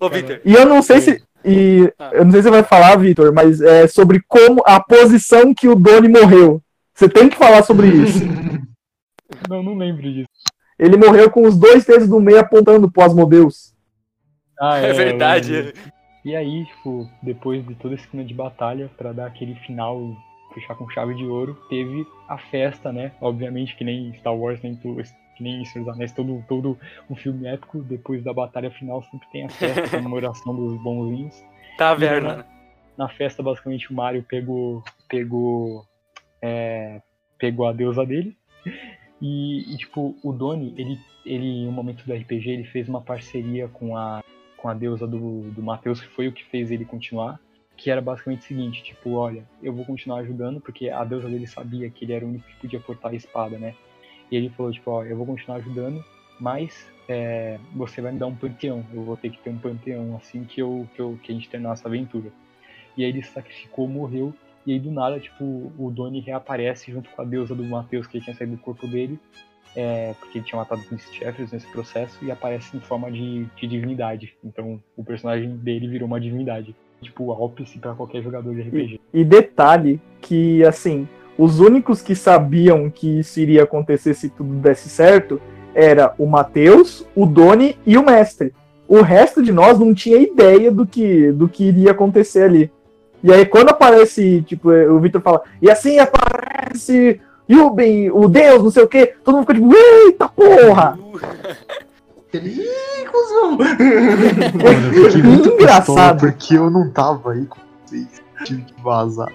[0.00, 1.22] Ô, Victor, E eu não sei se.
[1.44, 2.10] E Ah.
[2.12, 5.68] eu não sei se você vai falar, Vitor, mas é sobre como a posição que
[5.68, 6.62] o Doni morreu.
[6.94, 8.18] Você tem que falar sobre isso.
[9.48, 10.26] Não, não lembro disso.
[10.78, 13.69] Ele morreu com os dois dedos do meio apontando pro Asmodeus.
[14.60, 15.52] Ah, é eu verdade.
[15.52, 15.72] lembro.
[16.24, 20.14] E aí, tipo, depois de toda esse clima de batalha, pra dar aquele final,
[20.52, 23.12] fechar com chave de ouro, teve a festa, né?
[23.20, 24.96] Obviamente, que nem Star Wars, nem tu,
[25.36, 26.78] que nem Senhor dos Anéis, todo, todo
[27.08, 31.42] um filme épico, depois da batalha final sempre tem a festa, a comemoração dos bonzinhos.
[31.78, 32.36] Taverna.
[32.36, 32.44] né?
[32.98, 35.86] Na festa, basicamente, o Mario pegou, pegou,
[36.42, 37.00] é,
[37.38, 38.36] pegou a deusa dele.
[39.22, 43.00] E, e, tipo, o Doni, ele, ele, em um momento do RPG, ele fez uma
[43.00, 44.22] parceria com a,
[44.60, 47.40] com a deusa do, do que foi o que fez ele continuar.
[47.76, 51.46] Que era basicamente o seguinte, tipo, olha, eu vou continuar ajudando, porque a deusa dele
[51.46, 53.74] sabia que ele era o único que podia portar a espada, né?
[54.30, 56.04] E ele falou, tipo, ó, eu vou continuar ajudando,
[56.38, 58.84] mas é, você vai me dar um panteão.
[58.92, 61.48] Eu vou ter que ter um panteão assim que, eu, que, eu, que a gente
[61.48, 62.30] terminar essa aventura.
[62.96, 64.34] E aí ele sacrificou, morreu.
[64.66, 68.20] E aí do nada, tipo, o Doni reaparece junto com a deusa do Matheus que
[68.20, 69.18] tinha saído do corpo dele.
[69.76, 73.66] É, porque ele tinha matado os chefes nesse processo e aparece em forma de, de
[73.66, 74.34] divindade.
[74.44, 76.74] Então o personagem dele virou uma divindade.
[77.00, 79.00] Tipo, o ápice pra qualquer jogador de RPG.
[79.14, 84.90] E detalhe que, assim, os únicos que sabiam que isso iria acontecer se tudo desse
[84.90, 85.40] certo
[85.74, 88.52] era o Matheus, o Doni e o mestre.
[88.86, 92.70] O resto de nós não tinha ideia do que, do que iria acontecer ali.
[93.22, 97.20] E aí quando aparece, tipo, o Victor fala, e assim aparece
[97.50, 100.98] Yuben, o Deus, não sei o que, todo mundo fica tipo, eita porra!
[102.32, 103.52] Ele, Ih, cuzão!
[103.52, 106.20] Mano, eu fiquei muito Engraçado.
[106.20, 108.22] porque eu não tava aí com vocês.
[108.44, 109.32] Tive que vazar.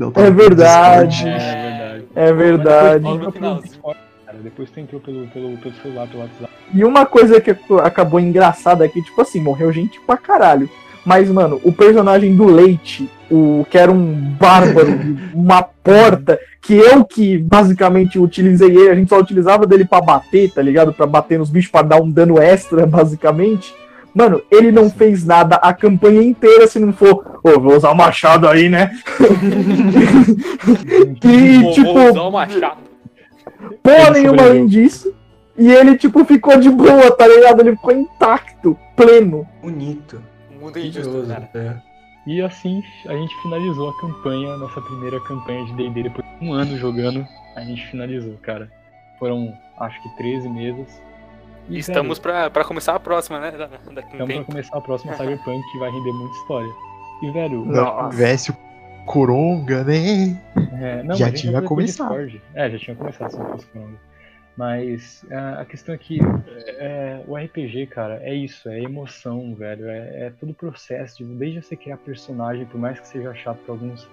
[0.00, 1.28] Eu tava É no verdade.
[1.28, 2.06] É verdade.
[2.14, 3.04] É verdade.
[3.04, 3.62] Mas depois final.
[4.42, 6.50] Depois tu entrou pelo, pelo, pelo celular, pelo WhatsApp.
[6.72, 10.68] E uma coisa que ac- acabou engraçada aqui, tipo assim, morreu gente pra caralho.
[11.04, 14.98] Mas, mano, o personagem do Leite, o que era um bárbaro,
[15.34, 20.50] uma porta, que eu que basicamente utilizei ele, a gente só utilizava dele pra bater,
[20.52, 20.92] tá ligado?
[20.92, 23.74] Pra bater nos bichos, pra dar um dano extra, basicamente.
[24.14, 27.96] Mano, ele não fez nada a campanha inteira se não for, ô, vou usar o
[27.96, 28.90] machado aí, né?
[31.24, 32.76] e, Vou- tipo, vou usar o machado.
[33.82, 35.12] porra nenhuma além disso.
[35.56, 37.60] E ele, tipo, ficou de boa, tá ligado?
[37.60, 39.46] Ele ficou intacto, pleno.
[39.62, 40.20] Bonito.
[40.60, 41.48] Mundo é injusto, cara.
[41.54, 41.91] é.
[42.26, 46.52] E assim a gente finalizou a campanha, nossa primeira campanha de D&D depois de um
[46.52, 47.26] ano jogando,
[47.56, 48.70] a gente finalizou, cara.
[49.18, 51.02] Foram, acho que 13 meses.
[51.68, 53.50] E, Estamos pra, pra começar a próxima, né?
[53.52, 56.72] Da- Daqui a um Estamos pra começar a próxima Cyberpunk que vai render muita história.
[57.22, 58.10] E, velho, Nossa.
[58.10, 58.56] Tivesse o
[59.06, 60.40] Coronga, né?
[60.80, 62.08] é, não, Já tinha começado.
[62.08, 62.42] Discord.
[62.54, 63.98] É, já tinha começado, se não fosse falando.
[64.56, 66.18] Mas ah, a questão é que
[66.78, 69.88] é, o RPG, cara, é isso, é emoção, velho.
[69.88, 73.58] É, é todo o processo, de, desde você criar personagem, por mais que seja chato
[73.64, 74.08] pra alguns,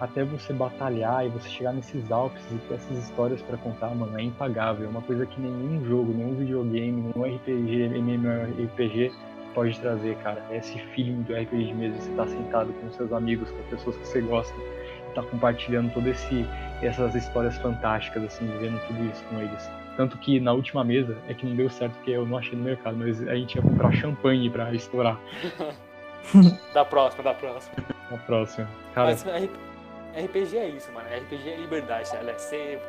[0.00, 4.18] até você batalhar e você chegar nesses Alpes e ter essas histórias pra contar, mano,
[4.18, 4.86] é impagável.
[4.86, 9.12] É uma coisa que nenhum jogo, nenhum videogame, nenhum RPG, MMORPG
[9.54, 10.44] pode trazer, cara.
[10.50, 13.96] É esse feeling do RPG mesa, você tá sentado com seus amigos, com as pessoas
[13.96, 14.54] que você gosta,
[15.12, 16.46] tá compartilhando todo esse
[16.82, 19.70] essas histórias fantásticas, assim, vivendo tudo isso com eles.
[19.96, 22.64] Tanto que na última mesa é que não deu certo porque eu não achei no
[22.64, 25.18] mercado, mas a gente ia comprar champanhe pra estourar
[26.72, 27.74] Da próxima, da próxima.
[28.10, 28.68] na próxima.
[28.94, 31.06] Cara, Mas RPG é isso, mano.
[31.08, 32.80] RPG é liberdade, ela é ser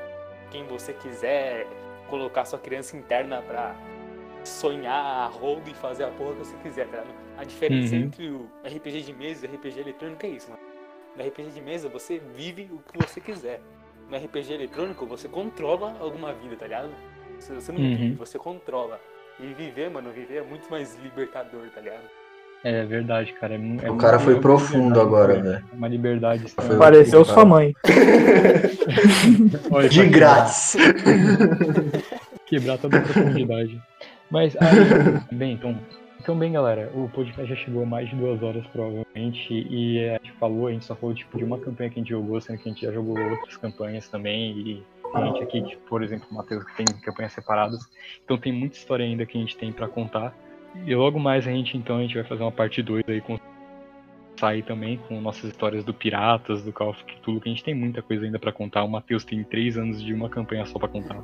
[0.51, 1.67] quem você quiser,
[2.09, 3.75] colocar sua criança interna pra
[4.43, 5.31] sonhar a
[5.69, 7.03] e fazer a porra que você quiser, tá?
[7.37, 8.01] A diferença Uhum.
[8.03, 10.61] entre o RPG de mesa e o RPG eletrônico é isso, mano.
[11.15, 13.61] No RPG de mesa você vive o que você quiser.
[14.09, 16.89] No RPG eletrônico você controla alguma vida, tá ligado?
[17.39, 17.95] Você você não Uhum.
[17.97, 18.99] vive, você controla.
[19.39, 22.03] E viver, mano, viver é muito mais libertador, tá ligado?
[22.65, 23.55] é verdade, cara.
[23.55, 25.55] É, é O muito- cara foi profundo agora, velho.
[25.55, 26.77] É Uma liberdade extrema.
[26.79, 27.33] Pareceu cara.
[27.35, 27.73] sua mãe.
[29.69, 30.77] Olha, De grátis.
[32.47, 33.81] quebrar toda a profundidade.
[34.31, 34.69] Mas, aí,
[35.35, 35.77] bem, então,
[36.23, 40.13] então, bem, galera, o podcast já chegou a mais de duas horas, provavelmente, e a
[40.13, 42.59] gente falou, a gente só falou, tipo, de uma campanha que a gente jogou, sendo
[42.59, 44.83] que a gente já jogou outras campanhas também, e
[45.13, 47.89] a gente aqui, tipo, por exemplo, o Matheus, que tem campanhas separadas,
[48.23, 50.33] então tem muita história ainda que a gente tem pra contar,
[50.85, 53.37] e logo mais a gente, então, a gente vai fazer uma parte 2 aí com
[54.37, 57.73] sair também com nossas histórias do Piratas, do Call of Cthulhu, que a gente tem
[57.73, 58.83] muita coisa ainda pra contar.
[58.83, 61.21] O Matheus tem três anos de uma campanha só pra contar.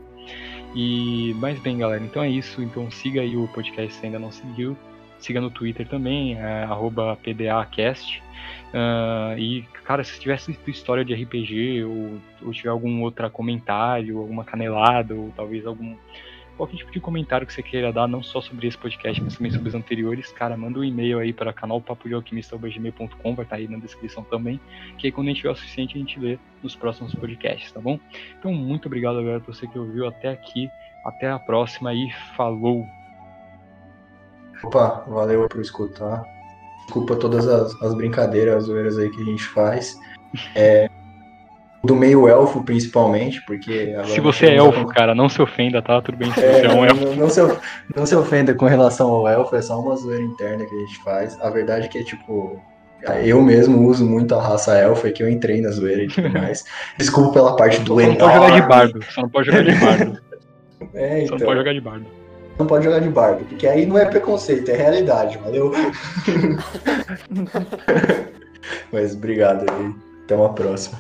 [0.76, 2.61] E, mas bem, galera, então é isso.
[2.61, 4.77] Então siga aí o podcast se ainda não seguiu.
[5.19, 6.65] Siga no Twitter também, é,
[7.22, 8.23] PDAcast.
[8.73, 14.19] Ah, e, cara, se tiver sua história de RPG, ou, ou tiver algum outro comentário,
[14.19, 15.95] alguma canelada, ou talvez algum
[16.60, 19.49] qualquer tipo de comentário que você queira dar, não só sobre esse podcast, mas também
[19.49, 24.23] sobre os anteriores, cara, manda um e-mail aí para canalpapodealquimista.gmail.com, vai estar aí na descrição
[24.26, 24.60] também,
[24.98, 27.80] que aí quando a gente tiver o suficiente a gente lê nos próximos podcasts, tá
[27.80, 27.98] bom?
[28.38, 30.69] Então, muito obrigado, galera, por você que ouviu até aqui,
[31.06, 32.86] até a próxima e falou!
[34.61, 36.22] Opa, valeu por escutar.
[36.84, 39.98] Desculpa todas as, as brincadeiras, as zoeiras aí que a gente faz.
[40.53, 40.90] É,
[41.84, 43.95] do meio elfo, principalmente, porque.
[44.06, 46.01] Se você é elfo, cara, não se ofenda, tá?
[46.01, 47.06] Tudo bem se É, você é um elfo.
[47.06, 47.39] não, não se,
[47.95, 51.03] não se ofenda com relação ao elfo, é só uma zoeira interna que a gente
[51.03, 51.38] faz.
[51.41, 52.60] A verdade é que é tipo.
[53.23, 56.30] Eu mesmo uso muito a raça elfa e que eu entrei na zoeira e tudo
[56.38, 56.65] mais.
[56.97, 58.68] Desculpa pela parte do Só não pode jogar de enorme.
[58.68, 60.19] bardo, só não pode jogar de bardo.
[60.93, 61.38] É, Só então.
[61.39, 62.06] não pode jogar de bardo.
[62.57, 65.72] Não pode jogar de bardo, porque aí não é preconceito, é realidade, valeu?
[68.91, 69.93] Mas obrigado aí.
[70.23, 70.99] Até uma próxima.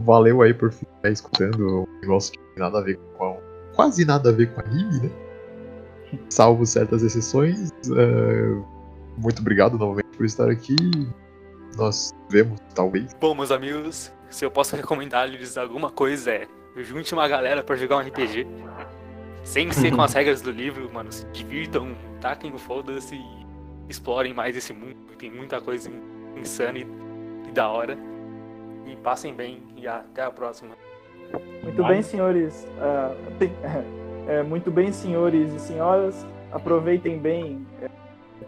[0.00, 3.36] Valeu aí por ficar escutando um negócio que tem nada a ver com a-
[3.74, 5.10] quase nada a ver com anime, né?
[6.28, 7.70] Salvo certas exceções.
[7.96, 8.80] é,
[9.18, 10.74] Muito obrigado novamente por estar aqui.
[11.76, 13.14] Nós vemos, talvez.
[13.20, 16.46] Bom, meus amigos, se eu posso recomendar-lhes alguma coisa é
[16.76, 18.46] junte uma galera pra jogar um RPG.
[19.44, 23.46] Sem ser com as regras do livro, mano, se divirtam, taquem o foda-se e
[23.88, 24.96] explorem mais esse mundo.
[25.18, 25.90] Tem muita coisa
[26.36, 26.86] insana e,
[27.48, 27.98] e da hora.
[28.86, 30.74] E passem bem e até a próxima.
[31.62, 31.94] Muito Vale.
[31.94, 32.66] bem, senhores.
[32.80, 33.52] ah, tem-
[34.26, 36.26] é, muito bem, senhores e senhoras.
[36.52, 37.88] Aproveitem bem é,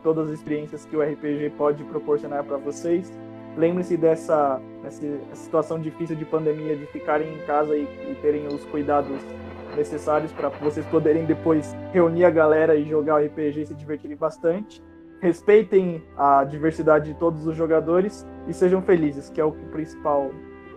[0.02, 3.12] todas as experiências que o RPG pode proporcionar para vocês.
[3.56, 8.64] Lembre-se dessa, dessa situação difícil de pandemia, de ficarem em casa e, e terem os
[8.64, 9.20] cuidados
[9.76, 14.16] necessários para vocês poderem depois reunir a galera e jogar o RPG e se divertirem
[14.16, 14.82] bastante.
[15.22, 20.32] Respeitem a diversidade de todos os jogadores e sejam felizes, que é o principal,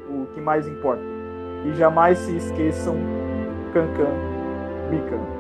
[0.08, 1.02] o que mais importa.
[1.66, 2.96] E jamais se esqueçam
[3.74, 4.14] Cancan
[4.92, 5.35] Mika.